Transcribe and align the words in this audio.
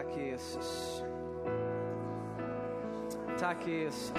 Tack 0.00 0.16
Jesus. 0.16 1.02
Tack 3.38 3.66
Jesus. 3.66 4.12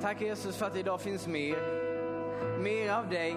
Tack 0.00 0.20
Jesus 0.20 0.56
för 0.56 0.66
att 0.66 0.76
idag 0.76 1.00
finns 1.00 1.26
mer. 1.26 1.56
Mer 2.62 2.92
av 2.92 3.08
dig. 3.08 3.36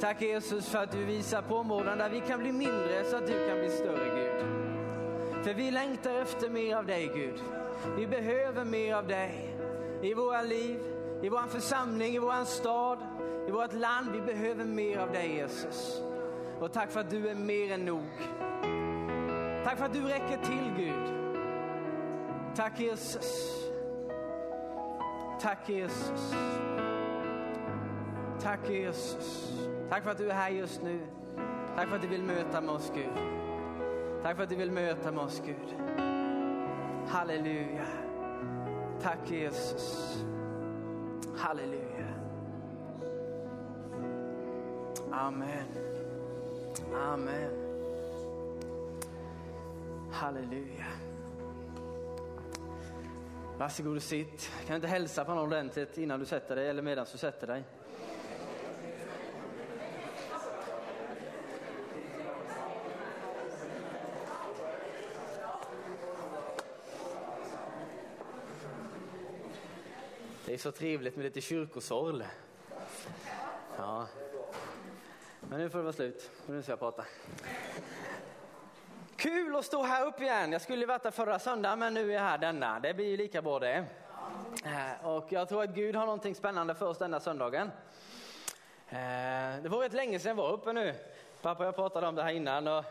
Tack 0.00 0.22
Jesus 0.22 0.68
för 0.68 0.78
att 0.78 0.92
du 0.92 1.04
visar 1.04 1.42
på 1.42 1.56
områden 1.56 1.98
där 1.98 2.10
vi 2.10 2.20
kan 2.20 2.40
bli 2.40 2.52
mindre 2.52 3.04
så 3.04 3.16
att 3.16 3.26
du 3.26 3.48
kan 3.48 3.58
bli 3.58 3.70
större 3.70 4.08
Gud. 4.14 4.44
För 5.44 5.54
vi 5.54 5.70
längtar 5.70 6.14
efter 6.14 6.50
mer 6.50 6.76
av 6.76 6.86
dig 6.86 7.10
Gud. 7.14 7.40
Vi 7.96 8.06
behöver 8.06 8.64
mer 8.64 8.94
av 8.94 9.06
dig 9.06 9.56
i 10.02 10.14
våra 10.14 10.42
liv, 10.42 10.80
i 11.22 11.28
vår 11.28 11.46
församling, 11.48 12.14
i 12.14 12.18
vår 12.18 12.44
stad, 12.44 12.98
i 13.48 13.50
vårt 13.50 13.72
land. 13.72 14.10
Vi 14.12 14.20
behöver 14.20 14.64
mer 14.64 14.98
av 14.98 15.12
dig 15.12 15.34
Jesus. 15.34 16.02
Och 16.60 16.72
tack 16.72 16.90
för 16.90 17.00
att 17.00 17.10
du 17.10 17.28
är 17.28 17.34
mer 17.34 17.72
än 17.72 17.84
nog. 17.84 18.04
Tack 19.66 19.78
för 19.78 19.84
att 19.84 19.92
du 19.92 20.02
räcker 20.02 20.36
till 20.36 20.72
Gud. 20.76 21.14
Tack 22.54 22.80
Jesus. 22.80 23.52
Tack 25.40 25.68
Jesus. 25.68 26.34
Tack 28.42 28.70
Jesus. 28.70 29.52
Tack 29.90 30.04
för 30.04 30.10
att 30.10 30.18
du 30.18 30.30
är 30.30 30.34
här 30.34 30.50
just 30.50 30.82
nu. 30.82 31.00
Tack 31.76 31.88
för 31.88 31.96
att 31.96 32.02
du 32.02 32.08
vill 32.08 32.22
möta 32.22 32.60
med 32.60 32.74
oss 32.74 32.92
Gud. 32.94 33.12
Tack 34.22 34.36
för 34.36 34.42
att 34.42 34.48
du 34.48 34.56
vill 34.56 34.72
möta 34.72 35.12
med 35.12 35.24
oss 35.24 35.42
Gud. 35.46 35.76
Halleluja. 37.08 37.86
Tack 39.02 39.30
Jesus. 39.30 40.16
Halleluja. 41.36 42.06
Amen. 45.12 45.66
Amen. 46.94 47.65
Halleluja. 50.26 50.86
Varsågod 53.58 53.96
och 53.96 54.02
sitt. 54.02 54.50
Kan 54.58 54.68
du 54.68 54.74
inte 54.74 54.88
hälsa 54.88 55.24
på 55.24 55.34
någon 55.34 55.46
ordentligt 55.46 55.98
innan 55.98 56.20
du 56.20 56.26
sätter 56.26 56.56
dig 56.56 56.68
eller 56.68 56.82
medan 56.82 57.06
du 57.12 57.18
sätter 57.18 57.46
dig? 57.46 57.64
Det 70.46 70.54
är 70.54 70.58
så 70.58 70.72
trevligt 70.72 71.16
med 71.16 71.24
lite 71.24 71.40
kyrkosorl. 71.40 72.22
Ja. 73.76 74.06
Men 75.40 75.60
nu 75.60 75.70
får 75.70 75.78
det 75.78 75.84
vara 75.84 75.92
slut. 75.92 76.30
Nu 76.46 76.62
ska 76.62 76.72
jag 76.72 76.78
prata. 76.78 77.04
Kul 79.16 79.56
att 79.56 79.64
stå 79.64 79.82
här 79.82 80.06
uppe 80.06 80.22
igen. 80.22 80.52
Jag 80.52 80.60
skulle 80.60 80.86
varit 80.86 81.02
där 81.02 81.10
förra 81.10 81.38
söndagen 81.38 81.78
men 81.78 81.94
nu 81.94 82.10
är 82.10 82.14
jag 82.14 82.20
här 82.20 82.38
denna. 82.38 82.80
Det 82.80 82.94
blir 82.94 83.06
ju 83.06 83.16
lika 83.16 83.42
bra 83.42 83.58
det. 83.58 83.84
Eh, 84.64 85.06
och 85.06 85.26
jag 85.28 85.48
tror 85.48 85.62
att 85.62 85.70
Gud 85.70 85.96
har 85.96 86.06
någonting 86.06 86.34
spännande 86.34 86.74
för 86.74 86.86
oss 86.86 86.98
denna 86.98 87.20
söndagen. 87.20 87.70
Eh, 88.88 89.62
det 89.62 89.68
var 89.68 89.78
rätt 89.78 89.92
länge 89.92 90.18
sedan 90.18 90.28
jag 90.28 90.34
var 90.44 90.52
uppe 90.52 90.72
nu. 90.72 90.94
Pappa 91.42 91.62
och 91.62 91.66
jag 91.66 91.76
pratade 91.76 92.06
om 92.06 92.14
det 92.14 92.22
här 92.22 92.32
innan. 92.32 92.68
Och 92.68 92.84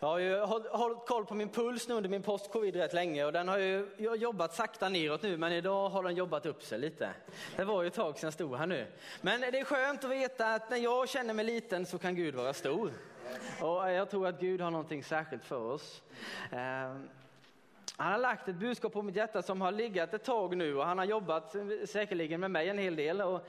jag 0.00 0.08
har 0.08 0.18
ju 0.18 0.38
hållit 0.70 1.06
koll 1.06 1.26
på 1.26 1.34
min 1.34 1.48
puls 1.48 1.88
nu 1.88 1.94
under 1.94 2.10
min 2.10 2.22
post-covid 2.22 2.76
rätt 2.76 2.92
länge 2.92 3.24
och 3.24 3.32
den 3.32 3.48
har 3.48 3.58
ju 3.58 3.90
jag 3.96 4.10
har 4.10 4.16
jobbat 4.16 4.54
sakta 4.54 4.88
neråt 4.88 5.22
nu 5.22 5.36
men 5.36 5.52
idag 5.52 5.88
har 5.88 6.02
den 6.02 6.14
jobbat 6.14 6.46
upp 6.46 6.62
sig 6.62 6.78
lite. 6.78 7.10
Det 7.56 7.64
var 7.64 7.82
ju 7.82 7.88
ett 7.88 7.94
tag 7.94 8.18
sedan 8.18 8.26
jag 8.26 8.34
stod 8.34 8.56
här 8.56 8.66
nu. 8.66 8.86
Men 9.20 9.40
det 9.40 9.58
är 9.58 9.64
skönt 9.64 10.04
att 10.04 10.10
veta 10.10 10.54
att 10.54 10.70
när 10.70 10.76
jag 10.76 11.08
känner 11.08 11.34
mig 11.34 11.44
liten 11.44 11.86
så 11.86 11.98
kan 11.98 12.14
Gud 12.14 12.34
vara 12.34 12.52
stor. 12.52 12.90
Och 13.60 13.90
jag 13.90 14.10
tror 14.10 14.26
att 14.26 14.40
Gud 14.40 14.60
har 14.60 14.70
någonting 14.70 15.04
särskilt 15.04 15.44
för 15.44 15.60
oss. 15.60 16.02
Ehm, 16.52 17.08
han 17.96 18.12
har 18.12 18.18
lagt 18.18 18.48
ett 18.48 18.56
budskap 18.56 18.92
på 18.92 19.02
mitt 19.02 19.16
hjärta 19.16 19.42
som 19.42 19.60
har 19.60 19.72
legat 19.72 20.14
ett 20.14 20.24
tag 20.24 20.56
nu 20.56 20.76
och 20.76 20.86
han 20.86 20.98
har 20.98 21.04
jobbat 21.04 21.56
säkerligen 21.84 22.40
med 22.40 22.50
mig 22.50 22.68
en 22.68 22.78
hel 22.78 22.96
del. 22.96 23.20
Och, 23.20 23.46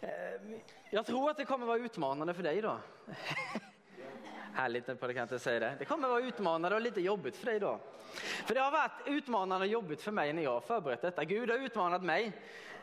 ehm, 0.00 0.60
jag 0.90 1.06
tror 1.06 1.30
att 1.30 1.36
det 1.36 1.44
kommer 1.44 1.66
vara 1.66 1.78
utmanande 1.78 2.34
för 2.34 2.42
dig 2.42 2.58
idag. 2.58 2.78
Härligt, 4.54 4.86
när 4.86 4.94
predikanten 4.94 5.14
kan 5.14 5.20
jag 5.20 5.24
inte 5.24 5.38
säga 5.38 5.60
det. 5.60 5.76
Det 5.78 5.84
kommer 5.84 6.08
vara 6.08 6.20
utmanande 6.20 6.76
och 6.76 6.82
lite 6.82 7.00
jobbigt 7.00 7.36
för 7.36 7.46
dig 7.46 7.56
idag. 7.56 7.78
För 8.46 8.54
det 8.54 8.60
har 8.60 8.70
varit 8.70 9.06
utmanande 9.06 9.66
och 9.66 9.72
jobbigt 9.72 10.02
för 10.02 10.12
mig 10.12 10.32
när 10.32 10.42
jag 10.42 10.50
har 10.50 10.60
förberett 10.60 11.02
detta. 11.02 11.24
Gud 11.24 11.50
har 11.50 11.58
utmanat 11.58 12.02
mig 12.02 12.32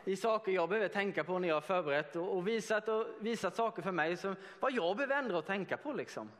i 0.06 0.16
saker 0.16 0.52
jag 0.52 0.68
behöver 0.68 0.88
tänka 0.88 1.24
på 1.24 1.38
när 1.38 1.48
jag 1.48 1.56
har 1.56 1.60
förberett 1.60 2.16
och, 2.16 2.36
och, 2.36 2.48
visat, 2.48 2.88
och 2.88 3.06
visat 3.20 3.56
saker 3.56 3.82
för 3.82 3.92
mig 3.92 4.16
som 4.16 4.36
vad 4.60 4.72
jag 4.72 4.96
behöver 4.96 5.16
ändra 5.16 5.38
och 5.38 5.46
tänka 5.46 5.76
på. 5.76 5.92
Liksom. 5.92 6.30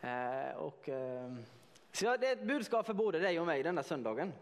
Eh, 0.00 0.56
och, 0.56 0.88
eh, 0.88 1.32
så 1.92 2.16
det 2.16 2.28
är 2.28 2.32
ett 2.32 2.42
budskap 2.42 2.86
för 2.86 2.94
både 2.94 3.18
dig 3.18 3.40
och 3.40 3.46
mig 3.46 3.62
denna 3.62 3.82
söndagen. 3.82 4.32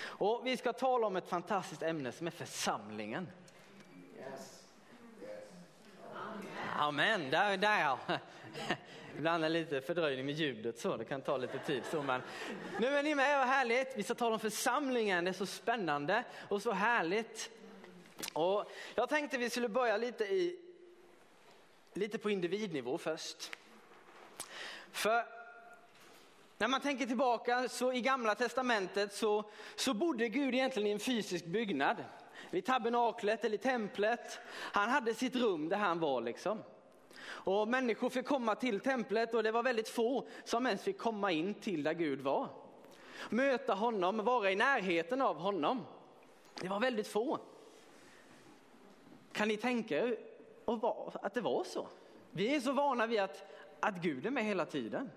Och 0.00 0.46
vi 0.46 0.56
ska 0.56 0.72
tala 0.72 1.06
om 1.06 1.16
ett 1.16 1.28
fantastiskt 1.28 1.82
ämne 1.82 2.12
som 2.12 2.26
är 2.26 2.30
församlingen. 2.30 3.28
Amen, 6.76 7.30
där, 7.30 7.56
där. 7.56 7.98
Ibland 9.16 9.44
är 9.44 9.48
det 9.48 9.52
lite 9.52 9.80
fördröjning 9.80 10.26
med 10.26 10.34
ljudet 10.34 10.78
så, 10.78 10.96
det 10.96 11.04
kan 11.04 11.20
ta 11.20 11.36
lite 11.36 11.58
tid. 11.58 11.82
Så, 11.90 12.02
men 12.02 12.22
nu 12.80 12.86
är 12.86 13.02
ni 13.02 13.14
med, 13.14 13.38
vad 13.38 13.48
härligt. 13.48 13.92
Vi 13.96 14.02
ska 14.02 14.14
tala 14.14 14.34
om 14.34 14.40
församlingen, 14.40 15.24
det 15.24 15.30
är 15.30 15.32
så 15.32 15.46
spännande 15.46 16.24
och 16.48 16.62
så 16.62 16.72
härligt. 16.72 17.50
Och 18.32 18.70
jag 18.94 19.08
tänkte 19.08 19.38
vi 19.38 19.50
skulle 19.50 19.68
börja 19.68 19.96
lite, 19.96 20.24
i, 20.24 20.58
lite 21.94 22.18
på 22.18 22.30
individnivå 22.30 22.98
först. 22.98 23.50
För 24.92 25.24
när 26.58 26.68
man 26.68 26.80
tänker 26.80 27.06
tillbaka 27.06 27.68
så 27.68 27.92
i 27.92 28.00
gamla 28.00 28.34
testamentet 28.34 29.14
så, 29.14 29.44
så 29.76 29.94
bodde 29.94 30.28
Gud 30.28 30.54
egentligen 30.54 30.86
i 30.86 30.90
en 30.90 31.00
fysisk 31.00 31.44
byggnad. 31.44 32.04
Vid 32.50 32.66
tabernaklet 32.66 33.44
eller 33.44 33.56
templet. 33.56 34.38
Han 34.50 34.88
hade 34.88 35.14
sitt 35.14 35.36
rum 35.36 35.68
där 35.68 35.76
han 35.76 36.00
var 36.00 36.20
liksom. 36.20 36.62
Och 37.26 37.68
människor 37.68 38.10
fick 38.10 38.26
komma 38.26 38.54
till 38.54 38.80
templet 38.80 39.34
och 39.34 39.42
det 39.42 39.52
var 39.52 39.62
väldigt 39.62 39.88
få 39.88 40.28
som 40.44 40.66
ens 40.66 40.82
fick 40.82 40.98
komma 40.98 41.32
in 41.32 41.54
till 41.54 41.82
där 41.82 41.92
Gud 41.92 42.20
var. 42.20 42.48
Möta 43.30 43.74
honom, 43.74 44.24
vara 44.24 44.50
i 44.50 44.56
närheten 44.56 45.22
av 45.22 45.36
honom. 45.36 45.86
Det 46.60 46.68
var 46.68 46.80
väldigt 46.80 47.08
få. 47.08 47.38
Kan 49.32 49.48
ni 49.48 49.56
tänka 49.56 49.98
er 49.98 50.16
att 51.22 51.34
det 51.34 51.40
var 51.40 51.64
så? 51.64 51.88
Vi 52.30 52.54
är 52.54 52.60
så 52.60 52.72
vana 52.72 53.06
vid 53.06 53.20
att, 53.20 53.52
att 53.80 54.02
Gud 54.02 54.26
är 54.26 54.30
med 54.30 54.44
hela 54.44 54.66
tiden. 54.66 55.10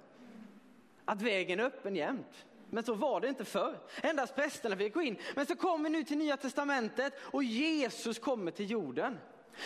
Att 1.06 1.22
vägen 1.22 1.60
är 1.60 1.64
öppen 1.64 1.96
jämt. 1.96 2.46
Men 2.70 2.84
så 2.84 2.94
var 2.94 3.22
det 3.22 3.28
inte 3.28 3.46
förr. 3.46 3.78
Endast 4.04 4.36
prästerna 4.36 4.78
fick 4.78 4.94
gå 4.94 5.02
in. 5.02 5.18
Men 5.36 5.46
så 5.46 5.56
kommer 5.56 5.90
vi 5.90 5.98
nu 5.98 6.04
till 6.04 6.18
nya 6.18 6.38
testamentet 6.38 7.14
och 7.22 7.44
Jesus 7.44 8.20
kommer 8.20 8.52
till 8.52 8.72
jorden. 8.72 9.18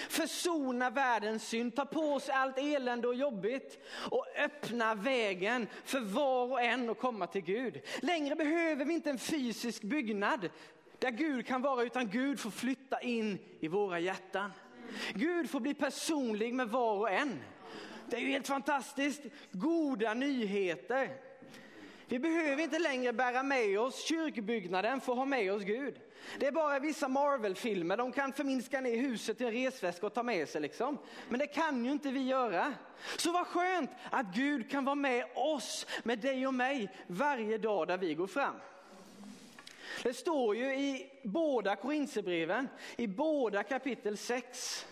Försona 0.09 0.89
världens 0.89 1.47
synd, 1.47 1.75
ta 1.75 1.85
på 1.85 2.19
sig 2.19 2.35
allt 2.35 2.57
elände 2.57 3.07
och 3.07 3.15
jobbigt 3.15 3.79
och 4.11 4.25
öppna 4.37 4.95
vägen 4.95 5.67
för 5.83 5.99
var 5.99 6.51
och 6.51 6.61
en 6.61 6.89
att 6.89 6.99
komma 6.99 7.27
till 7.27 7.41
Gud. 7.41 7.81
Längre 8.01 8.35
behöver 8.35 8.85
vi 8.85 8.93
inte 8.93 9.09
en 9.09 9.19
fysisk 9.19 9.81
byggnad 9.81 10.49
där 10.99 11.11
Gud 11.11 11.47
kan 11.47 11.61
vara 11.61 11.83
utan 11.83 12.09
Gud 12.09 12.39
får 12.39 12.49
flytta 12.49 13.01
in 13.01 13.39
i 13.59 13.67
våra 13.67 13.99
hjärtan. 13.99 14.51
Gud 15.13 15.49
får 15.49 15.59
bli 15.59 15.73
personlig 15.73 16.53
med 16.53 16.69
var 16.69 16.97
och 16.97 17.11
en. 17.11 17.43
Det 18.09 18.15
är 18.15 18.19
ju 18.19 18.27
helt 18.27 18.47
fantastiskt. 18.47 19.21
Goda 19.51 20.13
nyheter. 20.13 21.09
Vi 22.07 22.19
behöver 22.19 22.63
inte 22.63 22.79
längre 22.79 23.13
bära 23.13 23.43
med 23.43 23.79
oss 23.79 24.07
kyrkbyggnaden 24.07 25.01
för 25.01 25.11
att 25.11 25.17
ha 25.17 25.25
med 25.25 25.53
oss 25.53 25.63
Gud. 25.63 25.99
Det 26.39 26.47
är 26.47 26.51
bara 26.51 26.79
vissa 26.79 27.07
Marvel-filmer, 27.07 27.97
de 27.97 28.11
kan 28.11 28.33
förminska 28.33 28.81
ner 28.81 28.97
huset 28.97 29.41
i 29.41 29.45
en 29.45 29.51
resväska 29.51 30.05
och 30.05 30.13
ta 30.13 30.23
med 30.23 30.49
sig 30.49 30.61
liksom. 30.61 30.97
Men 31.29 31.39
det 31.39 31.47
kan 31.47 31.85
ju 31.85 31.91
inte 31.91 32.11
vi 32.11 32.27
göra. 32.27 32.73
Så 33.17 33.31
vad 33.31 33.47
skönt 33.47 33.89
att 34.11 34.25
Gud 34.35 34.71
kan 34.71 34.85
vara 34.85 34.95
med 34.95 35.25
oss, 35.35 35.87
med 36.03 36.19
dig 36.19 36.47
och 36.47 36.53
mig, 36.53 36.89
varje 37.07 37.57
dag 37.57 37.87
där 37.87 37.97
vi 37.97 38.13
går 38.13 38.27
fram. 38.27 38.55
Det 40.03 40.13
står 40.13 40.55
ju 40.55 40.75
i 40.75 41.11
båda 41.23 41.75
Korinthierbreven, 41.75 42.67
i 42.97 43.07
båda 43.07 43.63
kapitel 43.63 44.17
6, 44.17 44.87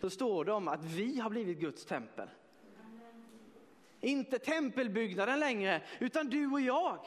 så 0.00 0.10
står 0.10 0.44
det 0.44 0.52
om 0.52 0.68
att 0.68 0.84
vi 0.84 1.20
har 1.20 1.30
blivit 1.30 1.58
Guds 1.58 1.84
tempel. 1.84 2.28
Inte 4.00 4.38
tempelbyggnaden 4.38 5.40
längre, 5.40 5.82
utan 5.98 6.26
du 6.26 6.46
och 6.46 6.60
jag. 6.60 7.06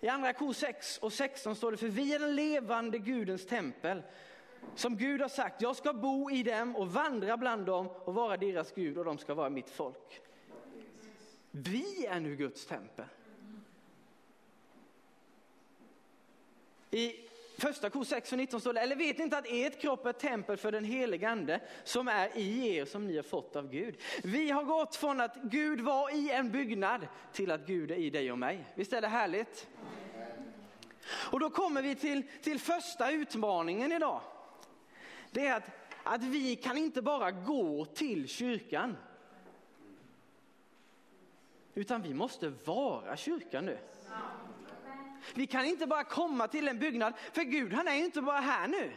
I 0.00 0.08
andra 0.08 0.32
kor 0.32 0.52
6 0.52 0.98
och 0.98 1.12
16 1.12 1.56
står 1.56 1.70
det, 1.70 1.76
för 1.76 1.88
vi 1.88 2.14
är 2.14 2.18
den 2.18 2.36
levande 2.36 2.98
Gudens 2.98 3.46
tempel. 3.46 4.02
Som 4.74 4.96
Gud 4.96 5.20
har 5.20 5.28
sagt, 5.28 5.62
jag 5.62 5.76
ska 5.76 5.92
bo 5.92 6.30
i 6.30 6.42
dem 6.42 6.76
och 6.76 6.92
vandra 6.92 7.36
bland 7.36 7.66
dem 7.66 7.88
och 7.88 8.14
vara 8.14 8.36
deras 8.36 8.72
Gud 8.72 8.98
och 8.98 9.04
de 9.04 9.18
ska 9.18 9.34
vara 9.34 9.50
mitt 9.50 9.70
folk. 9.70 10.20
Vi 11.50 12.06
är 12.06 12.20
nu 12.20 12.36
Guds 12.36 12.66
tempel. 12.66 13.04
I 16.96 17.28
första 17.58 17.90
kor 17.90 18.04
6 18.04 18.32
och 18.32 18.38
19 18.38 18.60
står 18.60 18.72
det, 18.72 18.80
eller 18.80 18.96
vet 18.96 19.18
ni 19.18 19.24
inte 19.24 19.38
att 19.38 19.46
ert 19.48 19.80
kropp 19.80 20.06
är 20.06 20.10
ett 20.10 20.18
tempel 20.18 20.56
för 20.56 20.72
den 20.72 20.84
helige 20.84 21.28
ande 21.28 21.60
som 21.84 22.08
är 22.08 22.36
i 22.36 22.76
er 22.76 22.84
som 22.84 23.06
ni 23.06 23.16
har 23.16 23.22
fått 23.22 23.56
av 23.56 23.70
Gud. 23.70 23.96
Vi 24.24 24.50
har 24.50 24.64
gått 24.64 24.96
från 24.96 25.20
att 25.20 25.36
Gud 25.42 25.80
var 25.80 26.14
i 26.14 26.30
en 26.30 26.50
byggnad 26.50 27.06
till 27.32 27.50
att 27.50 27.66
Gud 27.66 27.90
är 27.90 27.96
i 27.96 28.10
dig 28.10 28.32
och 28.32 28.38
mig. 28.38 28.64
Visst 28.74 28.92
är 28.92 29.00
det 29.00 29.08
härligt? 29.08 29.68
Och 31.08 31.40
då 31.40 31.50
kommer 31.50 31.82
vi 31.82 31.94
till, 31.94 32.22
till 32.42 32.60
första 32.60 33.10
utmaningen 33.10 33.92
idag. 33.92 34.20
Det 35.30 35.46
är 35.46 35.56
att, 35.56 35.70
att 36.02 36.22
vi 36.22 36.56
kan 36.56 36.78
inte 36.78 37.02
bara 37.02 37.30
gå 37.30 37.84
till 37.84 38.28
kyrkan. 38.28 38.96
Utan 41.74 42.02
vi 42.02 42.14
måste 42.14 42.52
vara 42.64 43.16
kyrkan 43.16 43.66
nu. 43.66 43.78
Vi 45.34 45.46
kan 45.46 45.64
inte 45.64 45.86
bara 45.86 46.04
komma 46.04 46.48
till 46.48 46.68
en 46.68 46.78
byggnad, 46.78 47.14
för 47.32 47.42
Gud 47.42 47.72
han 47.72 47.88
är 47.88 47.94
ju 47.94 48.04
inte 48.04 48.22
bara 48.22 48.40
här 48.40 48.68
nu. 48.68 48.92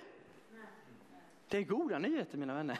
Det 1.49 1.57
är 1.57 1.63
goda 1.63 1.99
nyheter 1.99 2.37
mina 2.37 2.53
vänner. 2.53 2.77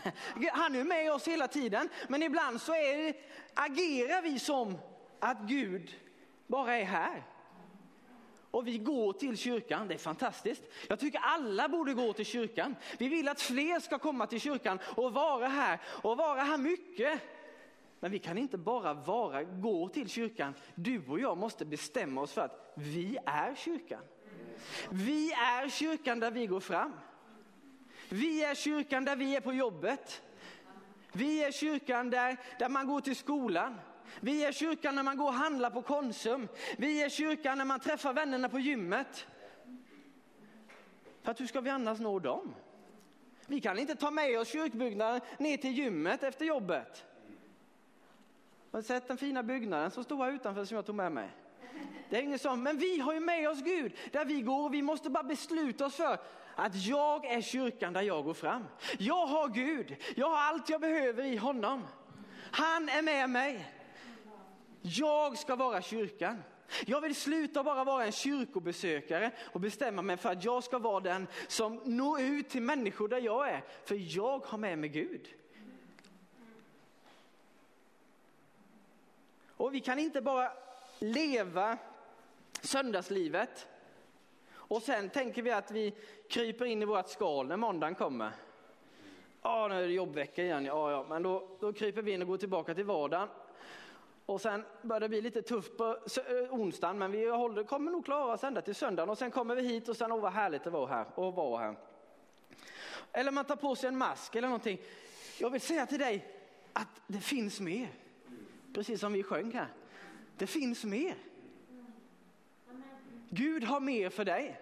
Han 0.51 0.75
är 0.75 0.83
med 0.83 1.13
oss 1.13 1.27
hela 1.27 1.47
tiden, 1.47 1.89
men 2.07 2.23
ibland 2.23 2.61
så 2.61 2.73
är, 2.73 3.13
agerar 3.53 4.21
vi 4.21 4.39
som 4.39 4.77
att 5.19 5.39
Gud 5.39 5.95
bara 6.47 6.77
är 6.77 6.83
här. 6.83 7.23
Och 8.51 8.67
vi 8.67 8.77
går 8.77 9.13
till 9.13 9.37
kyrkan, 9.37 9.87
det 9.87 9.93
är 9.93 9.97
fantastiskt. 9.97 10.63
Jag 10.87 10.99
tycker 10.99 11.19
alla 11.19 11.69
borde 11.69 11.93
gå 11.93 12.13
till 12.13 12.25
kyrkan. 12.25 12.75
Vi 12.97 13.07
vill 13.07 13.27
att 13.27 13.41
fler 13.41 13.79
ska 13.79 13.99
komma 13.99 14.27
till 14.27 14.41
kyrkan 14.41 14.79
och 14.83 15.13
vara 15.13 15.47
här 15.47 15.79
och 15.85 16.17
vara 16.17 16.41
här 16.41 16.57
mycket. 16.57 17.21
Men 17.99 18.11
vi 18.11 18.19
kan 18.19 18.37
inte 18.37 18.57
bara 18.57 18.93
vara, 18.93 19.43
gå 19.43 19.89
till 19.89 20.09
kyrkan. 20.09 20.53
Du 20.75 21.05
och 21.07 21.19
jag 21.19 21.37
måste 21.37 21.65
bestämma 21.65 22.21
oss 22.21 22.33
för 22.33 22.41
att 22.41 22.73
vi 22.75 23.17
är 23.25 23.55
kyrkan. 23.55 24.01
Vi 24.89 25.31
är 25.31 25.69
kyrkan 25.69 26.19
där 26.19 26.31
vi 26.31 26.47
går 26.47 26.59
fram. 26.59 26.93
Vi 28.09 28.43
är 28.43 28.55
kyrkan 28.55 29.05
där 29.05 29.15
vi 29.15 29.35
är 29.35 29.41
på 29.41 29.53
jobbet. 29.53 30.21
Vi 31.11 31.43
är 31.43 31.51
kyrkan 31.51 32.09
där, 32.09 32.37
där 32.59 32.69
man 32.69 32.87
går 32.87 33.01
till 33.01 33.15
skolan. 33.15 33.79
Vi 34.19 34.43
är 34.43 34.51
kyrkan 34.51 34.95
när 34.95 35.03
man 35.03 35.17
går 35.17 35.27
och 35.27 35.33
handlar 35.33 35.69
på 35.69 35.81
Konsum. 35.81 36.47
Vi 36.77 37.03
är 37.03 37.09
kyrkan 37.09 37.57
när 37.57 37.65
man 37.65 37.79
träffar 37.79 38.13
vännerna 38.13 38.49
på 38.49 38.59
gymmet. 38.59 39.27
För 41.21 41.31
att 41.31 41.39
hur 41.39 41.47
ska 41.47 41.61
vi 41.61 41.69
annars 41.69 41.99
nå 41.99 42.19
dem? 42.19 42.55
Vi 43.47 43.61
kan 43.61 43.79
inte 43.79 43.95
ta 43.95 44.11
med 44.11 44.39
oss 44.39 44.47
kyrkbyggnaden 44.47 45.21
ner 45.37 45.57
till 45.57 45.77
gymmet 45.77 46.23
efter 46.23 46.45
jobbet. 46.45 47.05
Har 48.71 48.81
sett 48.81 49.07
den 49.07 49.17
fina 49.17 49.43
byggnaden 49.43 49.91
som 49.91 50.03
stod 50.03 50.19
här 50.19 50.31
utanför 50.31 50.65
som 50.65 50.75
jag 50.75 50.85
tog 50.85 50.95
med 50.95 51.11
mig? 51.11 51.29
Det 52.09 52.17
är 52.17 52.21
ingen 52.21 52.39
sån, 52.39 52.63
men 52.63 52.77
vi 52.77 52.99
har 52.99 53.13
ju 53.13 53.19
med 53.19 53.49
oss 53.49 53.61
Gud 53.61 53.93
där 54.11 54.25
vi 54.25 54.41
går 54.41 54.65
och 54.65 54.73
vi 54.73 54.81
måste 54.81 55.09
bara 55.09 55.23
besluta 55.23 55.85
oss 55.85 55.95
för 55.95 56.17
att 56.55 56.75
jag 56.75 57.25
är 57.25 57.41
kyrkan 57.41 57.93
där 57.93 58.01
jag 58.01 58.23
går 58.23 58.33
fram. 58.33 58.65
Jag 58.97 59.25
har 59.25 59.47
Gud, 59.47 59.95
jag 60.15 60.29
har 60.29 60.37
allt 60.37 60.69
jag 60.69 60.81
behöver 60.81 61.23
i 61.23 61.37
honom. 61.37 61.87
Han 62.51 62.89
är 62.89 63.01
med 63.01 63.29
mig. 63.29 63.73
Jag 64.81 65.37
ska 65.37 65.55
vara 65.55 65.81
kyrkan. 65.81 66.43
Jag 66.85 67.01
vill 67.01 67.15
sluta 67.15 67.63
bara 67.63 67.83
vara 67.83 68.05
en 68.05 68.11
kyrkobesökare 68.11 69.31
och 69.51 69.59
bestämma 69.59 70.01
mig 70.01 70.17
för 70.17 70.29
att 70.29 70.43
jag 70.43 70.63
ska 70.63 70.79
vara 70.79 70.99
den 70.99 71.27
som 71.47 71.81
når 71.85 72.21
ut 72.21 72.49
till 72.49 72.61
människor 72.61 73.07
där 73.07 73.21
jag 73.21 73.49
är. 73.49 73.63
För 73.85 74.15
jag 74.15 74.45
har 74.45 74.57
med 74.57 74.77
mig 74.77 74.89
Gud. 74.89 75.27
Och 79.59 79.75
vi 79.75 79.79
kan 79.79 79.99
inte 79.99 80.21
bara 80.21 80.51
leva 80.99 81.77
söndagslivet 82.61 83.67
och 84.51 84.81
sen 84.81 85.09
tänker 85.09 85.41
vi 85.41 85.51
att 85.51 85.71
vi 85.71 85.93
kryper 86.29 86.65
in 86.65 86.81
i 86.81 86.85
vårt 86.85 87.09
skal 87.09 87.47
när 87.47 87.57
måndagen 87.57 87.95
kommer. 87.95 88.31
Ja, 89.41 89.67
nu 89.67 89.75
är 89.75 89.87
det 89.87 89.93
jobbvecka 89.93 90.43
igen. 90.43 90.65
Ja, 90.65 90.91
ja, 90.91 91.05
men 91.09 91.23
då, 91.23 91.57
då 91.59 91.73
kryper 91.73 92.01
vi 92.01 92.11
in 92.11 92.21
och 92.21 92.27
går 92.27 92.37
tillbaka 92.37 92.73
till 92.73 92.83
vardagen. 92.83 93.27
Och 94.25 94.41
sen 94.41 94.65
börjar 94.81 94.99
det 94.99 95.09
bli 95.09 95.21
lite 95.21 95.41
tufft 95.41 95.77
på 95.77 95.97
onsdagen, 96.49 96.97
men 96.97 97.11
vi 97.11 97.29
håller, 97.29 97.63
kommer 97.63 97.91
nog 97.91 98.05
klara 98.05 98.33
oss 98.33 98.43
ända 98.43 98.61
till 98.61 98.75
söndagen. 98.75 99.09
Och 99.09 99.17
sen 99.17 99.31
kommer 99.31 99.55
vi 99.55 99.61
hit 99.61 99.89
och 99.89 99.97
sen, 99.97 100.11
åh 100.11 100.19
vad 100.19 100.33
härligt 100.33 100.63
det 100.63 100.69
var 100.69 100.87
här 100.87 101.05
och 101.15 101.33
vara 101.33 101.61
här. 101.61 101.75
Eller 103.11 103.31
man 103.31 103.45
tar 103.45 103.55
på 103.55 103.75
sig 103.75 103.87
en 103.87 103.97
mask 103.97 104.35
eller 104.35 104.47
någonting. 104.47 104.81
Jag 105.39 105.49
vill 105.49 105.61
säga 105.61 105.85
till 105.85 105.99
dig 105.99 106.35
att 106.73 107.01
det 107.07 107.19
finns 107.19 107.59
mer. 107.59 107.89
Precis 108.73 108.99
som 108.99 109.13
vi 109.13 109.23
sjöng 109.23 109.51
här. 109.51 109.67
Det 110.37 110.47
finns 110.47 110.83
mer. 110.83 111.15
Gud 113.29 113.63
har 113.63 113.79
mer 113.79 114.09
för 114.09 114.25
dig. 114.25 114.61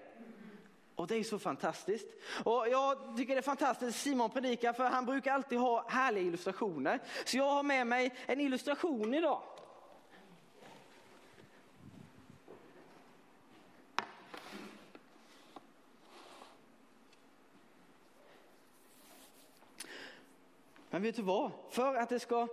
Och 0.96 1.08
det 1.08 1.16
är 1.16 1.24
så 1.24 1.40
fantastiskt. 1.40 2.08
Och 2.44 2.68
jag 2.72 3.18
tycker 3.18 3.36
det 3.36 3.40
är 3.40 3.42
fantastiskt 3.42 4.00
Simon 4.00 4.30
predikar 4.30 4.74
för 4.74 4.84
han 4.84 5.06
brukar 5.06 5.34
alltid 5.34 5.60
ha 5.60 5.90
härliga 5.90 6.24
illustrationer. 6.24 7.00
Så 7.26 7.38
jag 7.38 7.50
har 7.50 7.64
med 7.64 7.88
mig 7.88 8.14
en 8.26 8.40
illustration 8.40 9.14
idag. 9.14 9.42
Men 20.90 21.02
vet 21.02 21.16
du 21.16 21.22
vad? 21.22 21.52
För 21.70 21.96
att 21.96 22.10
det 22.10 22.20
ska 22.20 22.48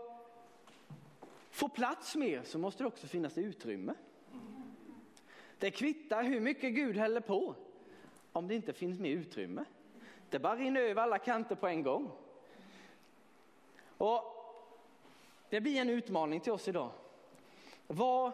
få 1.54 1.68
plats 1.68 2.16
mer 2.16 2.42
så 2.42 2.58
måste 2.58 2.82
det 2.82 2.86
också 2.86 3.06
finnas 3.06 3.38
utrymme. 3.38 3.94
Det 5.58 5.70
kvittar 5.70 6.22
hur 6.22 6.40
mycket 6.40 6.74
Gud 6.74 6.96
häller 6.96 7.20
på 7.20 7.54
om 8.32 8.48
det 8.48 8.54
inte 8.54 8.72
finns 8.72 8.98
mer 8.98 9.10
utrymme. 9.10 9.64
Det 10.30 10.38
bara 10.38 10.56
rinner 10.56 10.80
över 10.80 11.02
alla 11.02 11.18
kanter 11.18 11.54
på 11.54 11.66
en 11.66 11.82
gång. 11.82 12.10
Och 13.96 14.30
Det 15.48 15.60
blir 15.60 15.80
en 15.80 15.90
utmaning 15.90 16.40
till 16.40 16.52
oss 16.52 16.68
idag. 16.68 16.90
Vad 17.86 18.32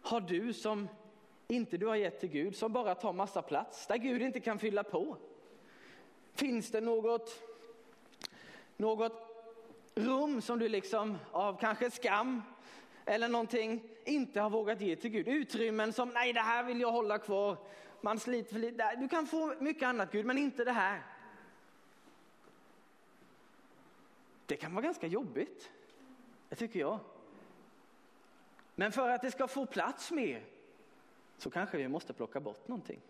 har 0.00 0.20
du 0.20 0.52
som 0.52 0.88
inte 1.48 1.76
du 1.76 1.86
har 1.86 1.96
gett 1.96 2.20
till 2.20 2.28
Gud, 2.28 2.56
som 2.56 2.72
bara 2.72 2.94
tar 2.94 3.12
massa 3.12 3.42
plats, 3.42 3.86
där 3.86 3.96
Gud 3.96 4.22
inte 4.22 4.40
kan 4.40 4.58
fylla 4.58 4.84
på? 4.84 5.16
Finns 6.32 6.70
det 6.70 6.80
något, 6.80 7.42
något 8.76 9.29
rum 9.94 10.42
som 10.42 10.58
du 10.58 10.68
liksom 10.68 11.18
av 11.32 11.60
kanske 11.60 11.90
skam 11.90 12.42
eller 13.04 13.28
någonting 13.28 13.82
inte 14.04 14.40
har 14.40 14.50
vågat 14.50 14.80
ge 14.80 14.96
till 14.96 15.10
Gud? 15.10 15.28
Utrymmen 15.28 15.92
som, 15.92 16.08
nej 16.08 16.32
det 16.32 16.40
här 16.40 16.64
vill 16.64 16.80
jag 16.80 16.92
hålla 16.92 17.18
kvar. 17.18 17.56
Man 18.00 18.18
sliter 18.18 18.52
för 18.52 18.60
lite. 18.60 18.96
Du 18.96 19.08
kan 19.08 19.26
få 19.26 19.54
mycket 19.58 19.82
annat 19.82 20.12
Gud, 20.12 20.26
men 20.26 20.38
inte 20.38 20.64
det 20.64 20.72
här. 20.72 21.02
Det 24.46 24.56
kan 24.56 24.74
vara 24.74 24.84
ganska 24.84 25.06
jobbigt. 25.06 25.70
Det 26.48 26.56
tycker 26.56 26.80
jag. 26.80 26.98
Men 28.74 28.92
för 28.92 29.08
att 29.08 29.22
det 29.22 29.30
ska 29.30 29.48
få 29.48 29.66
plats 29.66 30.10
mer 30.10 30.44
så 31.38 31.50
kanske 31.50 31.76
vi 31.76 31.88
måste 31.88 32.12
plocka 32.12 32.40
bort 32.40 32.68
någonting. 32.68 33.00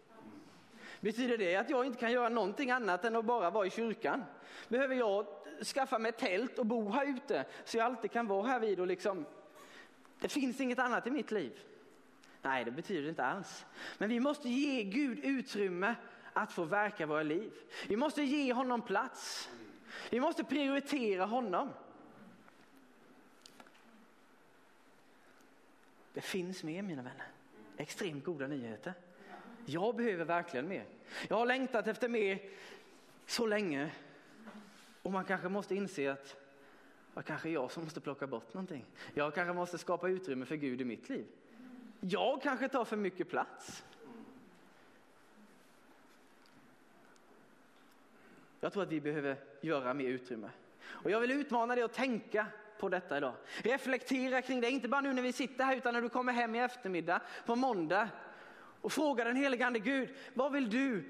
Betyder 1.01 1.39
det 1.39 1.57
att 1.57 1.71
jag 1.71 1.87
inte 1.87 1.99
kan 1.99 2.13
göra 2.13 2.29
någonting 2.29 2.71
annat 2.71 3.05
än 3.05 3.17
att 3.17 3.25
bara 3.25 3.51
vara 3.51 3.67
i 3.67 3.71
kyrkan? 3.71 4.25
Behöver 4.69 4.95
jag 4.95 5.27
skaffa 5.65 5.99
mig 5.99 6.13
tält 6.13 6.59
och 6.59 6.67
bo 6.67 6.91
här 6.91 7.07
ute 7.07 7.45
så 7.65 7.77
jag 7.77 7.87
alltid 7.87 8.11
kan 8.11 8.27
vara 8.27 8.47
här 8.47 8.61
vid 8.61 8.81
och 8.81 8.87
liksom, 8.87 9.27
det 10.21 10.29
finns 10.29 10.61
inget 10.61 10.79
annat 10.79 11.07
i 11.07 11.11
mitt 11.11 11.31
liv. 11.31 11.61
Nej, 12.43 12.65
det 12.65 12.71
betyder 12.71 13.03
det 13.03 13.09
inte 13.09 13.25
alls. 13.25 13.67
Men 13.99 14.09
vi 14.09 14.21
måste 14.21 14.49
ge 14.49 14.83
Gud 14.83 15.19
utrymme 15.19 15.95
att 16.33 16.53
få 16.53 16.65
verka 16.65 17.07
våra 17.07 17.23
liv. 17.23 17.53
Vi 17.89 17.97
måste 17.97 18.23
ge 18.23 18.53
honom 18.53 18.83
plats. 18.83 19.51
Vi 20.11 20.21
måste 20.21 20.45
prioritera 20.45 21.25
honom. 21.25 21.71
Det 26.13 26.21
finns 26.21 26.63
mer 26.63 26.83
mina 26.83 27.03
vänner. 27.03 27.29
Extremt 27.77 28.25
goda 28.25 28.47
nyheter. 28.47 28.95
Jag 29.67 29.97
behöver 29.97 30.25
verkligen 30.25 30.69
mer. 30.69 30.85
Jag 31.29 31.37
har 31.37 31.47
längtat 31.47 31.87
efter 31.87 32.09
mer 32.09 32.39
så 33.27 33.47
länge. 33.47 33.91
Och 35.03 35.13
man 35.13 35.25
kanske 35.25 35.49
måste 35.49 35.75
inse 35.75 36.13
att 36.13 36.37
det 37.15 37.23
kanske 37.23 37.49
är 37.49 37.53
jag 37.53 37.71
som 37.71 37.85
måste 37.85 38.01
plocka 38.01 38.27
bort 38.27 38.55
någonting. 38.55 38.85
Jag 39.15 39.35
kanske 39.35 39.53
måste 39.53 39.79
skapa 39.79 40.09
utrymme 40.09 40.47
för 40.47 40.57
Gud 40.57 40.81
i 40.81 40.85
mitt 40.85 41.09
liv. 41.09 41.27
Jag 42.01 42.43
kanske 42.43 42.69
tar 42.69 42.85
för 42.85 42.97
mycket 42.97 43.31
plats. 43.31 43.85
Jag 48.61 48.73
tror 48.73 48.83
att 48.83 48.93
vi 48.93 49.01
behöver 49.01 49.37
göra 49.61 49.95
mer 49.95 50.09
utrymme. 50.09 50.51
Och 50.83 51.11
jag 51.11 51.21
vill 51.21 51.31
utmana 51.31 51.75
dig 51.75 51.85
att 51.85 51.93
tänka 51.93 52.47
på 52.79 52.89
detta 52.89 53.17
idag. 53.17 53.35
Reflektera 53.63 54.43
kring 54.43 54.61
det, 54.61 54.71
inte 54.71 54.89
bara 54.89 55.01
nu 55.01 55.13
när 55.13 55.23
vi 55.23 55.33
sitter 55.33 55.65
här 55.65 55.77
utan 55.77 55.95
när 55.95 56.03
du 56.03 56.09
kommer 56.09 56.33
hem 56.33 56.55
i 56.55 56.59
eftermiddag 56.59 57.21
på 57.47 57.57
måndag 57.57 58.09
och 58.81 58.93
fråga 58.93 59.25
den 59.25 59.37
helige 59.37 59.67
ande 59.67 59.79
Gud, 59.79 60.09
vad 60.35 60.53
vill 60.53 60.71
du? 60.71 61.05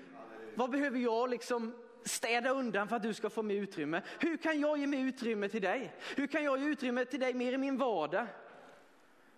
Vad 0.54 0.70
behöver 0.70 0.98
jag 0.98 1.30
liksom 1.30 1.74
städa 2.04 2.50
undan 2.50 2.88
för 2.88 2.96
att 2.96 3.02
du 3.02 3.14
ska 3.14 3.30
få 3.30 3.42
mer 3.42 3.54
utrymme? 3.54 4.02
Hur 4.18 4.36
kan 4.36 4.60
jag 4.60 4.78
ge 4.78 4.86
mer 4.86 5.04
utrymme 5.04 5.48
till 5.48 5.62
dig? 5.62 5.94
Hur 6.16 6.26
kan 6.26 6.44
jag 6.44 6.58
ge 6.58 6.66
utrymme 6.66 7.04
till 7.04 7.20
dig 7.20 7.34
mer 7.34 7.52
i 7.52 7.58
min 7.58 7.76
vardag? 7.76 8.26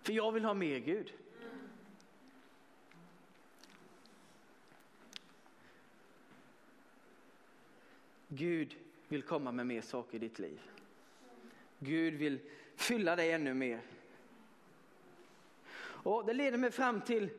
För 0.01 0.13
jag 0.13 0.31
vill 0.31 0.45
ha 0.45 0.53
mer 0.53 0.79
Gud. 0.79 1.13
Gud 8.27 8.75
vill 9.07 9.23
komma 9.23 9.51
med 9.51 9.67
mer 9.67 9.81
saker 9.81 10.15
i 10.15 10.19
ditt 10.19 10.39
liv. 10.39 10.61
Gud 11.79 12.13
vill 12.13 12.39
fylla 12.75 13.15
dig 13.15 13.31
ännu 13.31 13.53
mer. 13.53 13.81
Och 16.03 16.25
Det 16.25 16.33
leder 16.33 16.57
mig 16.57 16.71
fram 16.71 17.01
till 17.01 17.29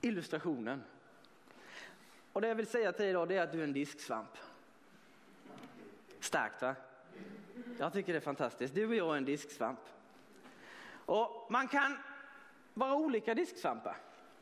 illustrationen. 0.00 0.82
Och 2.36 2.42
Det 2.42 2.48
jag 2.48 2.54
vill 2.54 2.66
säga 2.66 2.92
till 2.92 3.02
dig 3.02 3.10
idag 3.10 3.32
är 3.32 3.42
att 3.42 3.52
du 3.52 3.58
är 3.60 3.64
en 3.64 3.72
disksvamp. 3.72 4.28
Starkt 6.20 6.62
va? 6.62 6.74
Jag 7.78 7.92
tycker 7.92 8.12
det 8.12 8.18
är 8.18 8.20
fantastiskt. 8.20 8.74
Du 8.74 8.86
och 8.86 8.94
jag 8.94 9.12
är 9.12 9.16
en 9.16 9.24
disksvamp. 9.24 9.78
Och 11.06 11.46
Man 11.50 11.68
kan 11.68 11.98
vara 12.74 12.94
olika 12.94 13.34
disksvampar. 13.34 13.96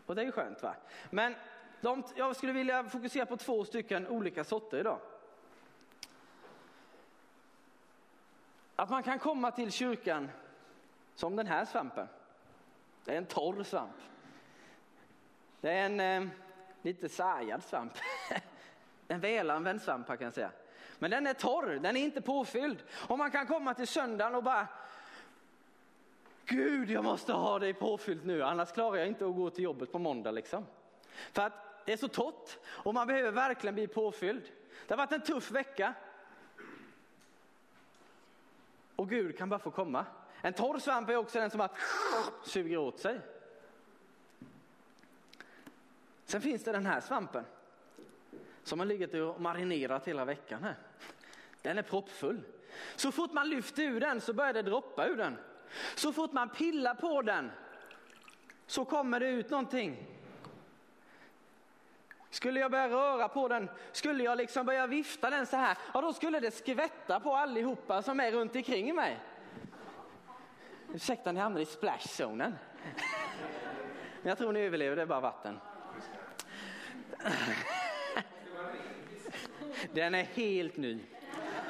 Och 0.07 0.15
det 0.15 0.23
är 0.23 0.27
ju 0.27 0.33
skönt 0.33 0.63
va? 0.63 0.75
Men 1.11 1.35
de, 1.81 2.03
jag 2.17 2.37
skulle 2.37 2.53
vilja 2.53 2.85
fokusera 2.85 3.27
på 3.27 3.37
två 3.37 3.65
stycken 3.65 4.07
olika 4.07 4.45
sorter 4.45 4.79
idag. 4.79 4.99
Att 8.77 8.91
man 8.91 9.03
kan 9.03 9.19
komma 9.19 9.51
till 9.51 9.73
kyrkan 9.73 10.31
som 11.15 11.37
den 11.37 11.47
här 11.47 11.65
svampen. 11.65 12.09
Det 13.05 13.13
är 13.13 13.19
en 13.19 13.27
torr 13.27 13.63
svamp. 13.63 13.97
Det 15.61 15.71
är 15.71 15.87
en 15.87 16.01
eh, 16.01 16.31
lite 16.85 17.09
sargad 17.09 17.63
svamp. 17.63 17.93
en 19.09 19.21
välanvänd 19.21 19.83
svamp 19.83 20.07
kan 20.07 20.19
jag 20.21 20.35
säga. 20.35 20.51
Men 20.99 21.11
den 21.11 21.27
är 21.27 21.35
torr, 21.35 21.79
den 21.83 21.97
är 21.97 22.01
inte 22.01 22.21
påfylld. 22.21 22.83
Och 23.09 23.19
man 23.19 23.31
kan 23.31 23.47
komma 23.47 23.75
till 23.75 23.89
söndagen 23.89 24.35
och 24.35 24.43
bara 24.43 24.67
Gud, 26.47 26.91
jag 26.91 27.05
måste 27.05 27.33
ha 27.33 27.59
dig 27.59 27.75
påfyllt 27.75 28.25
nu, 28.25 28.43
annars 28.43 28.73
klarar 28.73 28.97
jag 28.97 29.09
inte 29.09 29.27
att 29.27 29.35
gå 29.35 29.51
till 29.51 29.65
jobbet 29.65 29.93
på 29.93 29.99
måndag. 29.99 30.31
Liksom. 30.31 30.67
För 31.33 31.43
att 31.43 31.53
det 31.87 31.93
är 31.93 31.97
så 31.97 32.09
torrt 32.09 32.59
och 32.67 32.95
man 32.95 33.07
behöver 33.07 33.31
verkligen 33.31 33.75
bli 33.75 33.87
påfylld. 33.87 34.43
Det 34.87 34.95
har 34.95 34.97
varit 34.97 35.13
en 35.13 35.21
tuff 35.21 35.51
vecka. 35.51 35.95
Och 38.97 39.09
Gud 39.09 39.39
kan 39.39 39.49
bara 39.49 39.59
få 39.61 39.71
komma. 39.71 40.07
En 40.43 40.53
torr 40.53 40.79
svamp 40.79 41.09
är 41.09 41.17
också 41.17 41.39
den 41.39 41.51
som 41.51 41.59
bara 41.59 41.71
suger 42.45 42.77
åt 42.77 43.01
sig. 43.01 43.21
Sen 46.35 46.41
finns 46.41 46.65
det 46.65 46.73
den 46.73 46.87
här 46.87 47.01
svampen 47.01 47.45
som 48.63 48.79
har 48.79 48.87
legat 48.87 49.15
och 49.15 49.41
marinerat 49.41 50.09
hela 50.09 50.25
veckan 50.25 50.63
här. 50.63 50.75
Den 51.63 51.79
är 51.79 51.83
proppfull. 51.83 52.41
Så 52.97 53.13
fort 53.13 53.33
man 53.33 53.49
lyfter 53.49 53.83
ur 53.83 54.01
den 54.01 54.21
så 54.21 54.33
börjar 54.33 54.53
det 54.53 54.63
droppa 54.63 55.07
ur 55.07 55.17
den. 55.17 55.37
Så 55.95 56.13
fort 56.13 56.33
man 56.33 56.49
pillar 56.49 56.95
på 56.95 57.23
den 57.23 57.51
så 58.67 58.85
kommer 58.85 59.21
det 59.21 59.29
ut 59.29 59.51
någonting. 59.51 60.07
Skulle 62.31 62.61
jag 62.61 62.71
börja 62.71 62.89
röra 62.89 63.29
på 63.29 63.49
den, 63.49 63.71
skulle 63.93 64.25
jag 64.25 64.39
liksom 64.39 64.67
börja 64.67 64.87
vifta 64.87 65.31
den 65.31 65.47
så 65.47 65.57
här, 65.57 65.79
ja 65.95 66.01
då 66.01 66.13
skulle 66.13 66.41
det 66.41 66.51
skvätta 66.51 67.21
på 67.21 67.37
allihopa 67.37 68.03
som 68.03 68.21
är 68.21 68.33
runt 68.33 68.57
omkring 68.57 68.95
mig. 68.95 69.21
Ursäkta, 70.95 71.33
ni 71.33 71.41
hamnade 71.41 71.63
i 71.63 71.67
splashzonen. 71.67 72.55
Men 74.23 74.29
jag 74.29 74.39
tror 74.39 74.53
ni 74.53 74.61
överlever, 74.61 74.97
det 74.97 75.03
är 75.03 75.07
bara 75.07 75.21
vatten. 75.21 75.59
Den 79.93 80.15
är 80.15 80.23
helt 80.23 80.77
ny. 80.77 81.01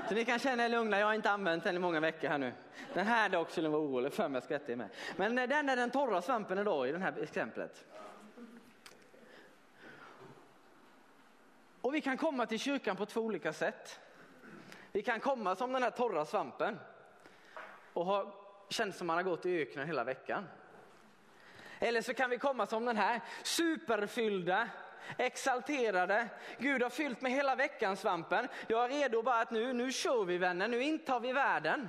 Så 0.09 0.15
ni 0.15 0.25
kan 0.25 0.39
känna 0.39 0.65
er 0.65 0.69
lugna, 0.69 0.99
jag 0.99 1.07
har 1.07 1.15
inte 1.15 1.31
använt 1.31 1.65
den 1.65 1.77
i 1.77 1.79
många 1.79 2.01
veckor 2.01 2.29
här 2.29 2.39
nu. 2.39 2.53
Den 2.95 3.07
här 3.07 3.29
dock 3.29 3.51
skulle 3.51 3.69
ni 3.69 3.73
vara 3.73 3.83
orolig 3.83 4.13
för 4.13 4.27
om 4.27 4.35
jag 4.35 4.43
skvätter 4.43 4.77
med. 4.77 4.89
Men 5.17 5.39
eh, 5.39 5.49
den 5.49 5.69
är 5.69 5.77
den 5.77 5.91
torra 5.91 6.23
svampen 6.23 6.59
idag 6.59 6.89
i 6.89 6.93
det 6.93 6.99
här 6.99 7.23
exemplet. 7.23 7.85
Och 11.81 11.95
vi 11.95 12.01
kan 12.01 12.17
komma 12.17 12.47
till 12.47 12.59
kyrkan 12.59 12.97
på 12.97 13.07
två 13.07 13.21
olika 13.21 13.53
sätt. 13.53 14.01
Vi 14.93 15.03
kan 15.03 15.21
komma 15.21 15.57
som 15.57 15.73
den 15.73 15.83
här 15.83 15.91
torra 15.91 16.25
svampen 16.25 16.79
och 17.93 18.07
ha 18.07 18.35
känt 18.69 18.97
som 18.97 19.07
man 19.07 19.17
har 19.17 19.23
gått 19.23 19.47
i 19.47 19.63
öknen 19.63 19.87
hela 19.87 20.05
veckan. 20.05 20.45
Eller 21.79 22.03
så 22.03 22.15
kan 22.15 22.31
vi 22.31 22.39
komma 22.39 22.67
som 22.67 22.85
den 22.85 22.97
här 22.97 23.21
superfyllda, 23.43 24.69
exalterade. 25.19 26.29
Gud 26.59 26.83
har 26.83 26.91
fyllt 26.91 27.21
mig 27.21 27.33
hela 27.33 27.55
veckan 27.55 27.97
svampen. 27.97 28.49
Jag 28.67 28.85
är 28.85 28.89
redo 28.89 29.23
bara 29.23 29.41
att 29.41 29.51
nu, 29.51 29.73
nu 29.73 29.93
kör 29.93 30.25
vi 30.25 30.39
vänner, 30.39 30.69
nu 30.69 30.83
intar 30.83 31.21
vi 31.21 31.33
världen. 31.33 31.89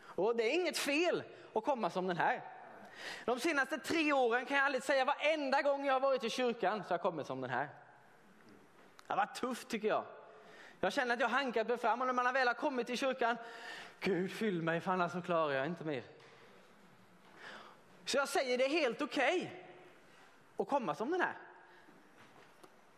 Och 0.00 0.36
det 0.36 0.42
är 0.42 0.54
inget 0.54 0.78
fel 0.78 1.22
att 1.54 1.64
komma 1.64 1.90
som 1.90 2.06
den 2.06 2.16
här. 2.16 2.42
De 3.24 3.40
senaste 3.40 3.78
tre 3.78 4.12
åren 4.12 4.46
kan 4.46 4.56
jag 4.56 4.66
ärligt 4.66 4.84
säga 4.84 5.04
varenda 5.04 5.62
gång 5.62 5.86
jag 5.86 5.92
har 5.92 6.00
varit 6.00 6.24
i 6.24 6.30
kyrkan 6.30 6.82
så 6.82 6.88
har 6.88 6.94
jag 6.94 7.02
kommit 7.02 7.26
som 7.26 7.40
den 7.40 7.50
här. 7.50 7.68
Det 9.06 9.12
har 9.12 9.16
varit 9.16 9.34
tufft 9.34 9.68
tycker 9.68 9.88
jag. 9.88 10.04
Jag 10.80 10.92
känner 10.92 11.14
att 11.14 11.20
jag 11.20 11.28
hankat 11.28 11.68
mig 11.68 11.78
fram 11.78 12.00
och 12.00 12.06
när 12.06 12.14
man 12.14 12.34
väl 12.34 12.46
har 12.46 12.54
kommit 12.54 12.86
till 12.86 12.98
kyrkan, 12.98 13.36
Gud 14.00 14.32
fyll 14.32 14.62
mig 14.62 14.80
för 14.80 14.92
annars 14.92 15.12
så 15.12 15.22
klarar 15.22 15.52
jag 15.52 15.66
inte 15.66 15.84
mer. 15.84 16.02
Så 18.04 18.16
jag 18.16 18.28
säger 18.28 18.58
det 18.58 18.64
är 18.64 18.68
helt 18.68 19.02
okej 19.02 19.36
okay 19.36 19.63
att 20.56 20.68
komma 20.68 20.94
som 20.94 21.10
den 21.10 21.20
här. 21.20 21.36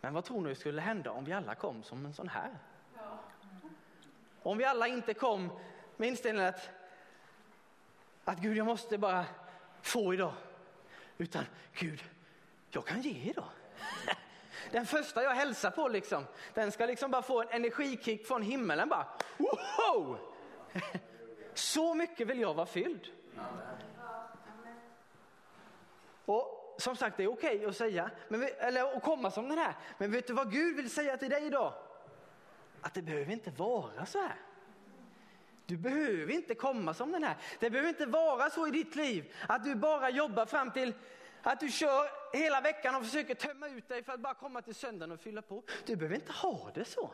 Men 0.01 0.15
vad 0.15 0.25
tror 0.25 0.41
ni 0.41 0.55
skulle 0.55 0.81
hända 0.81 1.11
om 1.11 1.25
vi 1.25 1.33
alla 1.33 1.55
kom 1.55 1.83
som 1.83 2.07
en 2.07 2.15
sån 2.15 2.29
här? 2.29 2.59
Om 4.43 4.59
vi 4.59 4.65
alla 4.65 4.89
inte 4.89 5.15
kom 5.15 5.59
med 5.97 6.09
inställningen 6.09 6.49
att, 6.49 6.71
att 8.25 8.39
Gud 8.39 8.57
jag 8.57 8.67
måste 8.67 8.99
bara 8.99 9.25
få 9.83 10.15
idag. 10.15 10.33
Utan 11.19 11.45
Gud, 11.73 12.05
jag 12.71 12.87
kan 12.87 13.01
ge 13.01 13.31
idag. 13.31 13.49
Den 14.71 14.87
första 14.87 15.23
jag 15.23 15.35
hälsar 15.35 15.71
på 15.71 15.89
liksom, 15.89 16.25
den 16.55 16.73
ska 16.73 16.87
liksom 16.87 17.11
bara 17.11 17.23
få 17.23 17.43
en 17.43 17.49
energikick 17.49 18.27
från 18.27 18.43
himmelen 18.43 18.89
bara. 18.89 19.07
Wow! 19.39 20.19
Så 21.55 21.95
mycket 21.95 22.29
vill 22.29 22.41
jag 22.41 22.55
vara 22.55 22.67
fylld. 22.67 23.09
Och 26.25 26.56
som 26.79 26.97
sagt, 26.97 27.17
det 27.17 27.25
är 27.25 27.33
okej 27.33 27.57
okay 27.57 27.69
att 27.69 27.77
säga, 27.77 28.11
men 28.29 28.41
vi, 28.41 28.47
eller 28.47 28.97
att 28.97 29.03
komma 29.03 29.31
som 29.31 29.49
den 29.49 29.59
här. 29.59 29.75
Men 29.99 30.11
vet 30.11 30.27
du 30.27 30.33
vad 30.33 30.53
Gud 30.53 30.77
vill 30.77 30.91
säga 30.91 31.17
till 31.17 31.31
dig 31.31 31.47
idag? 31.47 31.73
Att 32.81 32.95
det 32.95 33.03
behöver 33.03 33.33
inte 33.33 33.51
vara 33.51 34.07
så 34.07 34.19
här. 34.19 34.37
Du 35.67 35.77
behöver 35.77 36.33
inte 36.33 36.55
komma 36.55 36.95
som 36.95 37.13
den 37.13 37.25
här. 37.25 37.37
Det 37.61 37.71
behöver 37.71 37.89
inte 37.89 38.07
vara 38.07 38.51
så 38.51 38.67
i 38.67 38.71
ditt 38.71 38.97
liv 38.97 39.35
att 39.49 39.65
du 39.65 39.75
bara 39.75 40.11
jobbar 40.11 40.47
fram 40.47 40.71
till 40.71 40.95
att 41.43 41.61
du 41.61 41.71
kör 41.71 42.37
hela 42.37 42.61
veckan 42.61 42.95
och 42.95 43.05
försöker 43.05 43.35
tömma 43.35 43.69
ut 43.69 43.89
dig 43.89 44.03
för 44.03 44.13
att 44.13 44.21
bara 44.21 44.35
komma 44.35 44.63
till 44.63 44.75
söndagen 44.75 45.13
och 45.13 45.21
fylla 45.21 45.43
på. 45.43 45.63
Du 45.87 45.97
behöver 45.97 46.15
inte 46.15 46.33
ha 46.33 46.71
det 46.75 46.85
så. 46.85 47.11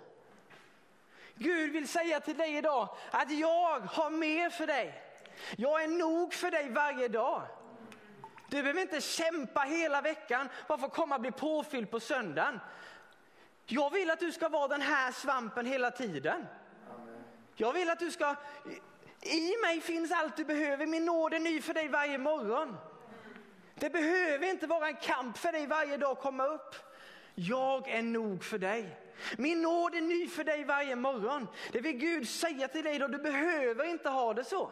Gud 1.34 1.72
vill 1.72 1.88
säga 1.88 2.20
till 2.20 2.36
dig 2.36 2.56
idag 2.56 2.96
att 3.10 3.30
jag 3.30 3.80
har 3.80 4.10
mer 4.10 4.50
för 4.50 4.66
dig. 4.66 5.02
Jag 5.56 5.82
är 5.82 5.88
nog 5.88 6.34
för 6.34 6.50
dig 6.50 6.70
varje 6.70 7.08
dag. 7.08 7.42
Du 8.52 8.62
behöver 8.62 8.80
inte 8.80 9.00
kämpa 9.00 9.60
hela 9.60 10.00
veckan 10.00 10.48
bara 10.68 10.78
för 10.78 10.86
att 10.86 10.92
komma 10.92 11.14
och 11.14 11.20
bli 11.20 11.30
påfylld 11.30 11.90
på 11.90 12.00
söndagen. 12.00 12.60
Jag 13.66 13.90
vill 13.90 14.10
att 14.10 14.20
du 14.20 14.32
ska 14.32 14.48
vara 14.48 14.68
den 14.68 14.80
här 14.80 15.12
svampen 15.12 15.66
hela 15.66 15.90
tiden. 15.90 16.46
Jag 17.54 17.72
vill 17.72 17.90
att 17.90 17.98
du 17.98 18.10
ska, 18.10 18.34
i 19.20 19.56
mig 19.62 19.80
finns 19.80 20.12
allt 20.12 20.36
du 20.36 20.44
behöver, 20.44 20.86
min 20.86 21.04
nåd 21.04 21.34
är 21.34 21.40
ny 21.40 21.62
för 21.62 21.74
dig 21.74 21.88
varje 21.88 22.18
morgon. 22.18 22.76
Det 23.74 23.90
behöver 23.90 24.50
inte 24.50 24.66
vara 24.66 24.88
en 24.88 24.96
kamp 24.96 25.38
för 25.38 25.52
dig 25.52 25.66
varje 25.66 25.96
dag 25.96 26.10
att 26.10 26.22
komma 26.22 26.46
upp. 26.46 26.74
Jag 27.34 27.88
är 27.88 28.02
nog 28.02 28.44
för 28.44 28.58
dig. 28.58 28.98
Min 29.38 29.62
nåd 29.62 29.94
är 29.94 30.00
ny 30.00 30.28
för 30.28 30.44
dig 30.44 30.64
varje 30.64 30.96
morgon. 30.96 31.48
Det 31.72 31.80
vill 31.80 31.96
Gud 31.96 32.28
säga 32.28 32.68
till 32.68 32.84
dig 32.84 32.98
då, 32.98 33.08
du 33.08 33.18
behöver 33.18 33.84
inte 33.84 34.08
ha 34.08 34.34
det 34.34 34.44
så. 34.44 34.70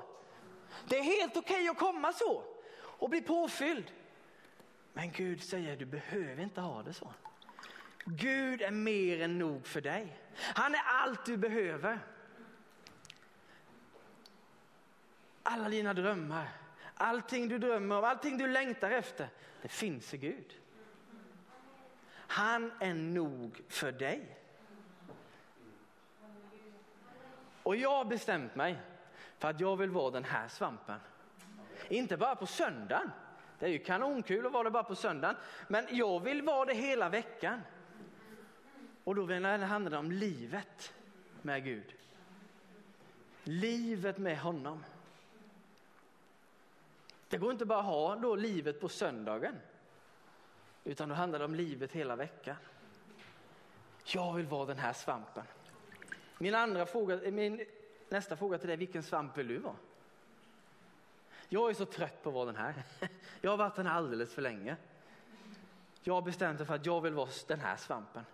Det 0.88 0.98
är 0.98 1.02
helt 1.02 1.36
okej 1.36 1.54
okay 1.54 1.68
att 1.68 1.78
komma 1.78 2.12
så 2.12 2.49
och 3.00 3.10
bli 3.10 3.20
påfylld. 3.20 3.92
Men 4.92 5.12
Gud 5.12 5.42
säger 5.42 5.76
du 5.76 5.84
behöver 5.84 6.42
inte 6.42 6.60
ha 6.60 6.82
det 6.82 6.92
så. 6.92 7.14
Gud 8.04 8.62
är 8.62 8.70
mer 8.70 9.20
än 9.20 9.38
nog 9.38 9.66
för 9.66 9.80
dig. 9.80 10.16
Han 10.36 10.74
är 10.74 10.82
allt 10.84 11.24
du 11.24 11.36
behöver. 11.36 11.98
alla 15.50 15.68
dina 15.68 15.94
drömmar, 15.94 16.48
allting 16.94 17.48
du 17.48 17.58
drömmer 17.58 17.98
om, 17.98 18.04
allting 18.04 18.38
du 18.38 18.46
längtar 18.46 18.90
efter, 18.90 19.28
det 19.62 19.68
finns 19.68 20.14
i 20.14 20.18
Gud. 20.18 20.54
Han 22.12 22.72
är 22.80 22.94
nog 22.94 23.62
för 23.68 23.92
dig. 23.92 24.36
Och 27.62 27.76
jag 27.76 27.90
har 27.90 28.04
bestämt 28.04 28.54
mig 28.54 28.80
för 29.38 29.48
att 29.48 29.60
jag 29.60 29.76
vill 29.76 29.90
vara 29.90 30.10
den 30.10 30.24
här 30.24 30.48
svampen. 30.48 31.00
Inte 31.88 32.16
bara 32.16 32.36
på 32.36 32.46
söndagen. 32.46 33.10
Det 33.58 33.66
är 33.66 33.70
ju 33.70 33.78
kanonkul 33.78 34.46
att 34.46 34.52
vara 34.52 34.64
det 34.64 34.70
bara 34.70 34.84
på 34.84 34.94
söndagen. 34.94 35.36
Men 35.68 35.86
jag 35.90 36.20
vill 36.20 36.42
vara 36.42 36.64
det 36.64 36.74
hela 36.74 37.08
veckan. 37.08 37.60
Och 39.04 39.14
då 39.14 39.22
handlar 39.22 39.90
det 39.90 39.96
om 39.96 40.12
livet 40.12 40.92
med 41.42 41.64
Gud. 41.64 41.94
Livet 43.44 44.18
med 44.18 44.38
honom. 44.38 44.84
Det 47.28 47.38
går 47.38 47.52
inte 47.52 47.64
bara 47.64 47.78
att 47.78 47.84
ha 47.84 48.16
då 48.16 48.36
livet 48.36 48.80
på 48.80 48.88
söndagen. 48.88 49.54
Utan 50.84 51.08
då 51.08 51.14
handlar 51.14 51.38
det 51.38 51.44
om 51.44 51.54
livet 51.54 51.92
hela 51.92 52.16
veckan. 52.16 52.56
Jag 54.04 54.34
vill 54.34 54.46
vara 54.46 54.66
den 54.66 54.78
här 54.78 54.92
svampen. 54.92 55.44
Min 56.38 56.54
andra 56.54 56.86
fråga, 56.86 57.30
min 57.30 57.66
nästa 58.08 58.36
fråga 58.36 58.58
till 58.58 58.68
dig, 58.68 58.76
vilken 58.76 59.02
svamp 59.02 59.38
vill 59.38 59.48
du 59.48 59.58
vara? 59.58 59.76
Jag 61.52 61.70
är 61.70 61.74
så 61.74 61.84
trött 61.84 62.22
på 62.22 62.28
att 62.28 62.34
vara 62.34 62.46
den 62.46 62.56
här. 62.56 62.74
Jag 63.40 63.50
har 63.50 63.56
varit 63.56 63.76
den 63.76 63.86
här 63.86 63.96
alldeles 63.96 64.34
för 64.34 64.42
länge. 64.42 64.76
Jag 66.02 66.14
har 66.14 66.22
bestämt 66.22 66.58
mig 66.58 66.66
för 66.66 66.74
att 66.74 66.86
jag 66.86 67.00
vill 67.00 67.14
vara 67.14 67.28
den 67.46 67.60
här 67.60 67.76
svampen. 67.76 68.24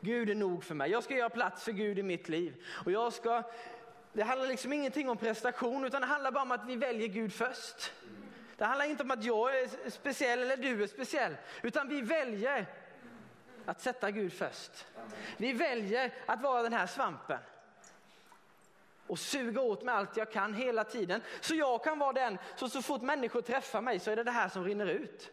Gud 0.00 0.30
är 0.30 0.34
nog 0.34 0.64
för 0.64 0.74
mig. 0.74 0.90
Jag 0.90 1.04
ska 1.04 1.14
göra 1.14 1.30
plats 1.30 1.64
för 1.64 1.72
Gud 1.72 1.98
i 1.98 2.02
mitt 2.02 2.28
liv. 2.28 2.64
Och 2.84 2.92
jag 2.92 3.12
ska, 3.12 3.42
det 4.12 4.22
handlar 4.22 4.48
liksom 4.48 4.72
ingenting 4.72 5.08
om 5.08 5.16
prestation 5.16 5.84
utan 5.84 6.00
det 6.00 6.06
handlar 6.06 6.32
bara 6.32 6.42
om 6.42 6.52
att 6.52 6.66
vi 6.66 6.76
väljer 6.76 7.08
Gud 7.08 7.32
först. 7.32 7.92
Det 8.56 8.64
handlar 8.64 8.86
inte 8.86 9.02
om 9.02 9.10
att 9.10 9.24
jag 9.24 9.60
är 9.60 9.90
speciell 9.90 10.38
eller 10.38 10.56
du 10.56 10.82
är 10.82 10.86
speciell 10.86 11.36
utan 11.62 11.88
vi 11.88 12.00
väljer 12.00 12.66
att 13.64 13.80
sätta 13.80 14.10
Gud 14.10 14.32
först. 14.32 14.86
Vi 15.36 15.52
väljer 15.52 16.14
att 16.26 16.42
vara 16.42 16.62
den 16.62 16.72
här 16.72 16.86
svampen 16.86 17.38
och 19.14 19.18
suga 19.18 19.60
åt 19.60 19.82
mig 19.82 19.94
allt 19.94 20.16
jag 20.16 20.32
kan 20.32 20.54
hela 20.54 20.84
tiden. 20.84 21.20
Så 21.40 21.54
jag 21.54 21.84
kan 21.84 21.98
vara 21.98 22.12
den, 22.12 22.38
så, 22.56 22.68
så 22.68 22.82
fort 22.82 23.02
människor 23.02 23.40
träffar 23.40 23.80
mig 23.80 23.98
så 23.98 24.10
är 24.10 24.16
det 24.16 24.24
det 24.24 24.30
här 24.30 24.48
som 24.48 24.64
rinner 24.64 24.86
ut. 24.86 25.30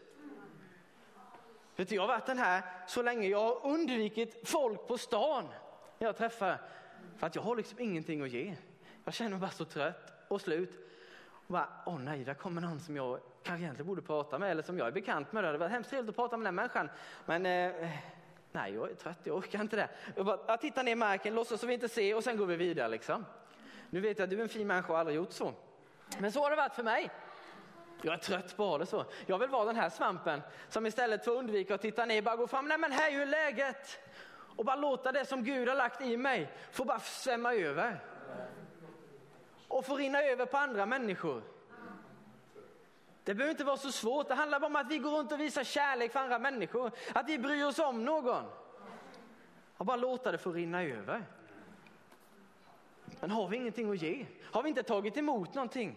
Vet 1.76 1.88
du, 1.88 1.94
jag 1.94 2.02
har 2.02 2.08
varit 2.08 2.26
den 2.26 2.38
här 2.38 2.62
så 2.86 3.02
länge, 3.02 3.28
jag 3.28 3.38
har 3.38 3.66
undvikit 3.66 4.48
folk 4.48 4.86
på 4.86 4.98
stan 4.98 5.48
när 5.98 6.06
jag 6.06 6.16
träffar. 6.16 6.60
För 7.16 7.26
att 7.26 7.34
jag 7.34 7.42
har 7.42 7.56
liksom 7.56 7.80
ingenting 7.80 8.22
att 8.22 8.30
ge. 8.30 8.56
Jag 9.04 9.14
känner 9.14 9.30
mig 9.30 9.38
bara 9.38 9.50
så 9.50 9.64
trött 9.64 10.12
och 10.28 10.40
slut. 10.40 10.70
Och 11.46 11.52
bara, 11.52 11.68
åh 11.86 11.98
nej, 11.98 12.24
där 12.24 12.34
kommer 12.34 12.60
någon 12.60 12.80
som 12.80 12.96
jag 12.96 13.20
kanske 13.42 13.64
egentligen 13.64 13.86
borde 13.86 14.02
prata 14.02 14.38
med 14.38 14.50
eller 14.50 14.62
som 14.62 14.78
jag 14.78 14.86
är 14.86 14.92
bekant 14.92 15.32
med. 15.32 15.44
Det 15.44 15.48
hade 15.48 15.58
varit 15.58 15.72
hemskt 15.72 15.90
trevligt 15.90 16.10
att 16.10 16.16
prata 16.16 16.36
med 16.36 16.46
den 16.46 16.54
människan. 16.54 16.90
Men 17.26 17.46
eh, 17.46 17.90
nej, 18.52 18.74
jag 18.74 18.90
är 18.90 18.94
trött, 18.94 19.18
jag 19.24 19.36
orkar 19.36 19.60
inte 19.60 19.76
det. 19.76 19.88
Jag, 20.16 20.26
bara, 20.26 20.38
jag 20.46 20.60
tittar 20.60 20.82
ner 20.82 20.92
i 20.92 20.94
marken, 20.94 21.34
låtsas 21.34 21.60
som 21.60 21.68
vi 21.68 21.74
inte 21.74 21.88
ser 21.88 22.16
och 22.16 22.24
sen 22.24 22.36
går 22.36 22.46
vi 22.46 22.56
vidare 22.56 22.88
liksom. 22.88 23.24
Nu 23.92 24.00
vet 24.00 24.18
jag 24.18 24.24
att 24.24 24.30
du 24.30 24.38
är 24.38 24.42
en 24.42 24.48
fin 24.48 24.66
människa 24.66 24.92
och 24.92 24.98
aldrig 24.98 25.16
gjort 25.16 25.32
så. 25.32 25.52
Men 26.18 26.32
så 26.32 26.42
har 26.42 26.50
det 26.50 26.56
varit 26.56 26.74
för 26.74 26.82
mig. 26.82 27.10
Jag 28.02 28.14
är 28.14 28.18
trött 28.18 28.56
på 28.56 28.78
det 28.78 28.86
så. 28.86 29.04
Jag 29.26 29.38
vill 29.38 29.48
vara 29.48 29.64
den 29.64 29.76
här 29.76 29.88
svampen 29.88 30.42
som 30.68 30.86
istället 30.86 31.24
för 31.24 31.32
att 31.32 31.38
undvika 31.38 31.74
att 31.74 31.80
titta 31.80 32.04
ner 32.04 32.22
bara 32.22 32.36
går 32.36 32.46
fram. 32.46 32.68
Nej 32.68 32.78
men 32.78 32.92
här 32.92 33.08
är 33.08 33.12
ju 33.12 33.24
läget. 33.24 33.98
Och 34.56 34.64
bara 34.64 34.76
låta 34.76 35.12
det 35.12 35.24
som 35.24 35.44
Gud 35.44 35.68
har 35.68 35.76
lagt 35.76 36.00
i 36.00 36.16
mig 36.16 36.52
få 36.70 36.84
bara 36.84 37.00
svämma 37.00 37.54
över. 37.54 38.04
Och 39.68 39.86
få 39.86 39.96
rinna 39.96 40.22
över 40.22 40.46
på 40.46 40.56
andra 40.56 40.86
människor. 40.86 41.42
Det 43.24 43.34
behöver 43.34 43.50
inte 43.50 43.64
vara 43.64 43.76
så 43.76 43.92
svårt. 43.92 44.28
Det 44.28 44.34
handlar 44.34 44.60
bara 44.60 44.66
om 44.66 44.76
att 44.76 44.90
vi 44.90 44.98
går 44.98 45.10
runt 45.10 45.32
och 45.32 45.40
visar 45.40 45.64
kärlek 45.64 46.12
för 46.12 46.20
andra 46.20 46.38
människor. 46.38 46.90
Att 47.12 47.28
vi 47.28 47.38
bryr 47.38 47.64
oss 47.64 47.78
om 47.78 48.04
någon. 48.04 48.44
Och 49.76 49.86
bara 49.86 49.96
låta 49.96 50.32
det 50.32 50.38
få 50.38 50.52
rinna 50.52 50.82
över. 50.82 51.24
Men 53.20 53.30
har 53.30 53.48
vi 53.48 53.56
ingenting 53.56 53.90
att 53.90 54.02
ge? 54.02 54.26
Har 54.42 54.62
vi 54.62 54.68
inte 54.68 54.82
tagit 54.82 55.16
emot 55.16 55.54
någonting? 55.54 55.96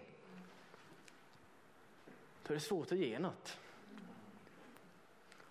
Då 2.47 2.53
är 2.53 2.55
det 2.55 2.59
svårt 2.59 2.91
att 2.91 2.97
ge 2.97 3.19
något. 3.19 3.57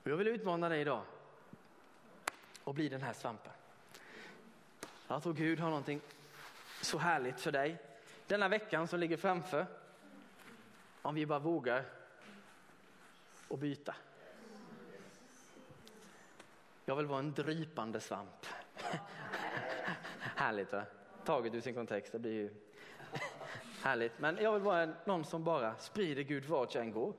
Och 0.02 0.10
jag 0.10 0.16
vill 0.16 0.28
utmana 0.28 0.68
dig 0.68 0.80
idag 0.80 1.02
och 2.64 2.74
bli 2.74 2.88
den 2.88 3.02
här 3.02 3.12
svampen. 3.12 3.52
Jag 5.08 5.22
tror 5.22 5.34
Gud 5.34 5.60
har 5.60 5.68
någonting 5.68 6.00
så 6.80 6.98
härligt 6.98 7.40
för 7.40 7.52
dig 7.52 7.78
denna 8.26 8.48
veckan 8.48 8.88
som 8.88 9.00
ligger 9.00 9.16
framför. 9.16 9.66
Om 11.02 11.14
vi 11.14 11.26
bara 11.26 11.38
vågar 11.38 11.84
och 13.48 13.58
byta. 13.58 13.94
Jag 16.84 16.96
vill 16.96 17.06
vara 17.06 17.18
en 17.18 17.32
drypande 17.32 18.00
svamp. 18.00 18.46
Härligt 20.18 20.72
va? 20.72 20.84
Taget 21.24 21.54
ur 21.54 21.60
sin 21.60 21.74
kontext, 21.74 22.12
det 22.12 22.18
blir 22.18 22.32
ju 22.32 22.50
härligt. 23.82 24.18
Men 24.18 24.36
jag 24.36 24.52
vill 24.52 24.62
vara 24.62 24.94
någon 25.04 25.24
som 25.24 25.44
bara 25.44 25.76
sprider 25.76 26.22
Gud 26.22 26.44
vart 26.44 26.74
jag 26.74 26.84
än 26.84 26.92
går. 26.92 27.14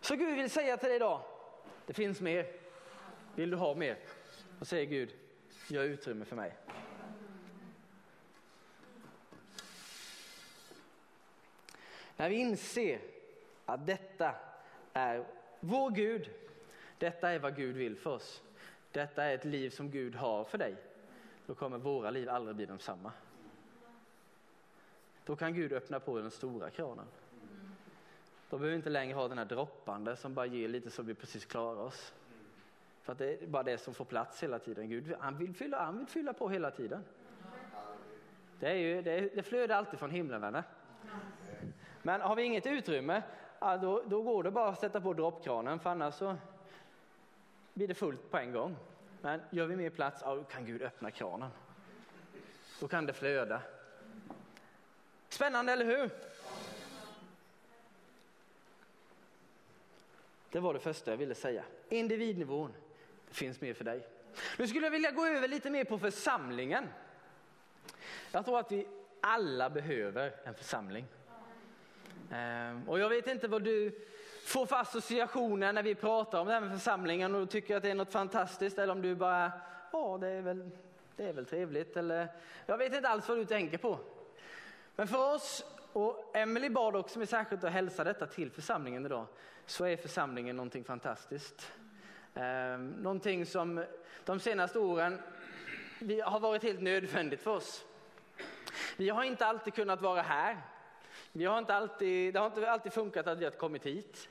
Så 0.00 0.16
Gud 0.16 0.36
vill 0.36 0.50
säga 0.50 0.76
till 0.76 0.88
dig 0.88 0.96
idag, 0.96 1.20
det 1.86 1.92
finns 1.92 2.20
mer. 2.20 2.46
Vill 3.34 3.50
du 3.50 3.56
ha 3.56 3.74
mer? 3.74 3.98
Och 4.60 4.66
säger 4.66 4.86
Gud, 4.86 5.14
gör 5.68 5.84
utrymme 5.84 6.24
för 6.24 6.36
mig. 6.36 6.56
När 12.16 12.28
vi 12.28 12.36
inser 12.36 13.00
att 13.66 13.86
detta 13.86 14.34
är 14.92 15.26
vår 15.60 15.90
Gud, 15.90 16.30
detta 16.98 17.30
är 17.30 17.38
vad 17.38 17.56
Gud 17.56 17.76
vill 17.76 17.96
för 17.96 18.10
oss. 18.10 18.42
Detta 18.92 19.24
är 19.24 19.34
ett 19.34 19.44
liv 19.44 19.70
som 19.70 19.90
Gud 19.90 20.14
har 20.14 20.44
för 20.44 20.58
dig. 20.58 20.76
Då 21.46 21.54
kommer 21.54 21.78
våra 21.78 22.10
liv 22.10 22.28
aldrig 22.28 22.56
bli 22.56 22.66
de 22.66 22.78
samma. 22.78 23.12
Då 25.24 25.36
kan 25.36 25.54
Gud 25.54 25.72
öppna 25.72 26.00
på 26.00 26.18
den 26.18 26.30
stora 26.30 26.70
kranen. 26.70 27.06
Då 28.50 28.58
behöver 28.58 28.70
vi 28.70 28.76
inte 28.76 28.90
längre 28.90 29.14
ha 29.14 29.28
den 29.28 29.38
här 29.38 29.44
droppande 29.44 30.16
som 30.16 30.34
bara 30.34 30.46
ger 30.46 30.68
lite 30.68 30.90
så 30.90 31.02
vi 31.02 31.14
precis 31.14 31.44
klarar 31.44 31.80
oss. 31.80 32.14
För 33.02 33.12
att 33.12 33.18
det 33.18 33.42
är 33.42 33.46
bara 33.46 33.62
det 33.62 33.78
som 33.78 33.94
får 33.94 34.04
plats 34.04 34.42
hela 34.42 34.58
tiden. 34.58 34.88
Gud 34.88 35.14
han 35.20 35.38
vill 35.38 35.54
fylla, 35.54 35.84
han 35.84 35.98
vill 35.98 36.06
fylla 36.06 36.32
på 36.32 36.48
hela 36.48 36.70
tiden. 36.70 37.04
Det, 38.60 38.68
är 38.68 38.74
ju, 38.74 39.02
det, 39.02 39.20
det 39.20 39.42
flödar 39.42 39.76
alltid 39.76 39.98
från 39.98 40.10
himlen 40.10 40.40
vänner. 40.40 40.64
Men 42.02 42.20
har 42.20 42.36
vi 42.36 42.42
inget 42.42 42.66
utrymme, 42.66 43.22
då, 43.60 44.02
då 44.06 44.22
går 44.22 44.42
det 44.42 44.50
bara 44.50 44.68
att 44.68 44.78
sätta 44.78 45.00
på 45.00 45.12
droppkranen 45.12 45.78
för 45.78 45.90
annars 45.90 46.14
så 46.14 46.36
blir 47.74 47.88
det 47.88 47.94
fullt 47.94 48.30
på 48.30 48.38
en 48.38 48.52
gång. 48.52 48.76
Men 49.20 49.40
gör 49.50 49.66
vi 49.66 49.76
mer 49.76 49.90
plats, 49.90 50.22
ja, 50.24 50.34
då 50.34 50.44
kan 50.44 50.66
Gud 50.66 50.82
öppna 50.82 51.10
kranen. 51.10 51.50
Då 52.80 52.88
kan 52.88 53.06
det 53.06 53.12
flöda. 53.12 53.62
Spännande, 55.28 55.72
eller 55.72 55.84
hur? 55.84 56.10
Det 60.50 60.60
var 60.60 60.74
det 60.74 60.80
första 60.80 61.10
jag 61.10 61.18
ville 61.18 61.34
säga. 61.34 61.64
Individnivån. 61.88 62.72
Det 63.28 63.34
finns 63.34 63.60
mer 63.60 63.74
för 63.74 63.84
dig. 63.84 64.06
Nu 64.58 64.66
skulle 64.66 64.86
jag 64.86 64.90
vilja 64.90 65.10
gå 65.10 65.26
över 65.26 65.48
lite 65.48 65.70
mer 65.70 65.84
på 65.84 65.98
församlingen. 65.98 66.88
Jag 68.32 68.44
tror 68.44 68.58
att 68.58 68.72
vi 68.72 68.86
alla 69.20 69.70
behöver 69.70 70.32
en 70.44 70.54
församling. 70.54 71.06
Ehm, 72.30 72.88
och 72.88 72.98
jag 72.98 73.08
vet 73.08 73.26
inte 73.26 73.48
vad 73.48 73.62
du 73.62 74.06
får 74.44 74.66
för 74.66 74.76
associationer 74.76 75.72
när 75.72 75.82
vi 75.82 75.94
pratar 75.94 76.40
om 76.40 76.46
det 76.46 76.52
här 76.52 76.60
med 76.60 76.72
församlingen 76.72 77.34
och 77.34 77.50
tycker 77.50 77.76
att 77.76 77.82
det 77.82 77.90
är 77.90 77.94
något 77.94 78.12
fantastiskt 78.12 78.78
eller 78.78 78.92
om 78.92 79.02
du 79.02 79.14
bara, 79.14 79.52
ja 79.92 80.18
det 80.20 80.28
är 80.28 80.40
väl, 80.40 80.70
det 81.16 81.28
är 81.28 81.32
väl 81.32 81.46
trevligt 81.46 81.96
eller 81.96 82.28
jag 82.66 82.78
vet 82.78 82.94
inte 82.94 83.08
alls 83.08 83.28
vad 83.28 83.38
du 83.38 83.44
tänker 83.44 83.78
på. 83.78 83.98
Men 84.96 85.08
för 85.08 85.34
oss, 85.34 85.64
och 85.92 86.36
Emelie 86.36 86.70
bad 86.70 86.96
också 86.96 87.18
mig 87.18 87.26
särskilt 87.26 87.64
att 87.64 87.72
hälsa 87.72 88.04
detta 88.04 88.26
till 88.26 88.50
församlingen 88.50 89.06
idag, 89.06 89.26
så 89.66 89.84
är 89.84 89.96
församlingen 89.96 90.56
någonting 90.56 90.84
fantastiskt. 90.84 91.72
Eh, 92.34 92.78
någonting 92.78 93.46
som 93.46 93.84
de 94.24 94.40
senaste 94.40 94.78
åren 94.78 95.18
vi 95.98 96.20
har 96.20 96.40
varit 96.40 96.62
helt 96.62 96.82
nödvändigt 96.82 97.40
för 97.40 97.50
oss. 97.50 97.84
Vi 98.96 99.08
har 99.08 99.24
inte 99.24 99.46
alltid 99.46 99.74
kunnat 99.74 100.00
vara 100.00 100.22
här. 100.22 100.58
Vi 101.32 101.44
har 101.44 101.58
inte 101.58 101.74
alltid, 101.74 102.34
det 102.34 102.40
har 102.40 102.46
inte 102.46 102.70
alltid 102.70 102.92
funkat 102.92 103.26
att 103.26 103.38
vi 103.38 103.44
har 103.44 103.50
kommit 103.50 103.86
hit 103.86 104.28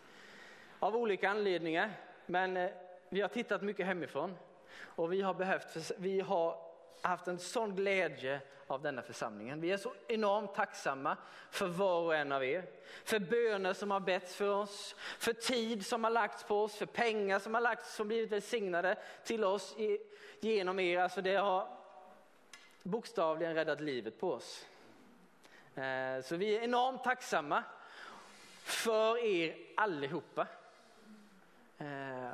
av 0.80 0.96
olika 0.96 1.30
anledningar. 1.30 1.92
Men 2.26 2.58
eh, 2.58 2.70
vi 3.10 3.22
har 3.22 3.30
tittat 3.30 3.62
mycket 3.62 3.86
hemifrån 3.86 4.38
och 4.80 5.14
vi 5.14 5.22
har, 5.22 5.34
behövt, 5.34 5.92
vi 5.98 6.20
har 6.20 6.58
haft 7.02 7.28
en 7.28 7.40
sån 7.40 7.76
glädje 7.76 8.42
av 8.68 8.82
denna 8.82 9.02
församlingen. 9.02 9.62
Vi 9.62 9.72
är 9.72 9.78
så 9.78 9.94
enormt 10.08 10.56
tacksamma 10.56 11.18
för 11.52 11.68
var 11.68 12.02
och 12.02 12.16
en 12.16 12.32
av 12.32 12.44
er. 12.44 12.66
För 13.04 13.20
böner 13.20 13.74
som 13.74 13.92
har 13.92 14.00
betts 14.00 14.36
för 14.36 14.50
oss, 14.50 14.96
för 15.20 15.34
tid 15.34 15.86
som 15.86 16.04
har 16.04 16.12
lagts 16.12 16.44
på 16.44 16.64
oss, 16.64 16.76
för 16.76 16.86
pengar 16.86 17.40
som 17.40 17.54
har 17.54 17.62
lagts 17.62 17.96
som 17.96 18.08
blivit 18.08 18.32
välsignade 18.32 18.98
till 19.24 19.44
oss 19.44 19.76
genom 20.40 20.80
er. 20.80 21.00
Alltså 21.00 21.22
det 21.22 21.36
har 21.36 21.78
bokstavligen 22.84 23.56
räddat 23.56 23.82
livet 23.82 24.20
på 24.20 24.34
oss. 24.34 24.66
Eh, 25.76 26.24
så 26.24 26.36
vi 26.36 26.58
är 26.58 26.62
enormt 26.62 27.04
tacksamma 27.04 27.64
för 28.64 29.18
er 29.18 29.56
allihopa. 29.78 30.48
Eh, 31.78 32.32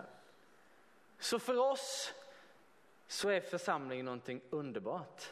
så 1.19 1.39
för 1.39 1.57
oss 1.57 2.13
så 3.07 3.29
är 3.29 3.41
församlingen 3.41 4.05
någonting 4.05 4.41
underbart. 4.49 5.31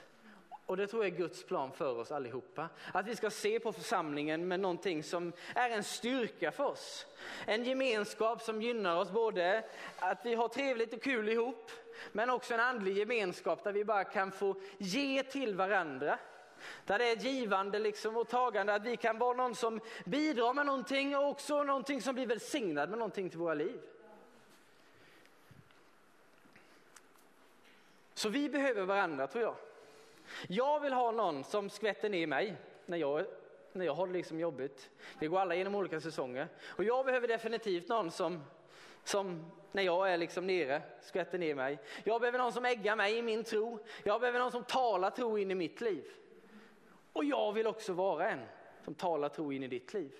Och 0.65 0.77
det 0.77 0.87
tror 0.87 1.05
jag 1.05 1.13
är 1.13 1.17
Guds 1.17 1.43
plan 1.43 1.71
för 1.71 1.97
oss 1.97 2.11
allihopa. 2.11 2.69
Att 2.93 3.07
vi 3.07 3.15
ska 3.15 3.29
se 3.29 3.59
på 3.59 3.73
församlingen 3.73 4.47
med 4.47 4.59
någonting 4.59 5.03
som 5.03 5.33
är 5.55 5.69
en 5.69 5.83
styrka 5.83 6.51
för 6.51 6.63
oss. 6.63 7.05
En 7.45 7.63
gemenskap 7.63 8.41
som 8.41 8.61
gynnar 8.61 8.95
oss 8.95 9.11
både 9.11 9.63
att 9.99 10.25
vi 10.25 10.35
har 10.35 10.47
trevligt 10.47 10.93
och 10.93 11.01
kul 11.01 11.29
ihop, 11.29 11.71
men 12.11 12.29
också 12.29 12.53
en 12.53 12.59
andlig 12.59 12.97
gemenskap 12.97 13.63
där 13.63 13.71
vi 13.71 13.85
bara 13.85 14.03
kan 14.03 14.31
få 14.31 14.55
ge 14.77 15.23
till 15.23 15.55
varandra. 15.55 16.19
Där 16.85 16.99
det 16.99 17.09
är 17.09 17.13
ett 17.13 17.23
givande 17.23 17.79
liksom 17.79 18.17
och 18.17 18.27
tagande, 18.27 18.73
att 18.73 18.85
vi 18.85 18.97
kan 18.97 19.17
vara 19.17 19.33
någon 19.33 19.55
som 19.55 19.79
bidrar 20.05 20.53
med 20.53 20.65
någonting 20.65 21.17
och 21.17 21.29
också 21.29 21.63
någonting 21.63 22.01
som 22.01 22.15
blir 22.15 22.27
välsignad 22.27 22.89
med 22.89 22.99
någonting 22.99 23.29
till 23.29 23.39
våra 23.39 23.53
liv. 23.53 23.81
Så 28.13 28.29
vi 28.29 28.49
behöver 28.49 28.83
varandra 28.83 29.27
tror 29.27 29.43
jag. 29.43 29.55
Jag 30.47 30.79
vill 30.79 30.93
ha 30.93 31.11
någon 31.11 31.43
som 31.43 31.69
skvätter 31.69 32.09
ner 32.09 32.27
mig 32.27 32.55
när 32.85 32.97
jag, 32.97 33.25
när 33.71 33.85
jag 33.85 33.95
har 33.95 34.07
det 34.07 34.13
liksom 34.13 34.39
jobbigt. 34.39 34.89
Vi 35.19 35.27
går 35.27 35.39
alla 35.39 35.55
genom 35.55 35.75
olika 35.75 36.01
säsonger. 36.01 36.47
Och 36.67 36.83
jag 36.83 37.05
behöver 37.05 37.27
definitivt 37.27 37.87
någon 37.87 38.11
som, 38.11 38.43
som 39.03 39.51
när 39.71 39.83
jag 39.83 40.13
är 40.13 40.17
liksom 40.17 40.47
nere 40.47 40.81
skvätter 41.01 41.37
ner 41.37 41.55
mig. 41.55 41.79
Jag 42.03 42.21
behöver 42.21 42.39
någon 42.39 42.53
som 42.53 42.65
äggar 42.65 42.95
mig 42.95 43.17
i 43.17 43.21
min 43.21 43.43
tro. 43.43 43.79
Jag 44.03 44.21
behöver 44.21 44.39
någon 44.39 44.51
som 44.51 44.63
talar 44.63 45.09
tro 45.09 45.37
in 45.37 45.51
i 45.51 45.55
mitt 45.55 45.81
liv. 45.81 46.05
Och 47.15 47.25
jag 47.25 47.53
vill 47.53 47.67
också 47.67 47.93
vara 47.93 48.29
en 48.29 48.45
som 48.83 48.95
talar 48.95 49.29
tro 49.29 49.53
in 49.53 49.63
i 49.63 49.67
ditt 49.67 49.93
liv. 49.93 50.11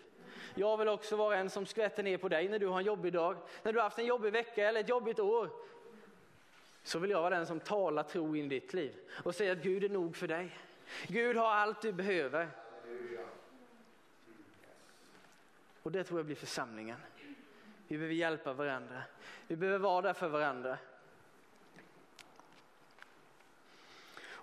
Jag 0.55 0.77
vill 0.77 0.87
också 0.87 1.15
vara 1.15 1.37
en 1.37 1.49
som 1.49 1.65
skvätter 1.65 2.03
ner 2.03 2.17
på 2.17 2.29
dig 2.29 2.49
när 2.49 2.59
du 2.59 2.67
har 2.67 2.79
en 2.79 2.85
jobbig 2.85 3.13
dag, 3.13 3.37
när 3.63 3.73
du 3.73 3.79
har 3.79 3.83
haft 3.83 3.99
en 3.99 4.05
jobbig 4.05 4.31
vecka 4.31 4.69
eller 4.69 4.79
ett 4.79 4.89
jobbigt 4.89 5.19
år 5.19 5.49
så 6.83 6.99
vill 6.99 7.09
jag 7.11 7.21
vara 7.21 7.35
den 7.35 7.47
som 7.47 7.59
talar 7.59 8.03
tro 8.03 8.35
in 8.35 8.45
i 8.45 8.47
ditt 8.47 8.73
liv 8.73 8.95
och 9.23 9.35
säger 9.35 9.51
att 9.51 9.63
Gud 9.63 9.83
är 9.83 9.89
nog 9.89 10.15
för 10.15 10.27
dig. 10.27 10.57
Gud 11.07 11.37
har 11.37 11.47
allt 11.47 11.81
du 11.81 11.91
behöver. 11.91 12.49
Och 15.83 15.91
det 15.91 16.03
tror 16.03 16.19
jag 16.19 16.25
blir 16.25 16.35
församlingen. 16.35 16.97
Vi 17.87 17.97
behöver 17.97 18.15
hjälpa 18.15 18.53
varandra. 18.53 19.03
Vi 19.47 19.55
behöver 19.55 19.79
vara 19.79 20.01
där 20.01 20.13
för 20.13 20.27
varandra. 20.27 20.77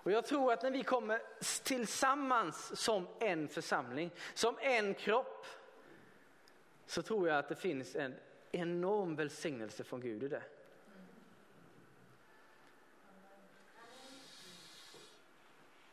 Och 0.03 0.11
jag 0.11 0.25
tror 0.25 0.53
att 0.53 0.63
när 0.63 0.71
vi 0.71 0.83
kommer 0.83 1.21
tillsammans 1.63 2.81
som 2.81 3.07
en 3.19 3.47
församling, 3.47 4.11
som 4.33 4.57
en 4.61 4.93
kropp, 4.93 5.45
så 6.85 7.01
tror 7.01 7.27
jag 7.27 7.37
att 7.37 7.49
det 7.49 7.55
finns 7.55 7.95
en 7.95 8.15
enorm 8.51 9.15
välsignelse 9.15 9.83
från 9.83 10.01
Gud 10.01 10.23
i 10.23 10.27
det. 10.27 10.43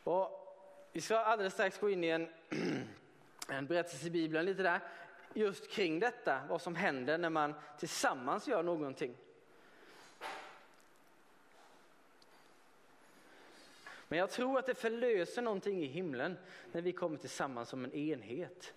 Och 0.03 0.41
vi 0.91 1.01
ska 1.01 1.17
alldeles 1.17 1.53
strax 1.53 1.79
gå 1.79 1.89
in 1.89 2.03
i 2.03 2.07
en, 2.07 2.29
en 3.49 3.67
berättelse 3.67 4.07
i 4.07 4.09
Bibeln 4.09 4.45
lite 4.45 4.63
där, 4.63 4.79
just 5.33 5.71
kring 5.71 5.99
detta, 5.99 6.41
vad 6.49 6.61
som 6.61 6.75
händer 6.75 7.17
när 7.17 7.29
man 7.29 7.53
tillsammans 7.79 8.47
gör 8.47 8.63
någonting. 8.63 9.15
Men 14.11 14.19
jag 14.19 14.29
tror 14.29 14.59
att 14.59 14.65
det 14.65 14.75
förlöser 14.75 15.41
någonting 15.41 15.83
i 15.83 15.85
himlen 15.85 16.37
när 16.71 16.81
vi 16.81 16.91
kommer 16.91 17.17
tillsammans 17.17 17.69
som 17.69 17.85
en 17.85 17.93
enhet. 17.93 18.73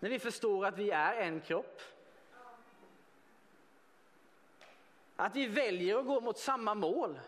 När 0.00 0.10
vi 0.10 0.18
förstår 0.18 0.66
att 0.66 0.78
vi 0.78 0.90
är 0.90 1.14
en 1.14 1.40
kropp. 1.40 1.80
Att 5.16 5.36
vi 5.36 5.46
väljer 5.46 5.98
att 5.98 6.06
gå 6.06 6.20
mot 6.20 6.38
samma 6.38 6.74
mål. 6.74 7.20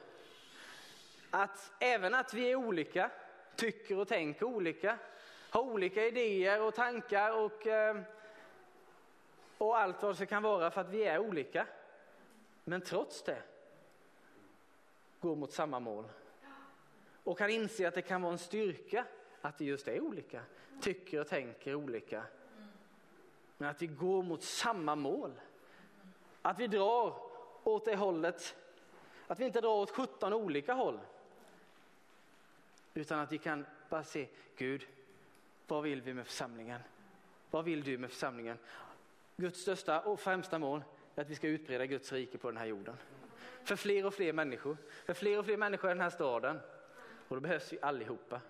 Att 1.31 1.73
även 1.81 2.15
att 2.15 2.35
vi 2.35 2.51
är 2.51 2.55
olika 2.55 3.11
tycker 3.55 3.99
och 3.99 4.09
tänker 4.09 4.47
olika, 4.47 4.99
har 5.51 5.63
olika 5.63 6.05
idéer 6.05 6.63
och 6.63 6.75
tankar 6.75 7.33
och, 7.37 7.67
eh, 7.67 8.01
och 9.59 9.79
allt 9.79 10.03
vad 10.03 10.19
det 10.19 10.27
kan 10.27 10.43
vara 10.43 10.71
för 10.71 10.81
att 10.81 10.91
vi 10.91 11.05
är 11.05 11.19
olika. 11.19 11.67
Men 12.65 12.81
trots 12.81 13.23
det 13.23 13.43
går 15.21 15.37
mot 15.37 15.53
samma 15.53 15.81
mål. 15.81 16.05
Och 17.27 17.39
kan 17.39 17.51
inse 17.51 17.89
att 17.89 17.95
det 17.95 18.03
kan 18.03 18.23
vara 18.23 18.33
en 18.33 18.39
styrka 18.39 19.05
att 19.41 19.59
det 19.59 19.65
just 19.65 19.89
är 19.89 20.01
olika, 20.01 20.43
tycker 20.81 21.21
och 21.21 21.29
tänker 21.29 21.75
olika. 21.75 22.23
Men 23.59 23.69
att 23.69 23.83
vi 23.83 23.87
går 23.87 24.23
mot 24.23 24.43
samma 24.43 24.95
mål. 24.95 25.33
Att 26.43 26.59
vi 26.59 26.67
drar 26.67 27.19
åt 27.65 27.85
det 27.85 27.97
hållet, 27.97 28.57
att 29.27 29.41
vi 29.41 29.45
inte 29.45 29.61
drar 29.61 29.75
åt 29.75 29.91
17 29.91 30.33
olika 30.33 30.73
håll. 30.75 31.01
Utan 32.95 33.19
att 33.19 33.33
vi 33.33 33.39
kan 33.39 33.67
bara 33.89 34.05
se, 34.05 34.29
Gud, 34.57 34.87
vad 35.67 35.83
vill 35.83 36.03
vi 36.03 36.15
med 36.15 36.27
församlingen? 36.27 36.81
Vad 37.51 37.65
vill 37.65 37.85
du 37.85 37.99
med 37.99 38.11
församlingen? 38.11 38.59
Guds 39.37 39.61
största 39.61 40.01
och 40.01 40.21
främsta 40.21 40.59
mål 40.59 40.83
är 41.15 41.23
att 41.23 41.31
vi 41.31 41.35
ska 41.35 41.49
utbreda 41.49 41.87
Guds 41.87 42.13
rike 42.13 42.39
på 42.39 42.51
den 42.51 42.57
här 42.57 42.67
jorden. 42.67 42.97
För 43.65 43.77
fler 43.77 44.07
och 44.07 44.15
fler 44.15 44.33
människor, 44.33 44.77
för 45.07 45.15
fler 45.15 45.39
och 45.39 45.45
fler 45.45 45.57
människor 45.57 45.91
i 45.91 45.95
den 45.95 46.03
här 46.03 46.11
staden. 46.11 46.61
Och 47.29 47.37
då 47.37 47.41
behövs 47.41 47.73
vi 47.73 47.79
allihopa. 47.83 48.41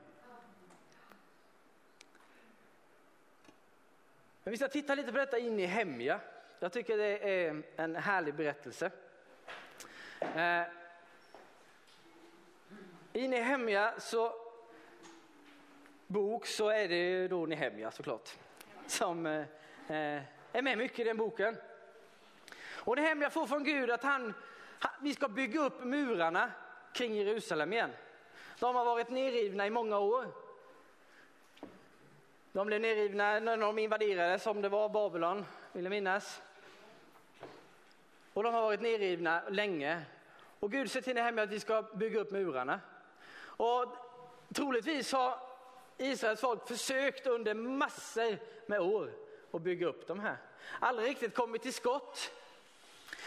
Men 4.45 4.51
vi 4.51 4.57
ska 4.57 4.69
titta 4.69 4.95
lite 4.95 5.13
på 5.13 5.19
detta 5.19 5.39
in 5.39 5.61
i 5.61 5.67
Hemja. 5.67 6.21
Jag 6.59 6.73
tycker 6.73 6.97
det 6.97 7.45
är 7.47 7.63
en 7.77 7.97
härlig 7.97 8.35
berättelse. 8.35 8.91
Eh, 10.21 10.63
i 13.13 13.29
Nehemja 13.29 13.95
så 13.99 14.35
bok 16.07 16.47
så 16.47 16.69
är 16.69 16.89
det 16.89 17.29
då 17.29 17.47
Nehemja 17.47 17.91
såklart 17.91 18.37
som 18.87 19.27
eh, 19.27 19.41
eh, 19.89 20.23
är 20.53 20.63
med 20.63 20.79
mycket 20.79 20.99
i 20.99 21.05
den 21.05 21.17
boken. 21.17 21.57
Och 22.75 22.97
Nehemja 22.97 23.31
får 23.31 23.47
från 23.47 23.65
Gud 23.65 23.91
att 23.91 24.03
han, 24.03 24.35
vi 25.01 25.15
ska 25.15 25.29
bygga 25.29 25.61
upp 25.61 25.85
murarna 25.85 26.51
kring 26.93 27.15
Jerusalem 27.15 27.73
igen. 27.73 27.91
De 28.59 28.75
har 28.75 28.85
varit 28.85 29.11
nerrivna 29.11 29.67
i 29.67 29.71
många 29.71 29.99
år. 29.99 30.27
De 32.53 32.67
blev 32.67 32.81
nerrivna 32.81 33.41
när 33.41 33.57
de 33.57 33.79
invaderades, 33.79 34.47
om 34.47 34.63
det 34.63 34.69
var 34.69 34.89
Babylon, 34.89 35.45
vill 35.73 35.85
jag 35.85 35.91
minnas. 35.91 36.43
Och 38.33 38.43
de 38.43 38.55
har 38.55 38.63
varit 38.63 38.81
nerrivna 38.81 39.43
länge. 39.49 40.03
Och 40.61 40.73
Gud 40.73 40.91
ser 40.91 41.01
till 41.01 41.39
att 41.39 41.49
vi 41.49 41.61
ska 41.61 41.83
bygga 41.83 42.21
upp 42.21 42.31
murarna. 42.31 42.81
Och 43.39 43.97
troligtvis 44.55 45.13
har 45.13 45.39
Israels 45.99 46.41
folk 46.41 46.69
försökt 46.69 47.27
under 47.27 47.55
massor 47.55 48.39
med 48.67 48.81
år 48.81 49.11
att 49.51 49.63
bygga 49.63 49.87
upp 49.87 50.07
de 50.07 50.21
här. 50.21 50.37
Aldrig 50.81 51.09
riktigt 51.09 51.35
kommit 51.35 51.63
till 51.63 51.75
skott. 51.75 52.33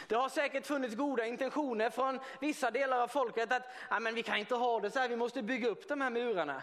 Det 0.07 0.15
har 0.15 0.29
säkert 0.29 0.67
funnits 0.67 0.95
goda 0.95 1.25
intentioner 1.25 1.89
från 1.89 2.19
vissa 2.41 2.71
delar 2.71 2.99
av 2.99 3.07
folket 3.07 3.51
att 3.51 3.63
men 4.01 4.15
vi 4.15 4.23
kan 4.23 4.37
inte 4.37 4.55
ha 4.55 4.79
det 4.79 4.91
så 4.91 4.99
här, 4.99 5.09
vi 5.09 5.15
måste 5.15 5.41
bygga 5.41 5.67
upp 5.67 5.87
de 5.87 6.01
här 6.01 6.09
murarna. 6.09 6.61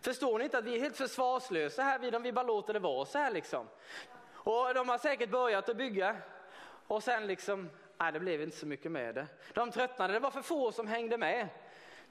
Förstår 0.00 0.38
ni 0.38 0.44
inte 0.44 0.58
att 0.58 0.64
vi 0.64 0.76
är 0.76 0.80
helt 0.80 0.96
försvarslösa 0.96 1.82
här 1.82 1.98
vid 1.98 2.14
om 2.14 2.22
vi 2.22 2.32
bara 2.32 2.46
låter 2.46 2.72
det 2.72 2.78
vara 2.78 3.04
så 3.06 3.18
här 3.18 3.30
liksom. 3.30 3.68
Och 4.32 4.74
de 4.74 4.88
har 4.88 4.98
säkert 4.98 5.30
börjat 5.30 5.68
att 5.68 5.76
bygga 5.76 6.16
och 6.86 7.02
sen 7.02 7.26
liksom, 7.26 7.70
nej 7.98 8.12
det 8.12 8.20
blev 8.20 8.42
inte 8.42 8.56
så 8.56 8.66
mycket 8.66 8.92
med 8.92 9.14
det. 9.14 9.26
De 9.54 9.70
tröttnade, 9.70 10.12
det 10.12 10.18
var 10.18 10.30
för 10.30 10.42
få 10.42 10.72
som 10.72 10.86
hängde 10.86 11.18
med. 11.18 11.48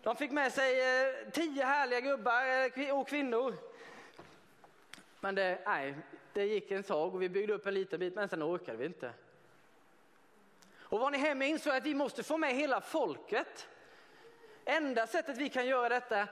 De 0.02 0.16
fick 0.16 0.32
med 0.32 0.54
sig 0.54 0.80
eh, 0.80 1.30
tio 1.32 1.64
härliga 1.64 2.00
gubbar 2.00 2.42
eh, 2.78 3.00
och 3.00 3.08
kvinnor. 3.08 3.54
Men 5.20 5.36
det, 5.36 5.60
nej, 5.66 5.96
det 6.34 6.46
gick 6.46 6.72
en 6.72 6.84
tag 6.84 7.16
och 7.16 7.22
vi 7.22 7.30
byggde 7.30 7.54
upp 7.54 7.68
en 7.68 7.74
liten 7.74 8.00
bit 8.00 8.16
men 8.16 8.30
sen 8.30 8.44
orkade 8.44 8.78
vi 8.78 8.86
inte. 8.86 9.12
Och 10.90 11.00
var 11.00 11.12
ni 11.12 11.18
hemma 11.18 11.46
insåg 11.46 11.74
att 11.74 11.86
vi 11.86 11.94
måste 11.94 12.24
få 12.24 12.38
med 12.38 12.56
hela 12.56 12.82
folket. 12.82 13.68
Enda 14.66 15.08
sättet 15.08 15.38
vi 15.38 15.50
kan 15.50 15.68
göra 15.68 15.90
detta 15.90 16.28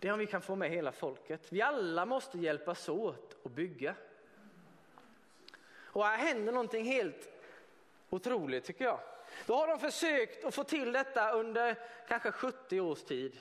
det 0.00 0.08
är 0.08 0.12
om 0.12 0.18
vi 0.18 0.26
kan 0.26 0.42
få 0.42 0.56
med 0.56 0.70
hela 0.70 0.92
folket. 0.92 1.52
Vi 1.52 1.62
alla 1.62 2.06
måste 2.06 2.38
hjälpas 2.38 2.88
åt 2.88 3.36
att 3.44 3.50
bygga. 3.52 3.94
Och 5.76 6.04
här 6.04 6.16
händer 6.16 6.52
någonting 6.52 6.84
helt 6.84 7.28
otroligt 8.10 8.64
tycker 8.64 8.84
jag. 8.84 9.00
Då 9.46 9.54
har 9.54 9.68
de 9.68 9.78
försökt 9.78 10.44
att 10.44 10.54
få 10.54 10.64
till 10.64 10.92
detta 10.92 11.32
under 11.32 11.76
kanske 12.08 12.32
70 12.32 12.80
års 12.80 13.02
tid 13.02 13.38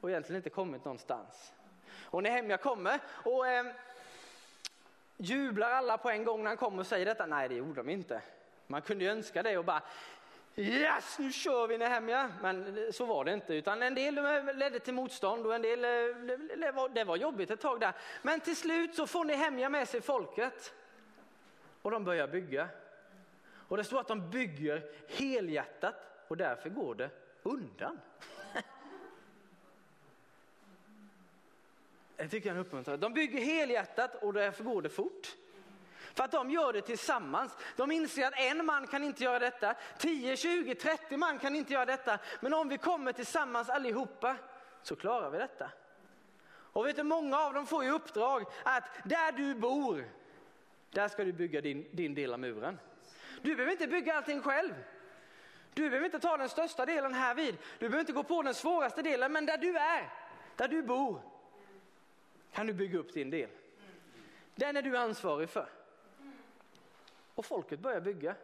och 0.00 0.10
egentligen 0.10 0.36
inte 0.36 0.50
kommit 0.50 0.84
någonstans. 0.84 1.52
Och 2.02 2.22
när 2.22 2.30
Hemja 2.30 2.56
kommer 2.56 3.00
och 3.08 3.46
eh, 3.48 3.66
jublar 5.16 5.70
alla 5.70 5.98
på 5.98 6.10
en 6.10 6.24
gång 6.24 6.42
när 6.42 6.50
han 6.50 6.56
kommer 6.56 6.78
och 6.78 6.86
säger 6.86 7.06
detta. 7.06 7.26
Nej, 7.26 7.48
det 7.48 7.54
gjorde 7.54 7.82
de 7.82 7.88
inte. 7.88 8.22
Man 8.70 8.82
kunde 8.82 9.04
ju 9.04 9.10
önska 9.10 9.42
det 9.42 9.58
och 9.58 9.64
bara 9.64 9.82
Yes, 10.56 11.18
nu 11.18 11.32
kör 11.32 11.66
vi 11.66 11.78
Nehemja. 11.78 12.32
Men 12.42 12.86
så 12.92 13.04
var 13.04 13.24
det 13.24 13.32
inte, 13.32 13.54
utan 13.54 13.82
en 13.82 13.94
del 13.94 14.14
ledde 14.56 14.78
till 14.78 14.94
motstånd 14.94 15.46
och 15.46 15.54
en 15.54 15.62
del, 15.62 15.84
eh, 15.84 15.90
det 16.94 17.04
var 17.04 17.16
jobbigt 17.16 17.50
ett 17.50 17.60
tag 17.60 17.80
där. 17.80 17.92
Men 18.22 18.40
till 18.40 18.56
slut 18.56 18.94
så 18.94 19.06
får 19.06 19.24
Nehemja 19.24 19.68
med 19.68 19.88
sig 19.88 20.00
folket 20.00 20.74
och 21.82 21.90
de 21.90 22.04
börjar 22.04 22.28
bygga. 22.28 22.68
Och 23.68 23.76
det 23.76 23.84
står 23.84 24.00
att 24.00 24.08
de 24.08 24.30
bygger 24.30 24.90
helhjärtat 25.08 25.94
och 26.28 26.36
därför 26.36 26.68
går 26.68 26.94
det 26.94 27.10
undan. 27.42 28.00
Det 32.16 32.28
tycker 32.28 32.48
jag 32.48 32.56
är 32.56 32.60
uppmuntrande. 32.60 33.06
De 33.06 33.14
bygger 33.14 33.40
helhjärtat 33.40 34.22
och 34.22 34.32
därför 34.32 34.64
går 34.64 34.82
det 34.82 34.88
fort. 34.88 35.36
För 36.18 36.24
att 36.24 36.30
de 36.30 36.50
gör 36.50 36.72
det 36.72 36.80
tillsammans. 36.80 37.56
De 37.76 37.90
inser 37.90 38.26
att 38.26 38.38
en 38.38 38.66
man 38.66 38.86
kan 38.86 39.04
inte 39.04 39.24
göra 39.24 39.38
detta, 39.38 39.74
10, 39.98 40.36
20, 40.36 40.74
30 40.74 41.16
man 41.16 41.38
kan 41.38 41.56
inte 41.56 41.72
göra 41.72 41.86
detta. 41.86 42.18
Men 42.40 42.54
om 42.54 42.68
vi 42.68 42.78
kommer 42.78 43.12
tillsammans 43.12 43.70
allihopa 43.70 44.36
så 44.82 44.96
klarar 44.96 45.30
vi 45.30 45.38
detta. 45.38 45.70
Och 46.48 46.86
vet 46.86 46.96
du, 46.96 47.02
många 47.02 47.38
av 47.38 47.54
dem 47.54 47.66
får 47.66 47.84
ju 47.84 47.90
uppdrag 47.90 48.44
att 48.62 48.84
där 49.04 49.32
du 49.32 49.54
bor, 49.54 50.04
där 50.90 51.08
ska 51.08 51.24
du 51.24 51.32
bygga 51.32 51.60
din, 51.60 51.88
din 51.92 52.14
del 52.14 52.32
av 52.32 52.40
muren. 52.40 52.78
Du 53.42 53.54
behöver 53.54 53.72
inte 53.72 53.86
bygga 53.86 54.14
allting 54.14 54.42
själv. 54.42 54.74
Du 55.74 55.90
behöver 55.90 56.06
inte 56.06 56.18
ta 56.18 56.36
den 56.36 56.48
största 56.48 56.86
delen 56.86 57.14
här 57.14 57.34
vid. 57.34 57.56
Du 57.78 57.88
behöver 57.88 58.00
inte 58.00 58.12
gå 58.12 58.22
på 58.22 58.42
den 58.42 58.54
svåraste 58.54 59.02
delen, 59.02 59.32
men 59.32 59.46
där 59.46 59.58
du 59.58 59.78
är, 59.78 60.12
där 60.56 60.68
du 60.68 60.82
bor, 60.82 61.20
kan 62.52 62.66
du 62.66 62.72
bygga 62.72 62.98
upp 62.98 63.12
din 63.12 63.30
del. 63.30 63.50
Den 64.54 64.76
är 64.76 64.82
du 64.82 64.96
ansvarig 64.96 65.50
för. 65.50 65.77
Och 67.38 67.46
folket 67.46 67.80
börjar 67.80 68.00
bygga. 68.00 68.34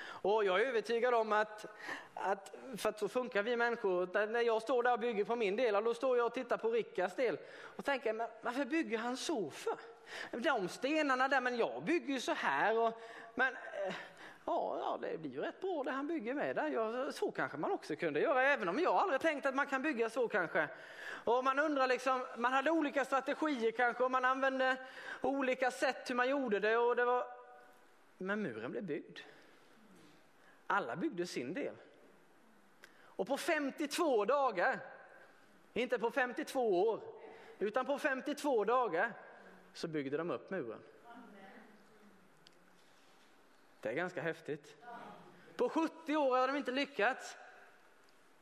Och 0.00 0.44
jag 0.44 0.60
är 0.60 0.66
övertygad 0.66 1.14
om 1.14 1.32
att, 1.32 1.66
att, 2.14 2.54
för 2.76 2.88
att 2.88 2.98
så 2.98 3.08
funkar 3.08 3.42
vi 3.42 3.56
människor, 3.56 4.26
när 4.26 4.40
jag 4.40 4.62
står 4.62 4.82
där 4.82 4.92
och 4.92 4.98
bygger 4.98 5.24
på 5.24 5.36
min 5.36 5.56
del, 5.56 5.84
då 5.84 5.94
står 5.94 6.16
jag 6.16 6.26
och 6.26 6.34
tittar 6.34 6.56
på 6.56 6.70
Rickards 6.70 7.14
del 7.14 7.38
och 7.76 7.84
tänker, 7.84 8.12
men 8.12 8.28
varför 8.42 8.64
bygger 8.64 8.98
han 8.98 9.16
så 9.16 9.50
för? 9.50 9.78
De 10.30 10.68
stenarna 10.68 11.28
där, 11.28 11.40
men 11.40 11.56
jag 11.56 11.82
bygger 11.82 12.14
ju 12.14 12.20
så 12.20 12.32
här. 12.32 12.78
Och, 12.78 13.00
men 13.34 13.54
eh, 13.54 13.94
ja, 14.44 14.78
ja, 14.80 14.98
det 15.00 15.18
blir 15.18 15.30
ju 15.30 15.40
rätt 15.40 15.60
bra 15.60 15.82
det 15.84 15.90
han 15.90 16.06
bygger 16.06 16.34
med 16.34 16.56
där. 16.56 16.68
Ja, 16.68 17.12
så 17.12 17.30
kanske 17.30 17.58
man 17.58 17.72
också 17.72 17.96
kunde 17.96 18.20
göra, 18.20 18.42
även 18.42 18.68
om 18.68 18.78
jag 18.78 18.94
aldrig 18.94 19.20
tänkt 19.20 19.46
att 19.46 19.54
man 19.54 19.66
kan 19.66 19.82
bygga 19.82 20.10
så 20.10 20.28
kanske. 20.28 20.68
Och 21.24 21.44
man 21.44 21.58
undrar 21.58 21.86
liksom, 21.86 22.26
man 22.36 22.52
hade 22.52 22.70
olika 22.70 23.04
strategier 23.04 23.70
kanske 23.70 24.04
och 24.04 24.10
man 24.10 24.24
använde 24.24 24.76
olika 25.20 25.70
sätt 25.70 26.10
hur 26.10 26.14
man 26.14 26.28
gjorde 26.28 26.60
det. 26.60 26.76
Och 26.76 26.96
det 26.96 27.04
var... 27.04 27.37
Men 28.18 28.42
muren 28.42 28.70
blev 28.70 28.84
byggd. 28.84 29.18
Alla 30.66 30.96
byggde 30.96 31.26
sin 31.26 31.54
del. 31.54 31.74
Och 33.00 33.26
på 33.26 33.36
52 33.36 34.24
dagar, 34.24 34.80
inte 35.72 35.98
på 35.98 36.10
52 36.10 36.82
år, 36.82 37.00
utan 37.58 37.86
på 37.86 37.98
52 37.98 38.64
dagar 38.64 39.12
så 39.72 39.88
byggde 39.88 40.16
de 40.16 40.30
upp 40.30 40.50
muren. 40.50 40.80
Det 43.80 43.88
är 43.88 43.94
ganska 43.94 44.22
häftigt. 44.22 44.76
På 45.56 45.68
70 45.68 46.16
år 46.16 46.36
har 46.36 46.48
de 46.48 46.56
inte 46.56 46.72
lyckats. 46.72 47.36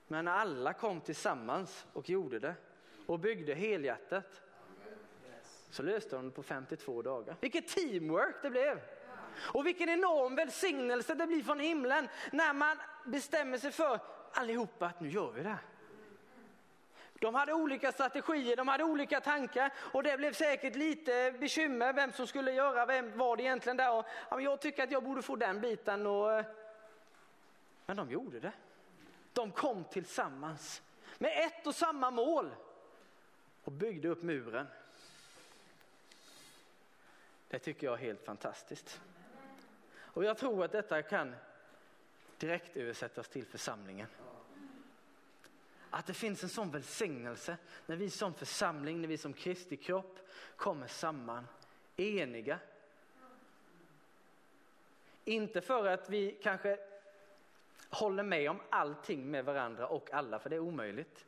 Men 0.06 0.28
alla 0.28 0.72
kom 0.72 1.00
tillsammans 1.00 1.86
och 1.92 2.10
gjorde 2.10 2.38
det 2.38 2.54
och 3.06 3.18
byggde 3.18 3.54
helhjärtat. 3.54 4.42
Så 5.70 5.82
löste 5.82 6.16
de 6.16 6.24
det 6.24 6.30
på 6.30 6.42
52 6.42 7.02
dagar. 7.02 7.36
Vilket 7.40 7.68
teamwork 7.68 8.42
det 8.42 8.50
blev! 8.50 8.80
Och 9.38 9.66
vilken 9.66 9.88
enorm 9.88 10.34
välsignelse 10.34 11.14
det 11.14 11.26
blir 11.26 11.42
från 11.42 11.60
himlen 11.60 12.08
när 12.32 12.52
man 12.52 12.76
bestämmer 13.04 13.58
sig 13.58 13.72
för 13.72 14.00
allihopa 14.32 14.86
att 14.86 15.00
nu 15.00 15.10
gör 15.10 15.32
vi 15.32 15.42
det. 15.42 15.58
De 17.20 17.34
hade 17.34 17.52
olika 17.52 17.92
strategier, 17.92 18.56
de 18.56 18.68
hade 18.68 18.84
olika 18.84 19.20
tankar 19.20 19.72
och 19.78 20.02
det 20.02 20.16
blev 20.16 20.32
säkert 20.32 20.76
lite 20.76 21.34
bekymmer 21.40 21.92
vem 21.92 22.12
som 22.12 22.26
skulle 22.26 22.52
göra 22.52 22.86
vem, 22.86 23.18
vad 23.18 23.40
egentligen 23.40 23.76
där. 23.76 23.92
Och, 23.92 24.06
ja, 24.30 24.40
jag 24.40 24.60
tycker 24.60 24.82
att 24.82 24.90
jag 24.90 25.04
borde 25.04 25.22
få 25.22 25.36
den 25.36 25.60
biten. 25.60 26.06
Och, 26.06 26.32
eh, 26.32 26.44
men 27.86 27.96
de 27.96 28.10
gjorde 28.10 28.40
det. 28.40 28.52
De 29.32 29.52
kom 29.52 29.84
tillsammans 29.84 30.82
med 31.18 31.46
ett 31.46 31.66
och 31.66 31.74
samma 31.74 32.10
mål 32.10 32.54
och 33.64 33.72
byggde 33.72 34.08
upp 34.08 34.22
muren. 34.22 34.66
Det 37.48 37.58
tycker 37.58 37.86
jag 37.86 37.94
är 37.94 38.04
helt 38.04 38.24
fantastiskt. 38.24 39.00
Och 40.16 40.24
jag 40.24 40.38
tror 40.38 40.64
att 40.64 40.72
detta 40.72 41.02
kan 41.02 41.34
direkt 42.38 42.76
översättas 42.76 43.28
till 43.28 43.46
församlingen. 43.46 44.06
Att 45.90 46.06
det 46.06 46.14
finns 46.14 46.42
en 46.42 46.48
sån 46.48 46.70
välsignelse 46.70 47.56
när 47.86 47.96
vi 47.96 48.10
som 48.10 48.34
församling, 48.34 49.00
när 49.00 49.08
vi 49.08 49.18
som 49.18 49.32
Kristi 49.32 49.76
kropp 49.76 50.18
kommer 50.56 50.86
samman 50.86 51.46
eniga. 51.96 52.58
Inte 55.24 55.60
för 55.60 55.86
att 55.86 56.10
vi 56.10 56.38
kanske 56.42 56.78
håller 57.88 58.22
med 58.22 58.50
om 58.50 58.60
allting 58.70 59.30
med 59.30 59.44
varandra 59.44 59.86
och 59.86 60.12
alla, 60.12 60.38
för 60.38 60.50
det 60.50 60.56
är 60.56 60.60
omöjligt. 60.60 61.26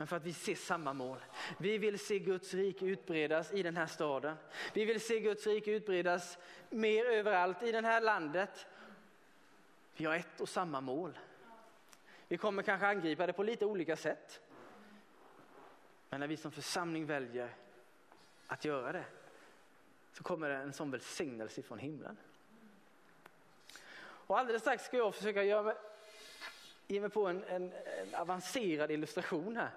Men 0.00 0.06
för 0.06 0.16
att 0.16 0.24
vi 0.24 0.32
ser 0.32 0.54
samma 0.54 0.92
mål. 0.92 1.18
Vi 1.58 1.78
vill 1.78 1.98
se 1.98 2.18
Guds 2.18 2.54
rike 2.54 2.84
utbredas 2.84 3.52
i 3.52 3.62
den 3.62 3.76
här 3.76 3.86
staden. 3.86 4.36
Vi 4.74 4.84
vill 4.84 5.00
se 5.00 5.20
Guds 5.20 5.46
rike 5.46 5.70
utbredas 5.70 6.38
mer 6.70 7.04
överallt 7.04 7.62
i 7.62 7.72
det 7.72 7.80
här 7.80 8.00
landet. 8.00 8.66
Vi 9.96 10.04
har 10.04 10.14
ett 10.14 10.40
och 10.40 10.48
samma 10.48 10.80
mål. 10.80 11.18
Vi 12.28 12.36
kommer 12.36 12.62
kanske 12.62 12.86
angripa 12.86 13.26
det 13.26 13.32
på 13.32 13.42
lite 13.42 13.66
olika 13.66 13.96
sätt. 13.96 14.40
Men 16.08 16.20
när 16.20 16.26
vi 16.26 16.36
som 16.36 16.52
församling 16.52 17.06
väljer 17.06 17.54
att 18.46 18.64
göra 18.64 18.92
det 18.92 19.04
så 20.12 20.22
kommer 20.22 20.48
det 20.48 20.56
en 20.56 20.72
sån 20.72 20.90
välsignelse 20.90 21.62
från 21.62 21.78
himlen. 21.78 22.16
Och 24.02 24.38
alldeles 24.38 24.62
strax 24.62 24.84
ska 24.84 24.96
jag 24.96 25.14
försöka 25.14 25.42
göra 25.42 25.76
ge 26.90 27.00
mig 27.00 27.10
på 27.10 27.26
en, 27.26 27.44
en, 27.44 27.72
en, 27.72 28.14
avancerad 28.14 28.90
illustration 28.90 29.56
här. 29.56 29.70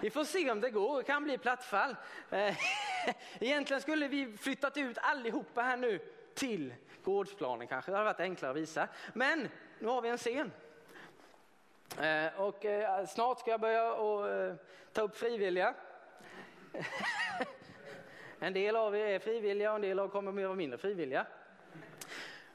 Vi 0.00 0.10
får 0.10 0.24
se 0.24 0.50
om 0.50 0.60
det 0.60 0.70
går, 0.70 0.98
det 0.98 1.04
kan 1.04 1.24
bli 1.24 1.38
plattfall. 1.38 1.96
Eh, 2.30 2.56
egentligen 3.40 3.80
skulle 3.80 4.08
vi 4.08 4.36
flyttat 4.36 4.76
ut 4.76 4.98
allihopa 5.00 5.62
här 5.62 5.76
nu 5.76 5.98
till 6.34 6.74
gårdsplanen 7.04 7.66
kanske, 7.66 7.90
det 7.90 7.96
hade 7.96 8.04
varit 8.04 8.20
enklare 8.20 8.50
att 8.50 8.56
visa. 8.56 8.88
Men 9.12 9.48
nu 9.78 9.88
har 9.88 10.02
vi 10.02 10.08
en 10.08 10.18
scen. 10.18 10.52
Eh, 12.00 12.40
och 12.40 12.64
eh, 12.64 13.06
snart 13.06 13.40
ska 13.40 13.50
jag 13.50 13.60
börja 13.60 13.94
och 13.94 14.56
ta 14.92 15.02
upp 15.02 15.16
frivilliga. 15.16 15.74
en 18.38 18.52
del 18.52 18.76
av 18.76 18.96
er 18.96 19.06
är 19.06 19.18
frivilliga 19.18 19.70
och 19.70 19.76
en 19.76 19.82
del 19.82 19.98
av 19.98 20.06
er 20.06 20.10
kommer 20.10 20.42
att 20.42 20.46
vara 20.46 20.54
mindre 20.54 20.78
frivilliga. 20.78 21.26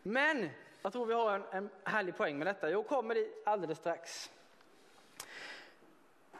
Men 0.03 0.49
jag 0.85 0.93
tror 0.93 1.05
vi 1.05 1.13
har 1.13 1.35
en, 1.35 1.43
en 1.51 1.69
härlig 1.83 2.17
poäng 2.17 2.37
med 2.37 2.47
detta. 2.47 2.69
Jag 2.69 2.87
kommer 2.87 3.15
dit 3.15 3.41
alldeles 3.45 3.77
strax. 3.77 4.31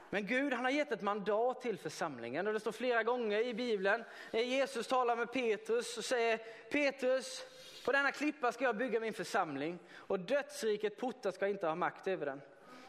Men 0.10 0.28
Gud 0.28 0.54
han 0.54 0.66
har 0.66 0.72
gett 0.72 0.92
ett 0.92 1.02
mandat 1.02 1.62
till 1.62 1.78
församlingen 1.78 2.48
och 2.48 2.54
det 2.54 2.60
står 2.60 2.72
flera 2.72 3.04
gånger 3.04 3.40
i 3.42 3.54
Bibeln 3.54 4.04
när 4.32 4.40
Jesus 4.40 4.88
talar 4.88 5.16
med 5.16 5.34
Petrus 5.34 5.98
och 5.98 6.06
säger 6.06 6.38
Petrus, 6.72 7.46
på 7.86 7.92
denna 7.92 8.12
klippa 8.12 8.52
ska 8.52 8.64
jag 8.64 8.78
bygga 8.78 9.00
min 9.00 9.14
församling 9.14 9.80
och 9.96 10.20
dödsriket 10.20 10.98
portar 10.98 11.32
ska 11.32 11.48
inte 11.48 11.68
ha 11.68 11.76
makt 11.76 12.08
över 12.08 12.26
den. 12.26 12.42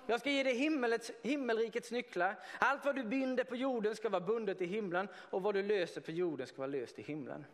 Jag 0.06 0.20
ska 0.20 0.30
ge 0.30 0.42
dig 0.42 0.54
himmelets, 0.54 1.12
himmelrikets 1.22 1.90
nycklar. 1.90 2.34
Allt 2.58 2.84
vad 2.84 2.96
du 2.96 3.04
binder 3.04 3.44
på 3.44 3.56
jorden 3.56 3.96
ska 3.96 4.08
vara 4.08 4.20
bundet 4.20 4.60
i 4.60 4.66
himlen 4.66 5.08
och 5.14 5.42
vad 5.42 5.54
du 5.54 5.62
löser 5.62 6.00
på 6.00 6.10
jorden 6.10 6.46
ska 6.46 6.56
vara 6.56 6.66
löst 6.66 6.98
i 6.98 7.02
himlen. 7.02 7.44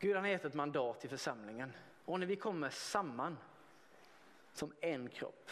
Gud 0.00 0.14
han 0.14 0.24
har 0.24 0.30
gett 0.30 0.44
ett 0.44 0.54
mandat 0.54 1.00
till 1.00 1.10
församlingen 1.10 1.72
och 2.04 2.20
när 2.20 2.26
vi 2.26 2.36
kommer 2.36 2.70
samman 2.70 3.38
som 4.52 4.72
en 4.80 5.08
kropp. 5.08 5.50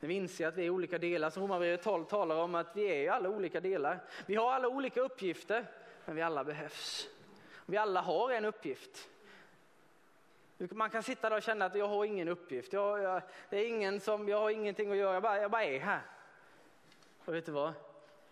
När 0.00 0.08
vi 0.08 0.14
inser 0.14 0.46
att 0.46 0.56
vi 0.56 0.66
är 0.66 0.70
olika 0.70 0.98
delar, 0.98 1.30
som 1.30 1.42
Romarbrevet 1.42 1.82
12 1.82 2.04
talar 2.04 2.36
om 2.36 2.54
att 2.54 2.76
vi 2.76 3.06
är 3.06 3.10
alla 3.10 3.28
olika 3.28 3.60
delar. 3.60 4.04
Vi 4.26 4.34
har 4.34 4.52
alla 4.52 4.68
olika 4.68 5.00
uppgifter, 5.00 5.66
men 6.04 6.16
vi 6.16 6.22
alla 6.22 6.44
behövs. 6.44 7.08
Vi 7.66 7.76
alla 7.76 8.00
har 8.00 8.30
en 8.30 8.44
uppgift. 8.44 9.08
Man 10.58 10.90
kan 10.90 11.02
sitta 11.02 11.30
där 11.30 11.36
och 11.36 11.42
känna 11.42 11.64
att 11.64 11.74
jag 11.74 11.88
har 11.88 12.04
ingen 12.04 12.28
uppgift, 12.28 12.72
jag, 12.72 13.02
jag, 13.02 13.22
det 13.50 13.56
är 13.56 13.68
ingen 13.68 14.00
som, 14.00 14.28
jag 14.28 14.40
har 14.40 14.50
ingenting 14.50 14.90
att 14.90 14.96
göra, 14.96 15.14
jag 15.14 15.22
bara, 15.22 15.40
jag 15.40 15.50
bara 15.50 15.64
är 15.64 15.80
här. 15.80 16.02
Och 17.24 17.34
vet 17.34 17.46
du 17.46 17.52
vad? 17.52 17.72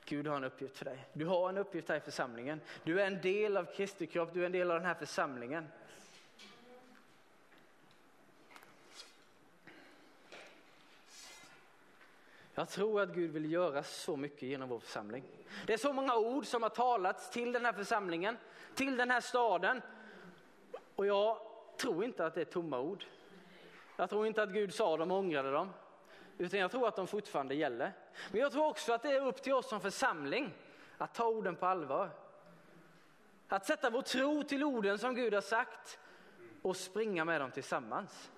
Gud 0.09 0.27
har 0.27 0.37
en 0.37 0.44
uppgift 0.44 0.79
för 0.79 0.85
dig. 0.85 1.07
Du 1.12 1.27
har 1.27 1.49
en 1.49 1.59
uppgift 1.59 1.88
här 1.88 1.97
i 1.97 2.01
församlingen. 2.01 2.61
Du 2.83 3.01
är 3.01 3.07
en 3.07 3.21
del 3.21 3.57
av 3.57 3.64
Kristi 3.64 4.07
kropp, 4.07 4.31
du 4.35 4.42
är 4.42 4.47
en 4.47 4.53
del 4.53 4.71
av 4.71 4.77
den 4.77 4.87
här 4.87 4.94
församlingen. 4.94 5.68
Jag 12.55 12.68
tror 12.68 13.01
att 13.01 13.14
Gud 13.14 13.31
vill 13.31 13.53
göra 13.53 13.83
så 13.83 14.16
mycket 14.16 14.42
genom 14.42 14.68
vår 14.68 14.79
församling. 14.79 15.25
Det 15.66 15.73
är 15.73 15.79
så 15.79 15.92
många 15.92 16.16
ord 16.16 16.47
som 16.47 16.62
har 16.62 16.71
talats 16.71 17.31
till 17.31 17.53
den 17.53 17.64
här 17.64 17.73
församlingen, 17.73 18.37
till 18.75 18.97
den 18.97 19.11
här 19.11 19.21
staden. 19.21 19.83
Och 20.94 21.07
jag 21.07 21.38
tror 21.77 22.05
inte 22.05 22.27
att 22.27 22.35
det 22.35 22.40
är 22.40 22.44
tomma 22.44 22.81
ord. 22.81 23.05
Jag 23.97 24.11
tror 24.11 24.27
inte 24.27 24.42
att 24.42 24.53
Gud 24.53 24.75
sa 24.75 24.97
dem 24.97 25.11
och 25.11 25.18
ångrade 25.18 25.51
dem. 25.51 25.71
Utan 26.38 26.61
jag 26.61 26.70
tror 26.70 26.88
att 26.88 26.96
de 26.96 27.07
fortfarande 27.07 27.55
gäller. 27.55 27.92
Men 28.31 28.40
jag 28.40 28.53
tror 28.53 28.66
också 28.66 28.92
att 28.92 29.03
det 29.03 29.12
är 29.12 29.27
upp 29.27 29.42
till 29.42 29.53
oss 29.53 29.68
som 29.68 29.81
församling 29.81 30.55
att 30.98 31.14
ta 31.14 31.27
orden 31.27 31.57
på 31.57 31.66
allvar. 31.66 32.11
Att 33.48 33.66
sätta 33.66 33.90
vår 33.90 34.03
tro 34.03 34.42
till 34.42 34.64
orden 34.64 34.98
som 34.98 35.14
Gud 35.14 35.35
har 35.35 35.40
sagt 35.40 35.98
och 36.62 36.77
springa 36.77 37.24
med 37.24 37.40
dem 37.40 37.51
tillsammans. 37.51 38.31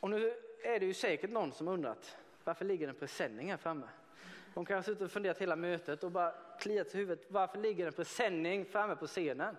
Och 0.00 0.10
nu 0.10 0.34
är 0.62 0.80
det 0.80 0.86
ju 0.86 0.94
säkert 0.94 1.30
någon 1.30 1.52
som 1.52 1.68
undrat 1.68 2.16
varför 2.44 2.64
ligger 2.64 2.88
en 2.88 2.94
presenning 2.94 3.50
här 3.50 3.56
framme? 3.56 3.88
De 4.54 4.64
kanske 4.64 4.74
har 4.74 4.82
suttit 4.82 5.02
och 5.02 5.10
funderat 5.10 5.38
hela 5.38 5.56
mötet 5.56 6.04
och 6.04 6.10
bara 6.10 6.34
kliat 6.60 6.88
sig 6.88 7.00
i 7.00 7.02
huvudet. 7.02 7.26
Varför 7.30 7.58
ligger 7.58 7.86
en 7.86 7.92
presenning 7.92 8.64
framme 8.64 8.96
på 8.96 9.06
scenen? 9.06 9.56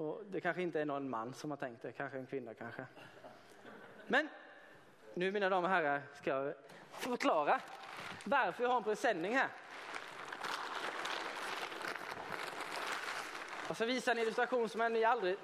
Och 0.00 0.22
det 0.30 0.40
kanske 0.40 0.62
inte 0.62 0.80
är 0.80 0.84
någon 0.84 1.10
man 1.10 1.34
som 1.34 1.50
har 1.50 1.56
tänkt 1.56 1.82
det, 1.82 1.92
kanske 1.92 2.18
en 2.18 2.26
kvinna 2.26 2.54
kanske. 2.54 2.86
Men 4.06 4.28
nu 5.14 5.32
mina 5.32 5.48
damer 5.48 5.68
och 5.68 5.74
herrar 5.74 6.02
ska 6.14 6.30
jag 6.30 6.54
förklara 6.90 7.60
varför 8.24 8.62
jag 8.62 8.70
har 8.70 8.76
en 8.76 8.84
presenning 8.84 9.36
här. 9.36 9.48
Jag 13.66 13.76
ska 13.76 13.86
visa 13.86 14.12
en 14.12 14.18
illustration 14.18 14.68
som 14.68 14.92
ni 14.92 15.04
aldrig 15.04 15.36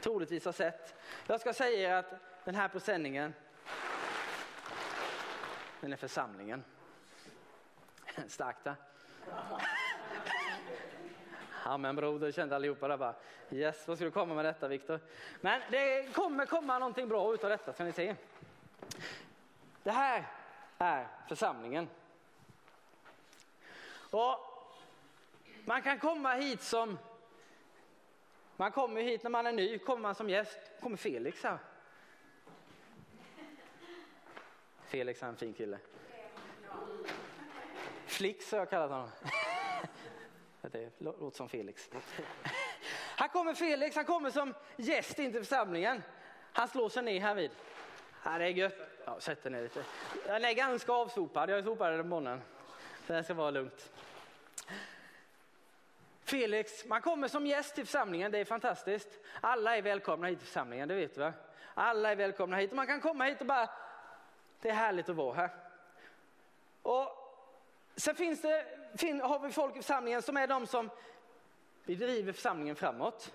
troligtvis 0.00 0.44
har 0.44 0.52
sett. 0.52 0.94
Jag 1.26 1.40
ska 1.40 1.52
säga 1.52 1.90
er 1.90 1.94
att 1.94 2.44
den 2.44 2.54
här 2.54 2.68
presenningen, 2.68 3.34
den 5.80 5.92
är 5.92 5.96
församlingen. 5.96 6.64
Starkt 8.28 8.66
va? 8.66 8.76
Amen 11.66 11.96
broder, 11.96 12.32
kände 12.32 12.56
allihopa 12.56 12.88
där 12.88 12.96
bara. 12.96 13.14
Yes, 13.50 13.88
vad 13.88 13.96
ska 13.96 14.04
du 14.04 14.10
komma 14.10 14.34
med 14.34 14.44
detta 14.44 14.68
Viktor? 14.68 15.00
Men 15.40 15.62
det 15.70 16.14
kommer 16.14 16.46
komma 16.46 16.78
någonting 16.78 17.08
bra 17.08 17.34
utav 17.34 17.50
detta 17.50 17.72
ska 17.72 17.84
ni 17.84 17.92
se. 17.92 18.16
Det 19.82 19.90
här 19.90 20.26
är 20.78 21.08
församlingen. 21.28 21.88
Och 24.10 24.38
man 25.64 25.82
kan 25.82 25.98
komma 25.98 26.32
hit 26.34 26.62
som, 26.62 26.98
man 28.56 28.72
kommer 28.72 29.02
hit 29.02 29.22
när 29.22 29.30
man 29.30 29.46
är 29.46 29.52
ny, 29.52 29.78
kommer 29.78 30.02
man 30.02 30.14
som 30.14 30.30
gäst, 30.30 30.58
kommer 30.80 30.96
Felix 30.96 31.42
här. 31.42 31.58
Felix 34.84 35.22
är 35.22 35.26
en 35.26 35.36
fin 35.36 35.52
kille. 35.52 35.78
Flix 38.06 38.52
har 38.52 38.58
jag 38.58 38.70
kallat 38.70 38.90
honom. 38.90 39.10
Det 40.72 41.00
låter 41.00 41.36
som 41.36 41.48
Felix. 41.48 41.90
Här 43.16 43.28
kommer 43.28 43.54
Felix, 43.54 43.96
han 43.96 44.04
kommer 44.04 44.30
som 44.30 44.54
gäst 44.76 45.18
in 45.18 45.32
till 45.32 45.40
församlingen. 45.40 46.02
Han 46.52 46.68
slår 46.68 46.88
sig 46.88 47.02
ner 47.02 47.20
här 47.20 47.34
vid. 47.34 47.50
Ja, 48.24 48.38
det 48.38 48.44
är 48.44 48.48
gött. 48.48 48.76
Ja, 49.04 49.20
sätt 49.20 49.44
ner 49.44 49.62
lite. 49.62 49.84
Den 50.26 50.44
är 50.44 50.52
ganska 50.52 50.92
avsopad, 50.92 51.50
jag 51.50 51.64
sopade 51.64 51.96
den 51.96 52.08
morgonen. 52.08 52.42
Det 53.06 53.24
ska 53.24 53.34
vara 53.34 53.50
lugnt. 53.50 53.92
Felix, 56.24 56.84
man 56.84 57.02
kommer 57.02 57.28
som 57.28 57.46
gäst 57.46 57.74
till 57.74 57.86
församlingen, 57.86 58.32
det 58.32 58.38
är 58.38 58.44
fantastiskt. 58.44 59.08
Alla 59.40 59.76
är 59.76 59.82
välkomna 59.82 60.26
hit 60.26 60.38
till 60.38 60.46
församlingen, 60.46 60.88
det 60.88 60.94
vet 60.94 61.14
du 61.14 61.20
va? 61.20 61.32
Alla 61.74 62.10
är 62.10 62.16
välkomna 62.16 62.56
hit 62.56 62.70
och 62.70 62.76
man 62.76 62.86
kan 62.86 63.00
komma 63.00 63.24
hit 63.24 63.40
och 63.40 63.46
bara, 63.46 63.70
det 64.60 64.68
är 64.68 64.74
härligt 64.74 65.08
att 65.08 65.16
vara 65.16 65.34
här. 65.34 65.50
Och 66.82 67.08
sen 67.96 68.14
finns 68.14 68.42
det, 68.42 68.83
har 69.02 69.38
vi 69.38 69.52
folk 69.52 69.76
i 69.76 69.82
församlingen 69.82 70.22
som 70.22 70.36
är 70.36 70.46
de 70.46 70.66
som 70.66 70.90
vi 71.84 71.94
driver 71.94 72.32
församlingen 72.32 72.76
framåt. 72.76 73.32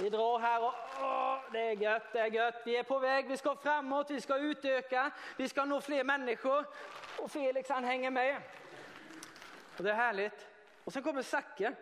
Vi 0.00 0.10
drar 0.10 0.38
här 0.38 0.62
och 0.62 0.74
åh, 1.00 1.38
det 1.52 1.58
är 1.58 1.72
gött, 1.72 2.12
det 2.12 2.18
är 2.18 2.26
gött. 2.26 2.62
Vi 2.64 2.76
är 2.76 2.82
på 2.82 2.98
väg, 2.98 3.28
vi 3.28 3.36
ska 3.36 3.56
framåt, 3.56 4.10
vi 4.10 4.20
ska 4.20 4.38
utöka, 4.38 5.10
vi 5.36 5.48
ska 5.48 5.64
nå 5.64 5.80
fler 5.80 6.04
människor. 6.04 6.64
Och 7.18 7.30
Felix 7.30 7.68
han 7.68 7.84
hänger 7.84 8.10
med. 8.10 8.42
Och 9.76 9.84
det 9.84 9.90
är 9.90 9.94
härligt. 9.94 10.46
Och 10.84 10.92
sen 10.92 11.02
kommer 11.02 11.22
Zacke. 11.22 11.72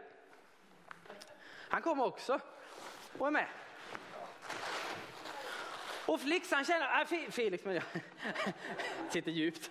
Han 1.69 1.83
kommer 1.83 2.05
också 2.05 2.41
och 3.19 3.27
är 3.27 3.31
med. 3.31 3.47
Och 6.07 6.21
Felix 6.21 6.51
han 6.51 6.65
känner, 6.65 7.01
äh, 7.01 7.31
Felix 7.31 7.65
men 7.65 7.75
jag 7.75 7.85
sitter 9.11 9.31
djupt. 9.31 9.71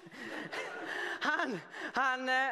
Han, 1.22 1.60
han, 1.94 2.30
eh, 2.30 2.50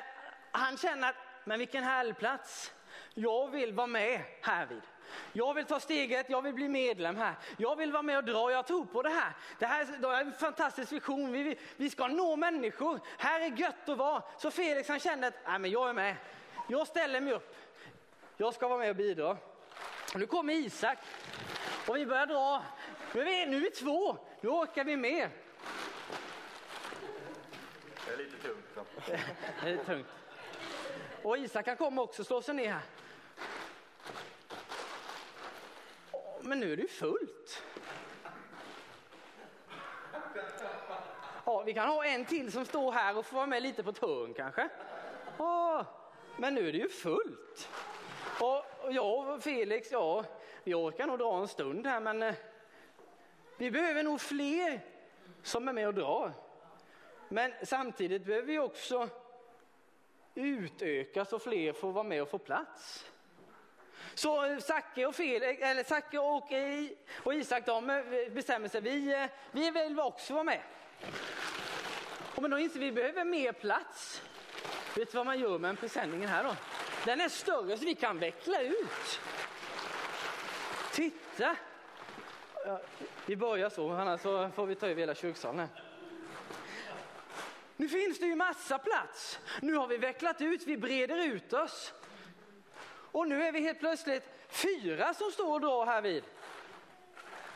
han 0.54 0.78
känner 0.78 1.10
att, 1.10 1.16
men 1.44 1.60
vilken 1.60 1.84
härlig 1.84 2.18
plats. 2.18 2.74
Jag 3.14 3.52
vill 3.52 3.74
vara 3.74 3.88
med 3.88 4.22
här 4.42 4.66
vid. 4.66 4.82
Jag 5.34 5.54
vill 5.54 5.66
ta 5.66 5.80
steget, 5.80 6.30
jag 6.30 6.42
vill 6.42 6.54
bli 6.54 6.70
medlem 6.70 7.16
här. 7.16 7.36
Jag 7.58 7.76
vill 7.76 7.92
vara 7.92 8.04
med 8.04 8.18
och 8.18 8.24
dra, 8.24 8.52
jag 8.52 8.68
tror 8.68 8.86
på 8.86 9.02
det 9.02 9.10
här. 9.10 9.34
Det 9.60 9.66
här 9.66 10.04
är 10.04 10.22
en 10.22 10.34
fantastisk 10.34 10.92
vision, 10.92 11.32
vi, 11.32 11.58
vi 11.78 11.90
ska 11.90 12.08
nå 12.08 12.36
människor. 12.36 13.00
Här 13.18 13.40
är 13.40 13.58
gött 13.58 13.90
att 13.90 13.98
vara. 13.98 14.24
Så 14.38 14.52
Felix 14.52 14.90
han 14.90 15.00
kände 15.00 15.28
att, 15.28 15.34
nej 15.46 15.60
men 15.60 15.72
jag 15.72 15.90
är 15.90 15.94
med. 15.94 16.16
Jag 16.68 16.88
ställer 16.88 17.22
mig 17.22 17.34
upp. 17.34 17.56
Jag 18.38 18.54
ska 18.54 18.68
vara 18.68 18.80
med 18.80 18.90
och 18.90 18.96
bidra. 18.96 19.38
Nu 20.16 20.28
kommer 20.28 20.54
Isak 20.54 20.98
och 21.88 21.96
vi 21.96 22.06
börjar 22.06 22.26
dra. 22.26 22.64
Nu 23.14 23.22
är 23.22 23.26
vi, 23.26 23.46
nu 23.46 23.58
är 23.58 23.62
vi 23.62 23.72
två, 23.72 24.18
nu 24.42 24.50
orkar 24.50 24.84
vi 24.84 24.98
mer. 24.98 25.30
Det 28.06 28.14
är 28.14 28.18
lite 28.18 28.38
tungt. 28.38 28.88
Det 29.64 29.70
är 29.70 29.78
tungt. 29.78 30.08
Och 31.24 31.38
Isak 31.38 31.66
kan 31.66 31.78
komma 31.78 32.02
också 32.02 32.24
slå 32.24 32.42
sig 32.42 32.56
ner 32.56 32.70
här. 32.70 32.82
Men 36.42 36.60
nu 36.60 36.74
är 36.74 36.76
det 36.76 36.82
ju 36.82 36.88
fullt. 36.88 37.64
Ja, 41.46 41.64
vi 41.66 41.74
kan 41.74 41.88
ha 41.88 42.06
en 42.06 42.26
till 42.26 42.52
som 42.52 42.66
står 42.66 42.92
här 42.92 43.18
och 43.18 43.26
får 43.26 43.36
vara 43.36 43.48
med 43.48 43.64
lite 43.64 43.84
på 43.84 43.90
ett 43.90 43.98
hörn 43.98 44.34
kanske. 44.34 44.70
Ja, 45.38 45.86
men 46.38 46.56
nu 46.56 46.68
är 46.68 46.72
det 46.72 46.78
ju 46.78 46.90
fullt. 46.90 47.70
Och 48.40 48.94
jag 48.94 49.30
och 49.30 49.44
Felix, 49.44 49.92
ja, 49.92 50.26
vi 50.64 50.74
orkar 50.74 51.08
nog 51.08 51.20
dra 51.20 51.38
en 51.38 51.48
stund 51.48 51.88
här 51.88 52.00
men 52.00 52.24
eh, 52.24 52.36
vi 53.58 53.72
behöver 53.72 54.04
nog 54.04 54.22
fler 54.22 54.80
som 55.44 55.68
är 55.68 55.74
med 55.74 55.88
och 55.88 55.94
drar. 55.94 56.34
Men 57.30 57.54
samtidigt 57.64 58.26
behöver 58.26 58.48
vi 58.48 58.60
också 58.60 59.10
utöka 60.36 61.26
så 61.26 61.40
fler 61.40 61.74
får 61.74 61.92
vara 61.92 62.04
med 62.04 62.22
och 62.22 62.30
få 62.30 62.38
plats. 62.38 63.06
Så 64.14 64.46
eh, 64.46 64.60
Zacke 64.60 65.06
och, 65.06 65.16
Felix, 65.16 65.62
eh, 65.62 65.70
eller 65.70 65.84
Zacke 65.84 66.20
och, 66.20 66.52
eh, 66.52 66.86
och 67.24 67.34
Isak 67.34 67.66
de 67.66 68.04
bestämmer 68.32 68.68
sig, 68.68 68.82
vi, 68.82 69.28
vi 69.52 69.72
vill 69.72 70.00
också 70.00 70.34
vara 70.34 70.44
med. 70.44 70.62
Och 72.36 72.42
men 72.42 72.52
då 72.52 72.60
inser 72.60 72.80
vi, 72.80 72.86
vi 72.86 72.92
behöver 72.92 73.26
mer 73.26 73.52
plats. 73.52 74.22
Vet 74.96 75.12
du 75.12 75.18
vad 75.18 75.26
man 75.26 75.40
gör 75.40 75.58
med 75.58 75.70
en 75.70 75.76
presenningen 75.76 76.30
här 76.30 76.44
då? 76.44 76.56
Den 77.06 77.22
är 77.22 77.30
större 77.30 77.78
så 77.78 77.86
vi 77.86 77.96
kan 77.96 78.20
veckla 78.20 78.62
ut. 78.62 79.20
Titta! 80.92 81.56
Vi 83.26 83.36
börjar 83.36 83.70
så, 83.70 83.90
annars 83.90 84.22
så 84.22 84.50
får 84.50 84.66
vi 84.66 84.76
ta 84.76 84.88
över 84.88 85.00
hela 85.00 85.16
kyrksalen. 85.16 85.68
Nu 87.78 87.90
finns 87.90 88.20
det 88.20 88.26
ju 88.26 88.36
massa 88.36 88.78
plats. 88.78 89.40
Nu 89.62 89.76
har 89.76 89.88
vi 89.88 89.98
vecklat 89.98 90.42
ut, 90.42 90.68
vi 90.68 90.78
breder 90.78 91.18
ut 91.18 91.54
oss. 91.54 91.94
Och 93.12 93.28
nu 93.28 93.44
är 93.44 93.52
vi 93.52 93.60
helt 93.60 93.80
plötsligt 93.80 94.24
fyra 94.50 95.14
som 95.14 95.32
står 95.32 95.54
och 95.54 95.62
drar 95.62 95.86
här 95.86 96.02
vid. 96.02 96.24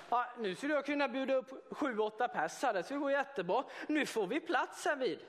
Ja, 0.10 0.26
nu 0.38 0.56
skulle 0.56 0.74
jag 0.74 0.86
kunna 0.86 1.08
bjuda 1.08 1.34
upp 1.36 1.78
sju, 1.78 2.00
åtta 2.00 2.28
pers 2.28 2.64
här, 2.64 2.74
det 2.74 2.84
skulle 2.84 3.00
gå 3.00 3.12
jättebra. 3.12 3.64
Nu 3.88 4.06
får 4.06 4.28
vi 4.28 4.40
plats 4.40 4.86
här 4.86 4.96
vid. 4.96 5.20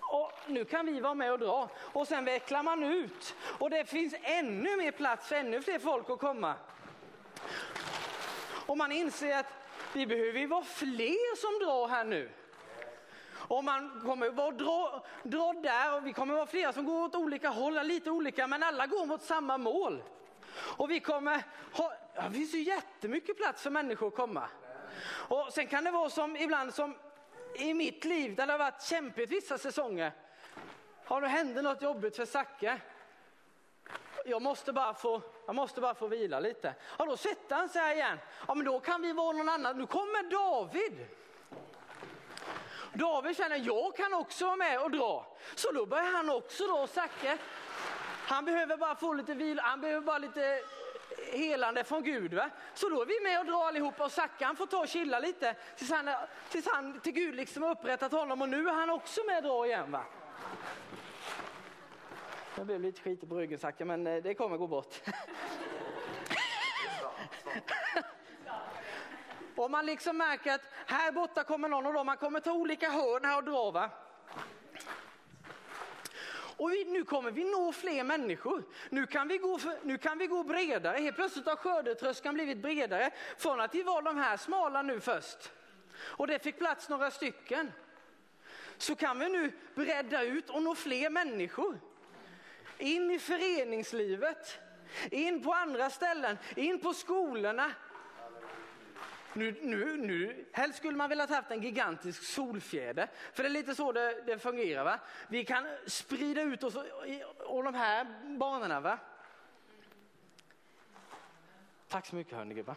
Och 0.00 0.32
nu 0.46 0.64
kan 0.64 0.86
vi 0.86 1.00
vara 1.00 1.14
med 1.14 1.32
och 1.32 1.38
dra. 1.38 1.68
Och 1.78 2.08
sen 2.08 2.24
vecklar 2.24 2.62
man 2.62 2.82
ut. 2.82 3.34
Och 3.58 3.70
det 3.70 3.84
finns 3.84 4.14
ännu 4.22 4.76
mer 4.76 4.90
plats 4.90 5.28
för 5.28 5.36
ännu 5.36 5.62
fler 5.62 5.78
folk 5.78 6.10
att 6.10 6.18
komma. 6.18 6.54
Och 8.66 8.76
man 8.76 8.92
inser 8.92 9.36
att 9.36 9.63
vi 9.96 10.06
behöver 10.06 10.38
ju 10.38 10.46
vara 10.46 10.64
fler 10.64 11.36
som 11.36 11.66
drar 11.66 11.88
här 11.88 12.04
nu. 12.04 12.30
Och 13.34 13.64
man 13.64 14.00
kommer 14.04 14.30
vara 14.30 14.50
dra, 14.50 15.04
dra 15.22 15.52
där 15.52 15.96
och 15.96 16.06
vi 16.06 16.12
kommer 16.12 16.34
vara 16.34 16.46
flera 16.46 16.72
som 16.72 16.84
går 16.84 17.04
åt 17.04 17.14
olika 17.14 17.48
håll, 17.48 17.86
lite 17.86 18.10
olika, 18.10 18.46
men 18.46 18.62
alla 18.62 18.86
går 18.86 19.06
mot 19.06 19.22
samma 19.22 19.58
mål. 19.58 20.02
Och 20.56 20.90
vi 20.90 21.00
kommer 21.00 21.42
ha, 21.72 21.92
ja, 22.14 22.22
det 22.22 22.34
finns 22.34 22.54
ju 22.54 22.62
jättemycket 22.62 23.36
plats 23.36 23.62
för 23.62 23.70
människor 23.70 24.08
att 24.08 24.14
komma. 24.14 24.48
Och 25.06 25.52
sen 25.52 25.66
kan 25.66 25.84
det 25.84 25.90
vara 25.90 26.10
som 26.10 26.36
ibland 26.36 26.74
som 26.74 26.94
i 27.54 27.74
mitt 27.74 28.04
liv 28.04 28.34
där 28.34 28.46
det 28.46 28.52
har 28.52 28.58
varit 28.58 28.82
kämpigt 28.82 29.30
vissa 29.30 29.58
säsonger. 29.58 30.12
Har 31.04 31.20
det 31.20 31.28
hänt 31.28 31.62
något 31.62 31.82
jobbigt 31.82 32.16
för 32.16 32.26
Zacke? 32.26 32.80
Jag 34.26 34.42
måste, 34.42 34.72
bara 34.72 34.94
få, 34.94 35.22
jag 35.46 35.54
måste 35.54 35.80
bara 35.80 35.94
få 35.94 36.06
vila 36.06 36.40
lite. 36.40 36.74
Ja, 36.98 37.04
då 37.04 37.16
sätter 37.16 37.56
han 37.56 37.68
sig 37.68 37.82
här 37.82 37.94
igen. 37.94 38.18
Ja, 38.48 38.54
men 38.54 38.64
då 38.64 38.80
kan 38.80 39.02
vi 39.02 39.12
vara 39.12 39.32
någon 39.32 39.48
annan. 39.48 39.78
Nu 39.78 39.86
kommer 39.86 40.30
David. 40.30 41.06
David 42.92 43.36
känner, 43.36 43.56
jag 43.56 43.96
kan 43.96 44.14
också 44.14 44.44
vara 44.44 44.56
med 44.56 44.80
och 44.80 44.90
dra. 44.90 45.36
Så 45.54 45.72
då 45.72 45.86
börjar 45.86 46.12
han 46.12 46.30
också 46.30 46.66
dra, 46.66 46.86
Zacke. 46.86 47.38
Han 48.26 48.44
behöver 48.44 48.76
bara 48.76 48.94
få 48.94 49.12
lite 49.12 49.34
vila, 49.34 49.62
han 49.62 49.80
behöver 49.80 50.00
bara 50.00 50.18
lite 50.18 50.62
helande 51.32 51.84
från 51.84 52.02
Gud. 52.02 52.34
Va? 52.34 52.50
Så 52.74 52.88
då 52.88 53.02
är 53.02 53.06
vi 53.06 53.20
med 53.20 53.40
och 53.40 53.46
drar 53.46 53.66
allihopa 53.66 54.04
och 54.04 54.12
Zacke 54.12 54.44
han 54.44 54.56
får 54.56 54.66
ta 54.66 54.78
och 54.78 54.88
chilla 54.88 55.18
lite 55.18 55.54
tills 55.76 55.90
han, 55.90 56.10
tills 56.50 56.68
han 56.72 57.00
till 57.00 57.12
Gud 57.12 57.34
liksom 57.34 57.62
har 57.62 57.70
upprättat 57.70 58.12
honom 58.12 58.42
och 58.42 58.48
nu 58.48 58.68
är 58.68 58.72
han 58.72 58.90
också 58.90 59.20
med 59.26 59.36
och 59.36 59.42
drar 59.42 59.66
igen. 59.66 59.92
Va? 59.92 60.04
Jag 62.56 62.66
blev 62.66 62.80
lite 62.80 63.00
skitig 63.00 63.28
på 63.28 63.38
ryggen 63.38 63.58
sagt, 63.58 63.80
men 63.80 64.06
eh, 64.06 64.22
det 64.22 64.34
kommer 64.34 64.56
gå 64.56 64.66
bort. 64.66 64.94
Och 69.56 69.70
man 69.70 69.86
liksom 69.86 70.16
märker 70.16 70.54
att 70.54 70.60
här 70.86 71.12
borta 71.12 71.44
kommer 71.44 71.68
någon 71.68 71.86
och 71.86 71.92
då 71.92 72.04
man 72.04 72.16
kommer 72.16 72.40
ta 72.40 72.52
olika 72.52 72.90
hörn 72.90 73.24
här 73.24 73.36
och 73.36 73.44
dra 73.44 73.70
va. 73.70 73.90
Och 76.56 76.72
vi, 76.72 76.84
nu 76.84 77.04
kommer 77.04 77.30
vi 77.30 77.44
nå 77.44 77.72
fler 77.72 78.04
människor. 78.04 78.62
Nu 78.90 79.06
kan 79.06 79.28
vi 79.28 79.38
gå, 79.38 79.58
för, 79.58 79.78
nu 79.82 79.98
kan 79.98 80.18
vi 80.18 80.26
gå 80.26 80.42
bredare. 80.42 80.98
Helt 80.98 81.16
plötsligt 81.16 81.46
har 81.46 81.56
skördetröskan 81.56 82.34
blivit 82.34 82.58
bredare. 82.58 83.10
Från 83.36 83.60
att 83.60 83.74
vi 83.74 83.82
var 83.82 84.02
de 84.02 84.16
här 84.16 84.36
smala 84.36 84.82
nu 84.82 85.00
först. 85.00 85.52
Och 85.96 86.26
det 86.26 86.38
fick 86.38 86.58
plats 86.58 86.88
några 86.88 87.10
stycken. 87.10 87.72
Så 88.76 88.96
kan 88.96 89.18
vi 89.18 89.28
nu 89.28 89.52
bredda 89.74 90.22
ut 90.22 90.50
och 90.50 90.62
nå 90.62 90.74
fler 90.74 91.10
människor. 91.10 91.78
In 92.78 93.10
i 93.10 93.18
föreningslivet. 93.18 94.58
In 95.10 95.42
på 95.42 95.52
andra 95.52 95.90
ställen. 95.90 96.38
In 96.56 96.80
på 96.80 96.94
skolorna. 96.94 97.72
Nu, 99.36 99.56
nu, 99.62 99.96
nu, 99.96 100.46
helst 100.52 100.78
skulle 100.78 100.96
man 100.96 101.08
velat 101.08 101.30
haft 101.30 101.50
en 101.50 101.62
gigantisk 101.62 102.22
solfjäder. 102.22 103.10
För 103.32 103.42
det 103.42 103.48
är 103.48 103.50
lite 103.50 103.74
så 103.74 103.92
det, 103.92 104.22
det 104.26 104.38
fungerar. 104.38 104.84
Va? 104.84 104.98
Vi 105.28 105.44
kan 105.44 105.66
sprida 105.86 106.42
ut 106.42 106.64
oss 106.64 106.74
i 107.06 107.22
och 107.38 107.64
de 107.64 107.74
här 107.74 108.06
banorna. 108.38 108.80
Va? 108.80 108.98
Tack 111.88 112.06
så 112.06 112.16
mycket 112.16 112.36
hörni 112.36 112.54
gubbar. 112.54 112.76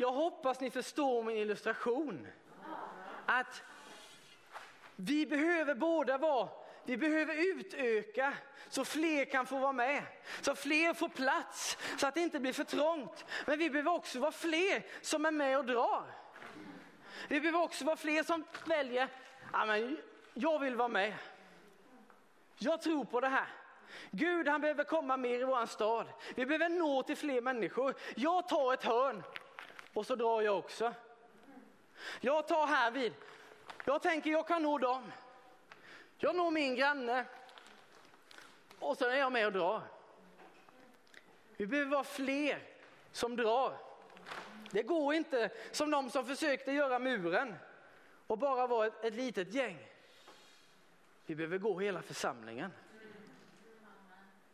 Jag 0.00 0.12
hoppas 0.12 0.60
ni 0.60 0.70
förstår 0.70 1.22
min 1.22 1.36
illustration. 1.36 2.26
Att 3.26 3.62
vi 4.96 5.26
behöver 5.26 5.74
båda 5.74 6.18
vara 6.18 6.48
vi 6.84 6.96
behöver 6.96 7.34
utöka 7.34 8.34
så 8.68 8.84
fler 8.84 9.24
kan 9.24 9.46
få 9.46 9.58
vara 9.58 9.72
med, 9.72 10.02
så 10.40 10.54
fler 10.54 10.94
får 10.94 11.08
plats, 11.08 11.78
så 11.96 12.06
att 12.06 12.14
det 12.14 12.20
inte 12.20 12.40
blir 12.40 12.52
för 12.52 12.64
trångt. 12.64 13.24
Men 13.46 13.58
vi 13.58 13.70
behöver 13.70 13.90
också 13.90 14.20
vara 14.20 14.32
fler 14.32 14.86
som 15.00 15.26
är 15.26 15.30
med 15.30 15.58
och 15.58 15.64
drar. 15.64 16.04
Vi 17.28 17.40
behöver 17.40 17.62
också 17.62 17.84
vara 17.84 17.96
fler 17.96 18.22
som 18.22 18.44
väljer, 18.66 19.08
ja, 19.52 19.66
men 19.66 19.98
jag 20.34 20.58
vill 20.58 20.76
vara 20.76 20.88
med. 20.88 21.14
Jag 22.58 22.82
tror 22.82 23.04
på 23.04 23.20
det 23.20 23.28
här. 23.28 23.48
Gud 24.10 24.48
han 24.48 24.60
behöver 24.60 24.84
komma 24.84 25.16
mer 25.16 25.40
i 25.40 25.44
vår 25.44 25.66
stad. 25.66 26.06
Vi 26.34 26.46
behöver 26.46 26.68
nå 26.68 27.02
till 27.02 27.16
fler 27.16 27.40
människor. 27.40 27.94
Jag 28.14 28.48
tar 28.48 28.74
ett 28.74 28.84
hörn 28.84 29.22
och 29.94 30.06
så 30.06 30.16
drar 30.16 30.42
jag 30.42 30.58
också. 30.58 30.94
Jag 32.20 32.48
tar 32.48 32.66
här 32.66 32.90
vid. 32.90 33.12
Jag 33.84 34.02
tänker 34.02 34.30
jag 34.30 34.46
kan 34.46 34.62
nå 34.62 34.78
dem. 34.78 35.12
Jag 36.18 36.36
når 36.36 36.50
min 36.50 36.74
granne 36.74 37.24
och 38.78 38.96
så 38.96 39.04
är 39.04 39.16
jag 39.16 39.32
med 39.32 39.46
och 39.46 39.52
drar. 39.52 39.82
Vi 41.56 41.66
behöver 41.66 41.90
vara 41.90 42.04
fler 42.04 42.62
som 43.12 43.36
drar. 43.36 43.78
Det 44.70 44.82
går 44.82 45.14
inte 45.14 45.50
som 45.72 45.90
de 45.90 46.10
som 46.10 46.26
försökte 46.26 46.72
göra 46.72 46.98
muren 46.98 47.54
och 48.26 48.38
bara 48.38 48.66
vara 48.66 48.86
ett, 48.86 49.04
ett 49.04 49.14
litet 49.14 49.54
gäng. 49.54 49.78
Vi 51.26 51.34
behöver 51.34 51.58
gå 51.58 51.80
hela 51.80 52.02
församlingen. 52.02 52.70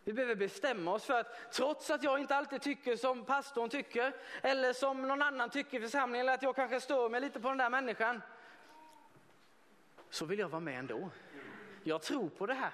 Vi 0.07 0.13
behöver 0.13 0.35
bestämma 0.35 0.93
oss 0.93 1.05
för 1.05 1.21
att 1.21 1.53
trots 1.53 1.91
att 1.91 2.03
jag 2.03 2.19
inte 2.19 2.37
alltid 2.37 2.63
tycker 2.63 2.97
som 2.97 3.25
pastorn 3.25 3.69
tycker 3.69 4.13
eller 4.43 4.73
som 4.73 5.09
någon 5.09 5.23
annan 5.23 5.51
tycker 5.51 5.79
i 5.79 5.81
församlingen 5.81 6.27
eller 6.27 6.35
att 6.35 6.43
jag 6.43 6.57
kanske 6.57 6.81
stör 6.81 7.09
mig 7.09 7.21
lite 7.21 7.41
på 7.41 7.49
den 7.49 7.59
där 7.59 7.71
människan 7.71 8.23
så 10.11 10.25
vill 10.25 10.39
jag 10.39 10.49
vara 10.49 10.61
med 10.61 10.79
ändå. 10.79 11.11
Jag 11.85 12.03
tror 12.03 12.29
på 12.29 12.47
det 12.47 12.55
här. 12.55 12.71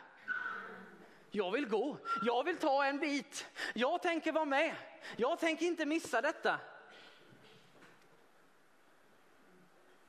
Jag 1.31 1.51
vill 1.53 1.69
gå. 1.69 1.97
Jag 2.23 2.45
vill 2.45 2.57
ta 2.57 2.85
en 2.85 2.99
bit. 2.99 3.47
Jag 3.75 4.03
tänker 4.03 4.33
vara 4.33 4.45
med. 4.45 4.75
Jag 5.17 5.39
tänker 5.39 5.67
inte 5.67 5.87
missa 5.87 6.21
detta. 6.21 6.61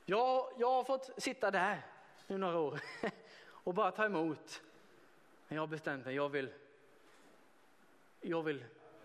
Jag, 0.04 0.52
jag 0.58 0.70
har 0.70 0.84
fått 0.84 1.22
sitta 1.22 1.50
där 1.50 1.86
nu 2.26 2.38
några 2.38 2.58
år 2.58 2.80
och 3.46 3.74
bara 3.74 3.90
ta 3.90 4.04
emot. 4.04 4.62
Men 5.48 5.56
jag 5.56 5.62
har 5.62 5.66
bestämt 5.66 6.04
mig. 6.04 6.14
Jag 6.14 6.28
vill, 6.28 6.52
jag 8.24 8.42
vill, 8.42 8.64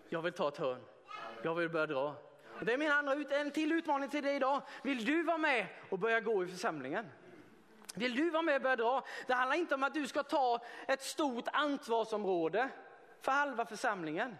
jag 0.09 0.22
vill 0.22 0.34
ta 0.34 0.47
ett 0.47 0.57
hörn. 0.57 0.82
Jag 1.43 1.55
vill 1.55 1.70
börja 1.70 1.86
dra. 1.86 2.15
Det 2.61 2.74
är 2.74 2.78
min 2.78 2.91
andra 2.91 3.15
ut, 3.15 3.32
en 3.32 3.51
till 3.51 3.72
utmaning 3.72 4.09
till 4.09 4.24
dig 4.24 4.36
idag. 4.36 4.61
Vill 4.84 5.05
du 5.05 5.24
vara 5.24 5.38
med 5.38 5.67
och 5.89 5.99
börja 5.99 6.20
gå 6.20 6.43
i 6.43 6.47
församlingen? 6.47 7.05
Vill 7.95 8.15
du 8.15 8.30
vara 8.30 8.41
med 8.41 8.55
och 8.55 8.61
börja 8.61 8.76
dra? 8.76 9.03
Det 9.28 9.34
handlar 9.34 9.57
inte 9.57 9.76
om 9.76 9.84
att 9.84 9.93
du 9.93 10.07
ska 10.07 10.24
ta 10.24 10.61
ett 10.88 11.01
stort 11.01 11.47
ansvarsområde 11.53 12.70
för 13.22 13.32
halva 13.32 13.65
församlingen. 13.65 14.38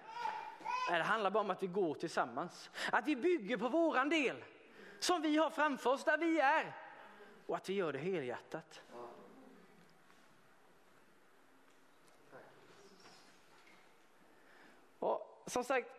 Nej, 0.90 1.00
det 1.00 1.04
handlar 1.04 1.32
bara 1.32 1.44
om 1.44 1.50
att 1.50 1.64
vi 1.64 1.68
går 1.68 1.94
tillsammans. 1.94 2.70
Att 2.92 3.08
vi 3.08 3.16
bygger 3.16 3.58
på 3.58 3.70
våran 3.70 4.10
del 4.10 4.44
som 5.00 5.22
vi 5.22 5.38
har 5.38 5.50
framför 5.50 5.90
oss, 5.90 6.04
där 6.04 6.18
vi 6.18 6.40
är. 6.40 6.76
Och 7.46 7.56
att 7.56 7.70
vi 7.70 7.74
gör 7.74 7.94
det 7.94 8.00
helhjärtat. 8.00 8.82
Och 15.00 15.39
som 15.50 15.64
sagt, 15.64 15.90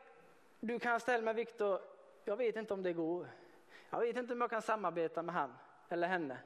du 0.60 0.78
kan 0.78 1.00
ställa 1.00 1.24
mig 1.24 1.34
Viktor, 1.34 1.80
jag 2.24 2.36
vet 2.36 2.56
inte 2.56 2.74
om 2.74 2.82
det 2.82 2.92
går. 2.92 3.28
Jag 3.90 4.00
vet 4.00 4.16
inte 4.16 4.32
om 4.32 4.40
jag 4.40 4.50
kan 4.50 4.62
samarbeta 4.62 5.22
med 5.22 5.34
han 5.34 5.56
eller 5.88 6.08
henne. 6.08 6.38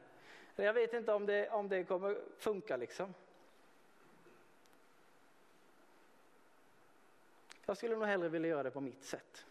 Jag 0.57 0.73
vet 0.73 0.93
inte 0.93 1.13
om 1.13 1.27
det, 1.27 1.51
om 1.51 1.69
det 1.69 1.85
kommer 1.85 2.17
funka 2.39 2.77
liksom. 2.77 3.15
Jag 7.67 7.77
skulle 7.77 7.97
nog 7.97 8.07
hellre 8.07 8.29
vilja 8.29 8.49
göra 8.49 8.63
det 8.63 8.71
på 8.71 8.81
mitt 8.81 9.05
sätt. 9.05 9.47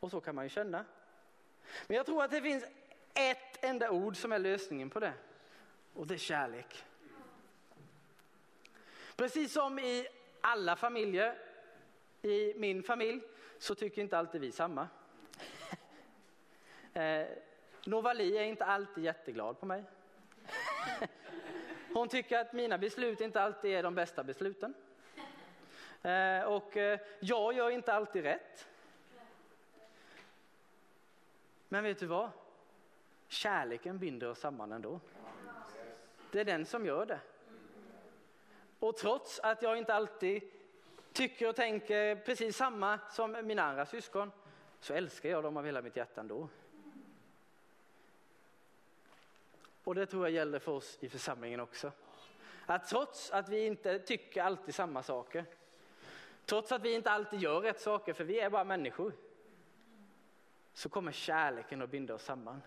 Och 0.00 0.10
så 0.10 0.20
kan 0.20 0.34
man 0.34 0.44
ju 0.44 0.48
känna. 0.48 0.84
Men 1.86 1.96
jag 1.96 2.06
tror 2.06 2.22
att 2.22 2.30
det 2.30 2.42
finns 2.42 2.64
ett 3.14 3.64
enda 3.64 3.90
ord 3.90 4.16
som 4.16 4.32
är 4.32 4.38
lösningen 4.38 4.90
på 4.90 5.00
det. 5.00 5.12
Och 5.94 6.06
det 6.06 6.14
är 6.14 6.18
kärlek. 6.18 6.84
Precis 9.16 9.52
som 9.52 9.78
i 9.78 10.06
alla 10.40 10.76
familjer, 10.76 11.49
i 12.22 12.54
min 12.56 12.82
familj, 12.82 13.20
så 13.58 13.74
tycker 13.74 14.02
inte 14.02 14.18
alltid 14.18 14.40
vi 14.40 14.52
samma. 14.52 14.88
Eh, 16.94 17.26
Novali 17.84 18.36
är 18.36 18.42
inte 18.42 18.64
alltid 18.64 19.04
jätteglad 19.04 19.60
på 19.60 19.66
mig. 19.66 19.84
Hon 21.94 22.08
tycker 22.08 22.38
att 22.38 22.52
mina 22.52 22.78
beslut 22.78 23.20
inte 23.20 23.42
alltid 23.42 23.70
är 23.70 23.82
de 23.82 23.94
bästa 23.94 24.24
besluten. 24.24 24.74
Eh, 26.02 26.42
och 26.42 26.76
eh, 26.76 27.00
jag 27.20 27.54
gör 27.54 27.70
inte 27.70 27.92
alltid 27.92 28.22
rätt. 28.22 28.68
Men 31.68 31.84
vet 31.84 31.98
du 31.98 32.06
vad? 32.06 32.30
Kärleken 33.28 33.98
binder 33.98 34.28
oss 34.28 34.40
samman 34.40 34.72
ändå. 34.72 35.00
Det 36.30 36.40
är 36.40 36.44
den 36.44 36.66
som 36.66 36.86
gör 36.86 37.06
det. 37.06 37.20
Och 38.78 38.96
trots 38.96 39.40
att 39.40 39.62
jag 39.62 39.78
inte 39.78 39.94
alltid 39.94 40.42
tycker 41.12 41.48
och 41.48 41.56
tänker 41.56 42.16
precis 42.16 42.56
samma 42.56 42.98
som 43.10 43.46
mina 43.46 43.62
andra 43.62 43.86
syskon 43.86 44.32
så 44.80 44.94
älskar 44.94 45.28
jag 45.28 45.42
dem 45.42 45.56
av 45.56 45.64
hela 45.64 45.82
mitt 45.82 45.96
hjärta 45.96 46.20
ändå. 46.20 46.48
Och 49.84 49.94
det 49.94 50.06
tror 50.06 50.26
jag 50.26 50.34
gäller 50.34 50.58
för 50.58 50.72
oss 50.72 50.98
i 51.00 51.08
församlingen 51.08 51.60
också. 51.60 51.92
Att 52.66 52.88
trots 52.88 53.30
att 53.30 53.48
vi 53.48 53.66
inte 53.66 53.98
tycker 53.98 54.42
alltid 54.42 54.74
samma 54.74 55.02
saker, 55.02 55.44
trots 56.44 56.72
att 56.72 56.82
vi 56.82 56.94
inte 56.94 57.10
alltid 57.10 57.40
gör 57.40 57.60
rätt 57.60 57.80
saker, 57.80 58.12
för 58.12 58.24
vi 58.24 58.40
är 58.40 58.50
bara 58.50 58.64
människor, 58.64 59.12
så 60.74 60.88
kommer 60.88 61.12
kärleken 61.12 61.82
att 61.82 61.90
binda 61.90 62.14
oss 62.14 62.24
samman. 62.24 62.62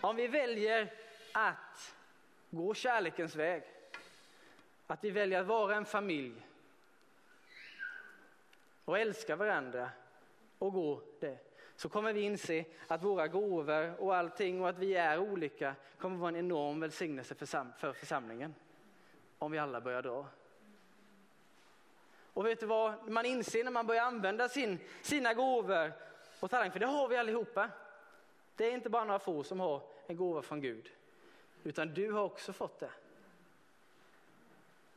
Om 0.00 0.16
vi 0.16 0.28
väljer 0.28 0.92
att 1.32 1.96
gå 2.50 2.74
kärlekens 2.74 3.36
väg, 3.36 3.62
att 4.86 5.04
vi 5.04 5.10
väljer 5.10 5.40
att 5.40 5.46
vara 5.46 5.76
en 5.76 5.84
familj 5.84 6.46
och 8.90 8.98
älska 8.98 9.36
varandra 9.36 9.90
och 10.58 10.72
gå 10.72 11.02
det, 11.20 11.38
så 11.76 11.88
kommer 11.88 12.12
vi 12.12 12.20
inse 12.20 12.64
att 12.88 13.02
våra 13.02 13.28
gåvor 13.28 13.94
och 14.00 14.16
allting 14.16 14.62
och 14.62 14.68
att 14.68 14.78
vi 14.78 14.94
är 14.94 15.18
olika 15.18 15.74
kommer 15.98 16.16
vara 16.16 16.28
en 16.28 16.36
enorm 16.36 16.80
välsignelse 16.80 17.34
för 17.34 17.92
församlingen. 17.92 18.54
Om 19.38 19.52
vi 19.52 19.58
alla 19.58 19.80
börjar 19.80 20.02
dra. 20.02 20.26
Och 22.32 22.46
vet 22.46 22.60
du 22.60 22.66
vad 22.66 23.10
man 23.10 23.26
inser 23.26 23.64
när 23.64 23.70
man 23.70 23.86
börjar 23.86 24.04
använda 24.04 24.48
sin, 24.48 24.78
sina 25.02 25.34
gåvor 25.34 25.92
och 26.40 26.50
talang, 26.50 26.72
för 26.72 26.80
det 26.80 26.86
har 26.86 27.08
vi 27.08 27.16
allihopa. 27.16 27.70
Det 28.56 28.64
är 28.64 28.72
inte 28.72 28.90
bara 28.90 29.04
några 29.04 29.18
få 29.18 29.42
som 29.42 29.60
har 29.60 29.82
en 30.06 30.16
gåva 30.16 30.42
från 30.42 30.60
Gud, 30.60 30.90
utan 31.64 31.94
du 31.94 32.12
har 32.12 32.22
också 32.22 32.52
fått 32.52 32.80
det. 32.80 32.90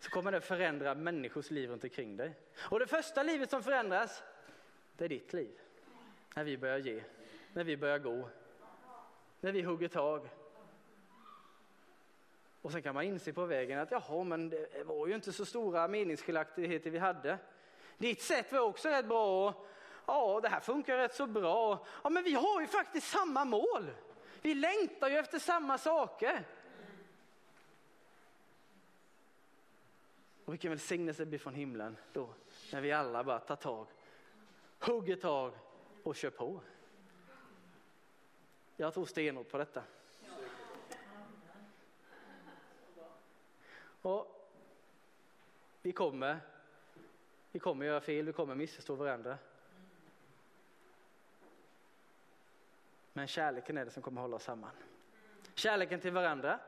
Så 0.03 0.09
kommer 0.09 0.31
det 0.31 0.41
förändra 0.41 0.95
människors 0.95 1.51
liv 1.51 1.69
runt 1.69 1.83
omkring 1.83 2.17
dig. 2.17 2.35
Och 2.57 2.79
det 2.79 2.87
första 2.87 3.23
livet 3.23 3.49
som 3.49 3.63
förändras, 3.63 4.23
det 4.97 5.05
är 5.05 5.09
ditt 5.09 5.33
liv. 5.33 5.59
När 6.35 6.43
vi 6.43 6.57
börjar 6.57 6.77
ge, 6.77 7.03
när 7.53 7.63
vi 7.63 7.77
börjar 7.77 7.99
gå, 7.99 8.29
när 9.39 9.51
vi 9.51 9.61
hugger 9.61 9.87
tag. 9.87 10.29
Och 12.61 12.71
sen 12.71 12.81
kan 12.81 12.95
man 12.95 13.03
inse 13.03 13.33
på 13.33 13.45
vägen 13.45 13.79
att 13.79 13.91
jaha, 13.91 14.23
men 14.23 14.49
det 14.49 14.83
var 14.85 15.07
ju 15.07 15.15
inte 15.15 15.33
så 15.33 15.45
stora 15.45 15.87
meningsskiljaktigheter 15.87 16.89
vi 16.89 16.99
hade. 16.99 17.37
Ditt 17.97 18.21
sätt 18.21 18.51
var 18.51 18.59
också 18.59 18.89
rätt 18.89 19.07
bra. 19.07 19.47
Och, 19.47 19.67
ja, 20.05 20.39
det 20.41 20.49
här 20.49 20.59
funkar 20.59 20.97
rätt 20.97 21.15
så 21.15 21.27
bra. 21.27 21.85
Ja, 22.03 22.09
men 22.09 22.23
vi 22.23 22.33
har 22.33 22.61
ju 22.61 22.67
faktiskt 22.67 23.07
samma 23.07 23.45
mål. 23.45 23.91
Vi 24.41 24.53
längtar 24.53 25.09
ju 25.09 25.17
efter 25.17 25.39
samma 25.39 25.77
saker. 25.77 26.43
Och 30.45 30.53
vilken 30.53 30.71
välsignelse 30.71 31.21
det 31.21 31.25
blir 31.25 31.39
från 31.39 31.55
himlen 31.55 31.97
då, 32.13 32.33
när 32.71 32.81
vi 32.81 32.91
alla 32.91 33.23
bara 33.23 33.39
tar 33.39 33.55
tag, 33.55 33.87
hugger 34.79 35.15
tag 35.15 35.53
och 36.03 36.15
kör 36.15 36.29
på. 36.29 36.61
Jag 38.77 38.93
tror 38.93 39.05
stenhårt 39.05 39.49
på 39.49 39.57
detta. 39.57 39.83
Och 44.01 44.49
vi 45.81 45.91
kommer, 45.91 46.39
vi 47.51 47.59
kommer 47.59 47.85
göra 47.85 48.01
fel, 48.01 48.25
vi 48.25 48.33
kommer 48.33 48.55
missförstå 48.55 48.95
varandra. 48.95 49.37
Men 53.13 53.27
kärleken 53.27 53.77
är 53.77 53.85
det 53.85 53.91
som 53.91 54.03
kommer 54.03 54.21
hålla 54.21 54.35
oss 54.35 54.43
samman. 54.43 54.71
Kärleken 55.55 55.99
till 55.99 56.11
varandra, 56.11 56.59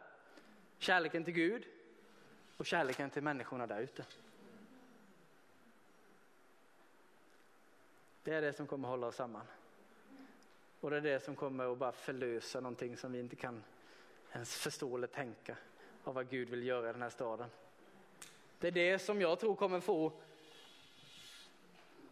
kärleken 0.78 1.24
till 1.24 1.34
Gud 1.34 1.68
och 2.58 2.66
kärleken 2.66 3.10
till 3.10 3.24
människorna 3.24 3.68
där 3.68 3.82
ute. 3.82 4.06
Det 8.24 8.34
är 8.34 8.42
det 8.42 8.54
som 8.54 8.68
kommer 8.68 8.88
hålla 8.88 9.08
oss 9.08 9.16
samman. 9.16 9.46
Och 10.80 10.90
det 10.90 10.98
är 10.98 11.02
det 11.02 11.20
som 11.20 11.36
kommer 11.36 11.72
att 11.72 11.78
bara 11.78 11.92
förlösa 11.92 12.60
någonting 12.60 12.98
som 12.98 13.12
vi 13.12 13.20
inte 13.20 13.36
kan 13.36 13.64
ens 14.32 14.56
förstå 14.56 14.98
eller 14.98 15.08
tänka 15.08 15.58
av 16.04 16.14
vad 16.14 16.30
Gud 16.30 16.50
vill 16.50 16.64
göra 16.64 16.90
i 16.90 16.94
den 16.94 17.02
här 17.02 17.10
staden. 17.10 17.50
Det 18.60 18.68
är 18.68 18.72
det 18.72 19.00
som 19.00 19.22
jag 19.22 19.40
tror 19.40 19.56
kommer 19.56 19.80
få 19.80 20.12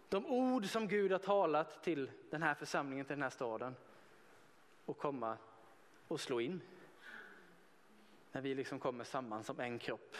de 0.10 0.26
ord 0.26 0.66
som 0.66 0.88
Gud 0.88 1.12
har 1.12 1.20
talat 1.20 1.84
till 1.84 2.12
den 2.30 2.44
här 2.44 2.54
församlingen, 2.54 3.06
till 3.06 3.16
den 3.16 3.24
här 3.24 3.30
staden 3.30 3.76
och 4.86 4.98
komma 4.98 5.38
och 6.08 6.20
slå 6.20 6.42
in. 6.42 6.62
När 8.32 8.42
vi 8.42 8.56
liksom 8.56 8.80
kommer 8.80 9.04
samman 9.04 9.44
som 9.44 9.60
en 9.60 9.80
kropp. 9.80 10.16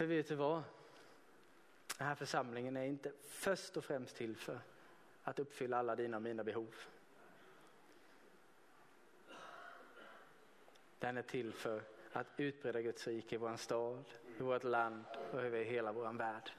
För 0.00 0.06
vet 0.06 0.28
du 0.28 0.34
vad? 0.34 0.62
Den 1.98 2.06
här 2.06 2.14
församlingen 2.14 2.76
är 2.76 2.84
inte 2.84 3.12
först 3.28 3.76
och 3.76 3.84
främst 3.84 4.16
till 4.16 4.36
för 4.36 4.60
att 5.22 5.38
uppfylla 5.38 5.78
alla 5.78 5.96
dina 5.96 6.16
och 6.16 6.22
mina 6.22 6.44
behov. 6.44 6.74
Den 10.98 11.16
är 11.16 11.22
till 11.22 11.52
för 11.52 11.82
att 12.12 12.26
utbreda 12.36 12.80
Guds 12.80 13.06
rike 13.06 13.34
i 13.34 13.38
vår 13.38 13.56
stad, 13.56 14.04
i 14.38 14.42
vårt 14.42 14.64
land 14.64 15.04
och 15.32 15.40
över 15.40 15.64
hela 15.64 15.92
vår 15.92 16.12
värld. 16.12 16.50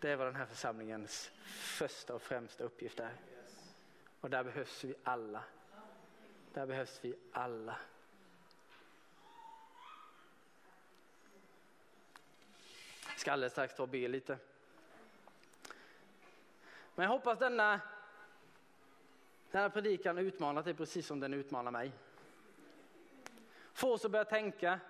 Det 0.00 0.10
är 0.10 0.16
vad 0.16 0.26
den 0.26 0.36
här 0.36 0.46
församlingens 0.46 1.30
första 1.78 2.14
och 2.14 2.22
främsta 2.22 2.64
uppgift 2.64 3.00
är. 3.00 3.14
Och 4.20 4.30
där 4.30 4.44
behövs 4.44 4.84
vi 4.84 4.94
alla. 5.02 5.44
Där 6.54 6.66
behövs 6.66 6.98
vi 7.02 7.14
alla. 7.32 7.76
Ska 13.16 13.32
alldeles 13.32 13.52
strax 13.52 13.74
ta 13.74 13.82
och 13.82 13.88
be 13.88 14.08
lite. 14.08 14.38
Men 16.94 17.02
jag 17.02 17.10
hoppas 17.10 17.38
denna, 17.38 17.80
denna 19.50 19.70
predikan 19.70 20.18
utmanar 20.18 20.62
dig 20.62 20.74
precis 20.74 21.06
som 21.06 21.20
den 21.20 21.34
utmanar 21.34 21.70
mig. 21.70 21.92
Få 23.72 23.92
oss 23.92 24.04
att 24.04 24.10
börja 24.10 24.24
tänka. 24.24 24.80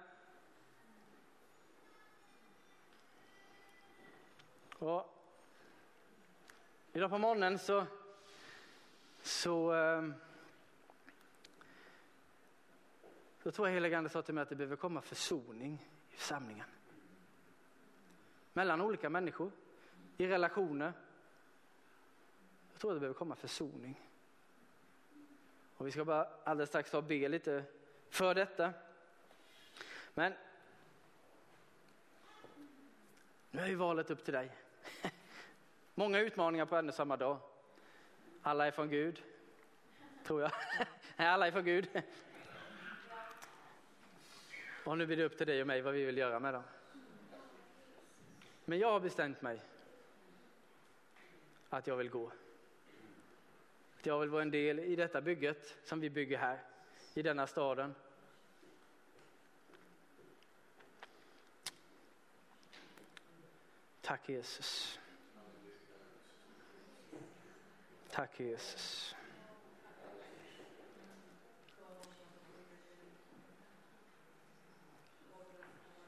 Och 4.79 5.17
idag 6.93 7.11
på 7.11 7.19
morgonen 7.19 7.59
så, 7.59 7.87
så, 9.23 9.73
ehm, 9.73 10.15
så 13.43 13.51
tror 13.51 13.69
jag 13.69 13.75
heligande 13.75 14.11
sa 14.11 14.23
till 14.23 14.35
mig 14.35 14.43
att 14.43 14.49
det 14.49 14.57
behöver 14.57 14.77
komma 14.77 15.01
försoning 15.01 15.89
i 16.11 16.17
församlingen. 16.17 16.76
Mellan 18.57 18.81
olika 18.81 19.11
människor, 19.11 19.53
i 20.17 20.27
relationer. 20.27 20.93
Jag 22.73 22.81
tror 22.81 22.91
att 22.91 22.97
det 22.97 23.01
behöver 23.01 23.19
komma 23.19 23.37
försoning. 23.37 24.01
Och 25.77 25.87
vi 25.87 25.91
ska 25.91 26.05
bara 26.05 26.29
alldeles 26.45 26.69
strax 26.69 26.91
ta 26.91 26.99
och 26.99 27.05
be 27.05 27.29
lite 27.29 27.65
för 28.11 28.35
detta. 28.35 28.73
Men 30.15 30.33
nu 33.51 33.61
är 33.61 33.67
ju 33.67 33.75
valet 33.75 34.11
upp 34.11 34.25
till 34.25 34.35
dig. 34.35 34.51
Många 35.95 36.19
utmaningar 36.19 36.67
på 36.67 36.77
en 36.77 36.89
och 36.89 36.95
samma 36.95 37.17
dag. 37.17 37.39
Alla 38.43 38.67
är 38.67 38.71
från 38.71 38.89
Gud, 38.89 39.23
tror 40.25 40.43
jag. 40.43 40.51
Nej, 41.17 41.29
alla 41.29 41.47
är 41.47 41.53
från 41.53 41.65
Gud. 41.65 42.03
Och 44.85 44.99
nu 44.99 45.07
blir 45.07 45.17
det 45.17 45.25
upp 45.25 45.39
till 45.39 45.47
dig 45.47 45.61
och 45.61 45.67
mig 45.67 45.83
vad 45.83 45.95
vi 45.95 46.05
vill 46.05 46.19
göra 46.19 46.41
med 46.41 46.55
dem. 46.55 46.63
Men 48.69 48.79
jag 48.79 48.93
har 48.93 49.01
bestämt 49.01 49.43
mig 49.43 49.63
att 51.69 51.87
jag 51.87 51.97
vill 51.97 52.11
gå. 52.11 52.33
Att 53.99 54.07
jag 54.07 54.21
vill 54.21 54.29
vara 54.29 54.43
en 54.43 54.51
del 54.51 54.79
i 54.79 54.97
detta 54.97 55.21
bygget 55.21 55.77
som 55.85 56.01
vi 56.01 56.11
bygger 56.11 56.39
här, 56.39 56.63
i 57.15 57.23
denna 57.23 57.47
staden. 57.47 57.95
Tack 64.01 64.29
Jesus. 64.29 64.99
Tack 68.11 68.41
Jesus. 68.41 69.15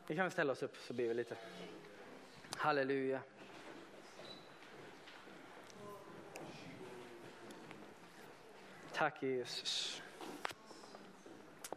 Vi 0.07 0.17
kan 0.17 0.31
ställa 0.31 0.53
oss 0.53 0.63
upp 0.63 0.77
så 0.77 0.95
ber 0.95 1.09
vi 1.09 1.15
lite. 1.15 1.37
Halleluja. 2.59 3.21
Tack 8.93 9.23
Jesus. 9.23 10.03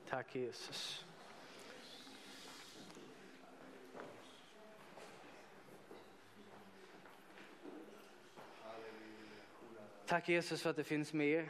Tack 0.09 0.36
Jesus. 0.36 1.05
Tack 10.05 10.29
Jesus 10.29 10.61
för 10.61 10.69
att 10.69 10.75
det 10.75 10.84
finns 10.84 11.13
mer. 11.13 11.49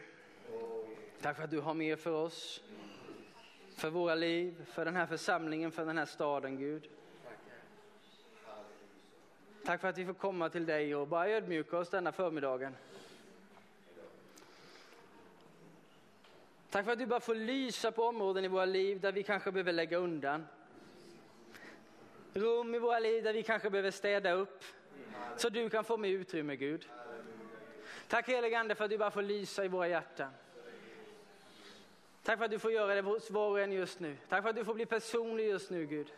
Tack 1.22 1.36
för 1.38 1.44
att 1.44 1.52
du 1.52 1.60
har 1.60 1.74
mer 1.74 1.96
för 1.96 2.12
oss. 2.12 2.64
För 3.76 3.90
våra 3.90 4.16
liv, 4.16 4.66
för 4.66 4.86
den 4.86 4.96
här 4.96 5.06
församlingen, 5.06 5.72
för 5.72 5.86
den 5.86 5.98
här 5.98 6.06
staden 6.06 6.58
Gud. 6.58 6.90
Tack 9.64 9.82
för 9.82 9.88
att 9.88 9.98
vi 9.98 10.06
får 10.06 10.14
komma 10.14 10.50
till 10.50 10.66
dig 10.66 10.96
och 10.96 11.08
bara 11.08 11.30
ödmjuka 11.30 11.78
oss 11.78 11.90
denna 11.90 12.12
förmiddagen. 12.12 12.76
Tack 16.70 16.86
för 16.86 16.92
att 16.92 17.00
du 17.00 17.06
bara 17.06 17.20
får 17.20 17.36
lysa 17.36 17.92
på 17.92 18.04
områden 18.04 18.46
i 18.46 18.48
våra 18.48 18.66
liv 18.66 19.00
där 19.00 19.12
vi 19.12 19.24
kanske 19.24 19.52
behöver 19.52 19.72
lägga 19.72 19.98
undan. 19.98 20.48
Rum 22.34 22.76
i 22.76 22.80
våra 22.80 23.00
liv 23.00 23.24
där 23.24 23.34
vi 23.34 23.44
kanske 23.44 23.70
behöver 23.70 23.92
städa 23.92 24.32
upp. 24.32 24.64
Så 25.38 25.50
du 25.50 25.70
kan 25.70 25.84
få 25.84 25.98
mer 25.98 26.10
utrymme 26.10 26.56
Gud. 26.56 26.90
Tack 28.08 28.28
helige 28.28 28.60
Ande 28.60 28.76
för 28.76 28.84
att 28.84 28.90
du 28.90 28.98
bara 28.98 29.12
får 29.12 29.22
lysa 29.22 29.66
i 29.66 29.68
våra 29.68 29.88
hjärtan. 29.88 30.32
Tack 32.24 32.38
för 32.38 32.46
att 32.46 32.52
du 32.52 32.60
får 32.60 32.72
göra 32.72 32.96
det 32.96 33.02
hos 33.02 33.32
var 33.32 33.50
och 33.50 33.60
en 33.60 33.72
just 33.72 34.00
nu. 34.00 34.18
Tack 34.30 34.44
för 34.44 34.50
att 34.50 34.56
du 34.56 34.66
får 34.66 34.74
bli 34.74 34.86
personlig 34.86 35.48
just 35.48 35.70
nu 35.70 35.86
Gud. 35.86 36.14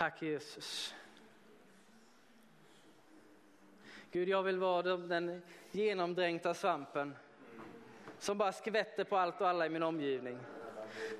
Tack 0.00 0.22
Jesus. 0.22 0.94
Gud, 4.12 4.28
jag 4.28 4.42
vill 4.42 4.58
vara 4.58 4.96
den 4.96 5.42
genomdränkta 5.70 6.54
svampen 6.54 7.16
som 8.18 8.38
bara 8.38 8.52
skvätter 8.52 9.04
på 9.04 9.16
allt 9.16 9.40
och 9.40 9.48
alla 9.48 9.66
i 9.66 9.68
min 9.68 9.82
omgivning. 9.82 10.38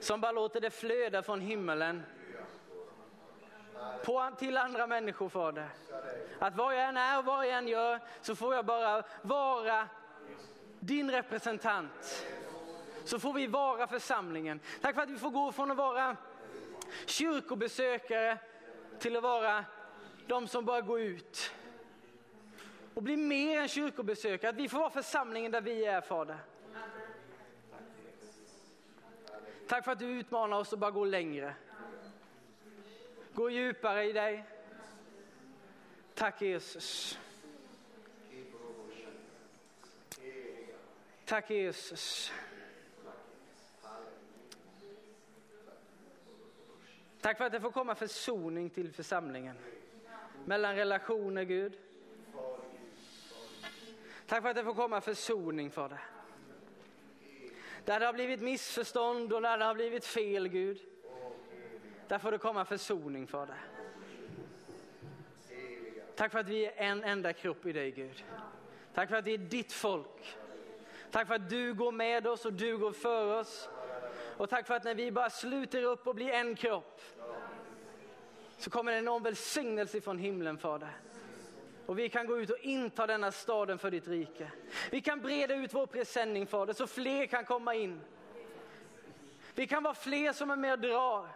Som 0.01 0.21
bara 0.21 0.33
låter 0.33 0.61
det 0.61 0.71
flöda 0.71 1.23
från 1.23 1.41
himmelen 1.41 2.03
på, 4.05 4.31
till 4.39 4.57
andra 4.57 4.87
människor, 4.87 5.29
Fader. 5.29 5.69
Att 6.39 6.57
vad 6.57 6.75
jag 6.75 6.85
än 6.85 6.97
är 6.97 7.19
och 7.19 7.25
vad 7.25 7.47
jag 7.47 7.59
än 7.59 7.69
gör 7.69 8.01
så 8.21 8.37
får 8.37 8.55
jag 8.55 8.67
bara 8.67 9.03
vara 9.23 9.89
din 10.79 11.11
representant. 11.11 12.27
Så 13.05 13.19
får 13.19 13.33
vi 13.33 13.47
vara 13.47 13.87
församlingen. 13.87 14.61
Tack 14.81 14.95
för 14.95 15.03
att 15.03 15.11
vi 15.11 15.19
får 15.19 15.31
gå 15.31 15.53
från 15.53 15.71
att 15.71 15.77
vara 15.77 16.17
kyrkobesökare 17.07 18.39
till 19.01 19.17
att 19.17 19.23
vara 19.23 19.65
de 20.27 20.49
som 20.49 20.65
bara 20.65 20.81
går 20.81 21.01
ut 21.01 21.53
och 22.95 23.03
blir 23.03 23.17
mer 23.17 23.61
än 23.61 23.69
kyrkobesökare. 23.69 24.51
Att 24.51 24.57
vi 24.57 24.69
får 24.69 24.79
vara 24.79 24.91
församlingen 24.91 25.53
där 25.53 25.61
vi 25.61 25.85
är 25.85 26.01
Fader. 26.01 26.39
Tack 29.69 29.85
för 29.85 29.93
att 29.93 29.99
du 29.99 30.07
utmanar 30.07 30.59
oss 30.59 30.73
att 30.73 30.79
bara 30.79 30.91
gå 30.91 31.05
längre. 31.05 31.55
Gå 33.35 33.51
djupare 33.51 34.05
i 34.05 34.13
dig. 34.13 34.45
Tack 36.15 36.43
Jesus. 36.43 37.19
Tack 41.25 41.51
Jesus. 41.51 42.33
Tack 47.21 47.39
för 47.39 47.45
att 47.45 47.53
det 47.53 47.61
får 47.61 47.71
komma 47.71 47.95
försoning 47.95 48.71
till 48.71 48.93
församlingen. 48.93 49.57
Mellan 50.45 50.77
relationer 50.77 51.43
Gud. 51.43 51.79
Tack 54.27 54.43
för 54.43 54.49
att 54.49 54.57
det 54.57 54.65
får 54.65 54.75
komma 54.75 55.01
försoning 55.01 55.71
för 55.71 55.89
det. 55.89 55.99
Där 57.85 58.01
det 58.01 58.07
har 58.07 58.13
blivit 58.13 58.41
missförstånd 58.41 59.33
och 59.33 59.43
där 59.43 59.59
det 59.59 59.65
har 59.65 59.75
blivit 59.75 60.05
fel 60.05 60.49
Gud. 60.49 60.81
Där 62.09 62.19
får 62.19 62.33
det 62.33 62.39
komma 62.39 62.65
försoning 62.65 63.27
för 63.27 63.47
det. 63.47 63.59
Tack 66.17 66.33
för 66.33 66.39
att 66.39 66.49
vi 66.49 66.67
är 66.67 66.73
en 66.77 67.05
enda 67.05 67.33
kropp 67.33 67.67
i 67.67 67.73
dig 67.73 67.91
Gud. 67.91 68.25
Tack 68.95 69.09
för 69.09 69.17
att 69.17 69.27
vi 69.27 69.35
är 69.35 69.39
ditt 69.39 69.73
folk. 69.73 70.37
Tack 71.11 71.27
för 71.27 71.35
att 71.35 71.51
du 71.51 71.75
går 71.75 71.93
med 71.93 72.27
oss 72.27 72.45
och 72.45 72.53
du 72.53 72.79
går 72.79 72.93
för 72.93 73.41
oss. 73.41 73.69
Och 74.41 74.51
tack 74.51 74.67
för 74.67 74.75
att 74.75 74.85
när 74.85 74.95
vi 74.95 75.13
bara 75.13 75.31
sluter 75.31 75.83
upp 75.83 76.07
och 76.07 76.15
blir 76.15 76.29
en 76.29 76.55
kropp 76.55 77.01
så 78.59 78.71
kommer 78.71 78.93
det 78.93 78.99
en 78.99 79.05
enorm 79.05 79.23
välsignelse 79.23 80.01
från 80.01 80.19
himlen 80.19 80.59
Fader. 80.59 80.97
Och 81.87 81.99
vi 81.99 82.09
kan 82.09 82.27
gå 82.27 82.41
ut 82.41 82.51
och 82.51 82.59
inta 82.59 83.07
denna 83.07 83.33
staden 83.33 83.79
för 83.79 83.91
ditt 83.91 84.09
rike. 84.09 84.51
Vi 84.91 85.01
kan 85.01 85.21
breda 85.21 85.55
ut 85.55 85.75
vår 85.75 85.87
presenning 85.87 86.47
Fader 86.47 86.73
så 86.73 86.87
fler 86.87 87.27
kan 87.27 87.45
komma 87.45 87.75
in. 87.75 88.01
Vi 89.55 89.67
kan 89.67 89.83
vara 89.83 89.95
fler 89.95 90.33
som 90.33 90.51
är 90.51 90.57
med 90.57 90.73
och 90.73 90.79
drar. 90.79 91.29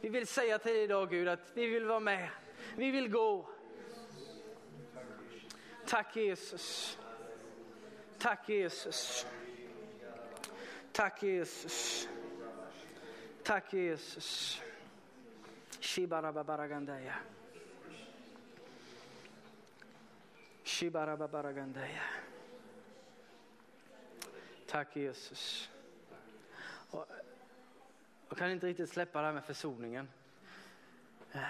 Vi 0.00 0.08
vill 0.08 0.26
säga 0.26 0.58
till 0.58 0.72
dig 0.72 0.82
idag 0.82 1.10
Gud 1.10 1.28
att 1.28 1.50
vi 1.54 1.66
vill 1.66 1.84
vara 1.84 2.00
med. 2.00 2.28
Vi 2.76 2.90
vill 2.90 3.08
gå. 3.08 3.48
Tack 5.86 6.16
Jesus. 6.16 6.98
Tack 8.18 8.48
Jesus. 8.48 9.26
Tack 10.96 11.22
Jesus. 11.22 12.08
Tack 13.42 13.72
Jesus. 13.72 14.60
Shibarababaragandaya. 15.80 17.14
Shibarababaragandaya. 20.64 22.02
Tack 24.66 24.96
Jesus. 24.96 25.70
Och 26.90 27.06
jag 28.28 28.38
kan 28.38 28.50
inte 28.50 28.66
riktigt 28.66 28.90
släppa 28.90 29.20
det 29.20 29.26
här 29.26 29.34
med 29.34 29.44
försoningen. 29.44 30.08
Eh, 31.32 31.40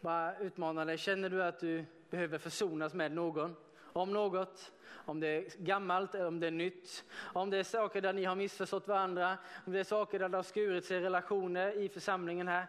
bara 0.00 0.38
utmana 0.38 0.84
dig. 0.84 0.98
Känner 0.98 1.30
du 1.30 1.44
att 1.44 1.60
du 1.60 1.84
behöver 2.10 2.38
försonas 2.38 2.94
med 2.94 3.12
någon? 3.12 3.56
Om 3.96 4.12
något? 4.12 4.72
Om 5.04 5.20
det 5.20 5.28
är 5.28 5.44
gammalt 5.58 6.14
eller 6.14 6.26
om 6.26 6.40
det 6.40 6.46
är 6.46 6.50
nytt? 6.50 7.04
Om 7.18 7.50
det 7.50 7.58
är 7.58 7.62
saker 7.62 8.00
där 8.00 8.12
ni 8.12 8.24
har 8.24 8.34
missförstått 8.34 8.88
varandra? 8.88 9.38
Om 9.66 9.72
det 9.72 9.80
är 9.80 9.84
saker 9.84 10.18
där 10.18 10.28
det 10.28 10.38
har 10.38 10.42
skurit 10.42 10.84
sig 10.84 11.00
relationer 11.00 11.72
i 11.72 11.88
församlingen 11.88 12.48
här? 12.48 12.66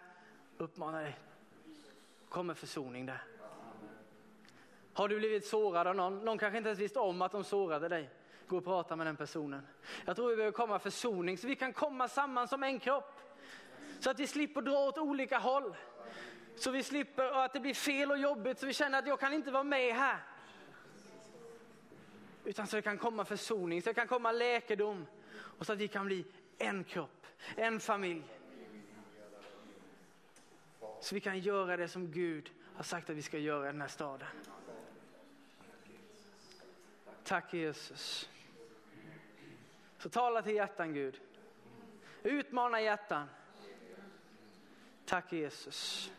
Uppmana 0.57 1.01
dig. 1.01 1.17
Kommer 2.30 2.53
försoning 2.53 3.05
där. 3.05 3.21
Har 4.93 5.07
du 5.07 5.17
blivit 5.17 5.45
sårad 5.47 5.88
av 5.88 5.95
någon? 5.95 6.25
Någon 6.25 6.38
kanske 6.38 6.57
inte 6.57 6.69
ens 6.69 6.80
visste 6.80 6.99
om 6.99 7.21
att 7.21 7.32
de 7.32 7.43
sårade 7.43 7.88
dig. 7.88 8.09
Gå 8.47 8.57
och 8.57 8.63
prata 8.63 8.95
med 8.95 9.07
den 9.07 9.15
personen. 9.15 9.67
Jag 10.05 10.15
tror 10.15 10.30
vi 10.30 10.36
behöver 10.36 10.57
komma 10.57 10.80
försoning 10.80 11.38
så 11.38 11.47
vi 11.47 11.55
kan 11.55 11.73
komma 11.73 12.07
samman 12.07 12.47
som 12.47 12.63
en 12.63 12.80
kropp. 12.80 13.19
Så 13.99 14.09
att 14.09 14.19
vi 14.19 14.28
slipper 14.28 14.61
dra 14.61 14.80
åt 14.80 14.97
olika 14.97 15.38
håll. 15.38 15.75
Så 16.55 16.71
vi 16.71 16.84
slipper 16.84 17.32
och 17.32 17.43
att 17.43 17.53
det 17.53 17.59
blir 17.59 17.73
fel 17.73 18.11
och 18.11 18.17
jobbigt 18.17 18.59
så 18.59 18.65
vi 18.65 18.73
känner 18.73 18.99
att 18.99 19.07
jag 19.07 19.19
kan 19.19 19.34
inte 19.34 19.51
vara 19.51 19.63
med 19.63 19.95
här. 19.95 20.17
Utan 22.48 22.68
så 22.68 22.76
det 22.76 22.82
kan 22.82 22.98
komma 22.98 23.26
försoning, 23.26 23.82
så 23.82 23.89
det 23.89 23.93
kan 23.93 24.08
komma 24.08 24.32
läkedom. 24.32 25.06
Och 25.34 25.66
så 25.66 25.74
att 25.74 25.80
vi 25.80 25.88
kan 25.88 26.06
bli 26.06 26.26
en 26.58 26.84
kropp, 26.84 27.26
en 27.56 27.80
familj. 27.80 28.24
Så 31.02 31.16
vi 31.16 31.22
kan 31.22 31.39
göra 31.39 31.78
det 31.78 31.88
som 31.88 32.12
Gud 32.12 32.52
har 32.76 32.84
sagt 32.84 33.10
att 33.10 33.16
vi 33.16 33.22
ska 33.22 33.38
göra 33.38 33.70
i 33.70 33.72
den 33.72 33.82
här 33.82 33.88
staden. 33.88 34.28
Tack 37.24 37.54
Jesus. 37.54 38.30
Så 39.98 40.10
tala 40.10 40.41
till 40.41 40.56
hjärtan 40.56 40.93
Gud. 40.93 41.22
Utmana 42.24 42.82
hjärtan. 42.82 43.28
Tack 45.06 45.34
Jesus. 45.34 46.12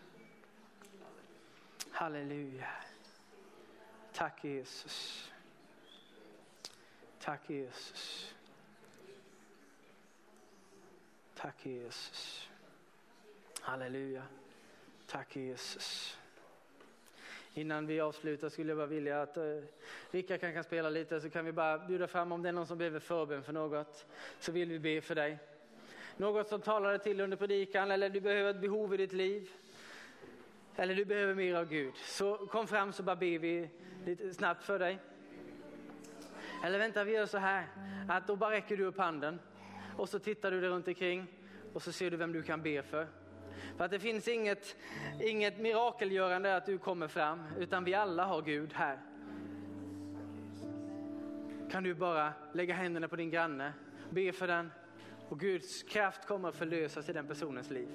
Halleluja. 1.91 2.71
Tack 4.13 4.45
Jesus. 4.45 5.31
Tack 7.29 7.51
Jesus. 7.51 8.35
Tack 11.35 11.67
Jesus. 11.67 12.49
Halleluja. 13.61 14.23
Tack 15.07 15.37
Jesus. 15.37 16.19
Innan 17.55 17.87
vi 17.87 18.01
avslutar 18.01 18.49
skulle 18.49 18.71
jag 18.71 18.79
bara 18.79 18.87
vilja 18.87 19.23
att 19.23 19.37
eh, 19.37 19.43
Rickard 20.11 20.41
kan, 20.41 20.53
kan 20.53 20.65
spela 20.65 20.91
lite 20.91 21.21
så 21.21 21.31
kan 21.31 21.45
vi 21.45 21.53
bara 21.53 21.79
bjuda 21.79 22.07
fram 22.07 22.33
om 22.33 22.43
det 22.43 22.49
är 22.49 22.53
någon 22.53 22.67
som 22.67 22.79
behöver 22.79 23.01
förbön 23.01 23.43
för 23.43 23.53
något 23.53 24.07
så 24.41 24.53
vill 24.53 24.69
vi 24.69 24.79
be 24.79 25.01
för 25.01 25.15
dig. 25.15 25.39
Något 26.17 26.49
som 26.49 26.61
talade 26.61 26.99
till 26.99 27.21
under 27.21 27.37
predikan 27.37 27.91
eller 27.91 28.11
du 28.11 28.21
behöver 28.21 28.51
ett 28.51 28.61
behov 28.61 28.95
i 28.95 28.97
ditt 28.97 29.13
liv. 29.13 29.51
Eller 30.77 30.95
du 30.95 31.05
behöver 31.05 31.35
mer 31.35 31.55
av 31.55 31.69
Gud. 31.69 31.95
Så 31.97 32.37
kom 32.37 32.67
fram 32.67 32.93
så 32.93 33.03
bara 33.03 33.17
ber 33.17 33.39
vi 33.39 33.69
lite 34.05 34.35
snabbt 34.35 34.65
för 34.65 34.79
dig. 34.79 34.99
Eller 36.65 36.79
vänta 36.79 37.05
vi 37.05 37.13
gör 37.13 37.27
så 37.27 37.39
här 37.39 37.67
att 38.09 38.27
då 38.27 38.37
bara 38.37 38.51
räcker 38.51 38.77
du 38.77 38.85
upp 38.85 38.99
handen 38.99 39.41
och 39.97 40.09
så 40.09 40.19
tittar 40.19 40.51
du 40.51 40.61
dig 40.61 40.71
runt 40.71 40.89
omkring 40.89 41.27
och 41.73 41.83
så 41.83 41.93
ser 41.93 42.11
du 42.11 42.17
vem 42.17 42.33
du 42.33 42.43
kan 42.43 42.63
be 42.63 42.83
för. 42.83 43.07
För 43.77 43.85
att 43.85 43.91
det 43.91 43.99
finns 43.99 44.29
inget, 44.29 44.77
inget 45.21 45.59
mirakelgörande 45.59 46.57
att 46.57 46.67
du 46.67 46.79
kommer 46.79 47.09
fram 47.09 47.43
utan 47.59 47.85
vi 47.85 47.95
alla 47.95 48.25
har 48.25 48.43
Gud 48.43 48.73
här. 48.73 48.99
Kan 51.71 51.83
du 51.83 51.95
bara 51.95 52.33
lägga 52.53 52.75
händerna 52.75 53.09
på 53.09 53.17
din 53.17 53.31
granne, 53.31 53.73
be 54.11 54.33
för 54.33 54.47
den 54.47 54.71
och 55.29 55.41
Guds 55.41 55.83
kraft 55.83 56.27
kommer 56.27 56.49
att 56.49 56.57
förlösas 56.57 57.09
i 57.09 57.13
den 57.13 57.27
personens 57.27 57.71
liv. 57.71 57.89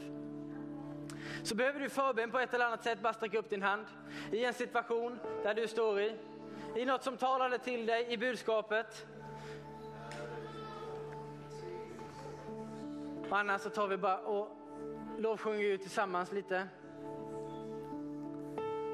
Så 1.43 1.55
behöver 1.55 1.79
du 1.79 1.89
förbön 1.89 2.31
på 2.31 2.39
ett 2.39 2.53
eller 2.53 2.65
annat 2.65 2.83
sätt, 2.83 3.01
bara 3.01 3.13
sträck 3.13 3.33
upp 3.33 3.49
din 3.49 3.61
hand 3.61 3.85
i 4.31 4.45
en 4.45 4.53
situation 4.53 5.19
där 5.43 5.53
du 5.53 5.67
står 5.67 6.01
i. 6.01 6.15
I 6.75 6.85
något 6.85 7.03
som 7.03 7.17
talade 7.17 7.57
till 7.57 7.85
dig 7.85 8.05
i 8.09 8.17
budskapet. 8.17 9.05
Och 13.29 13.37
annars 13.39 13.61
så 13.61 13.69
tar 13.69 13.87
vi 13.87 13.97
bara 13.97 14.17
och 14.17 14.47
lovsjunger 15.17 15.59
Gud 15.59 15.81
tillsammans 15.81 16.31
lite. 16.31 16.67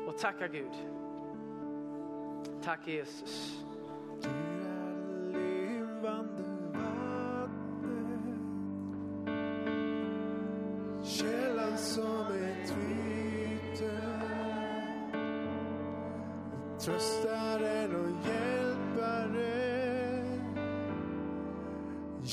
Och 0.08 0.18
tackar 0.18 0.48
Gud. 0.48 0.72
Tack 2.64 2.88
Jesus. 2.88 3.60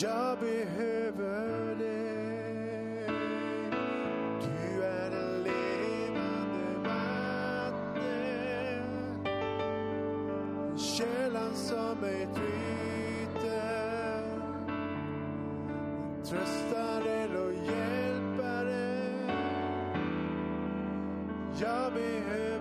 Jag 0.02 0.38
behöver 0.38 1.74
dig. 1.74 3.06
Du 4.40 4.82
är 4.82 5.10
den 5.10 5.42
levande 5.42 6.78
vatten 6.84 8.02
Källan 10.78 11.54
som 11.54 11.98
mig 12.00 12.28
vitte 12.34 13.62
Tröstaren 16.24 17.36
och 17.36 17.52
hjälparen 17.52 19.30
Jag 21.60 21.92
behöver 21.92 22.55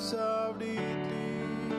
Oss 0.00 0.14
av 0.14 0.58
ditt 0.58 0.80
liv. 1.10 1.74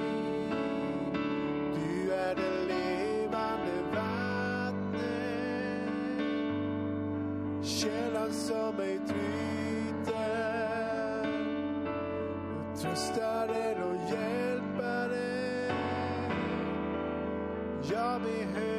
Du 1.75 2.13
är 2.13 2.35
det 2.35 2.65
levande 2.67 3.81
vattnet. 3.95 5.89
Källan 7.63 8.33
som 8.33 8.75
mig 8.75 8.99
tryter. 9.07 10.11
Tröstaren 12.81 13.83
och 13.83 13.95
hjälparen. 14.11 15.75
Jag 17.91 18.21
behöver 18.21 18.70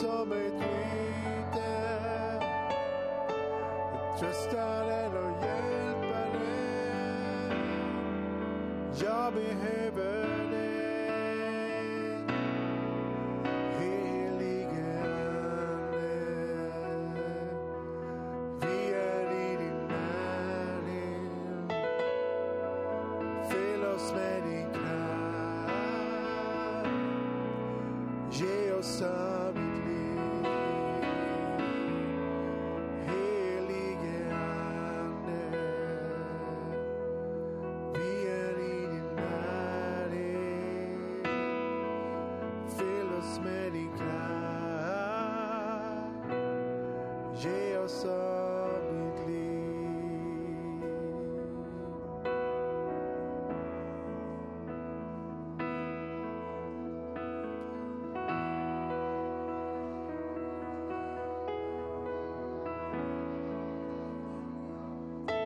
som 0.00 0.32
ej 0.32 0.50
tryter. 0.50 2.40
Tröstaren 4.18 5.12
och 5.14 5.44
hjälparen. 5.44 6.40
Jag 9.00 9.34
behöver 9.34 10.50
dig. 10.50 10.70
Helige 13.78 14.90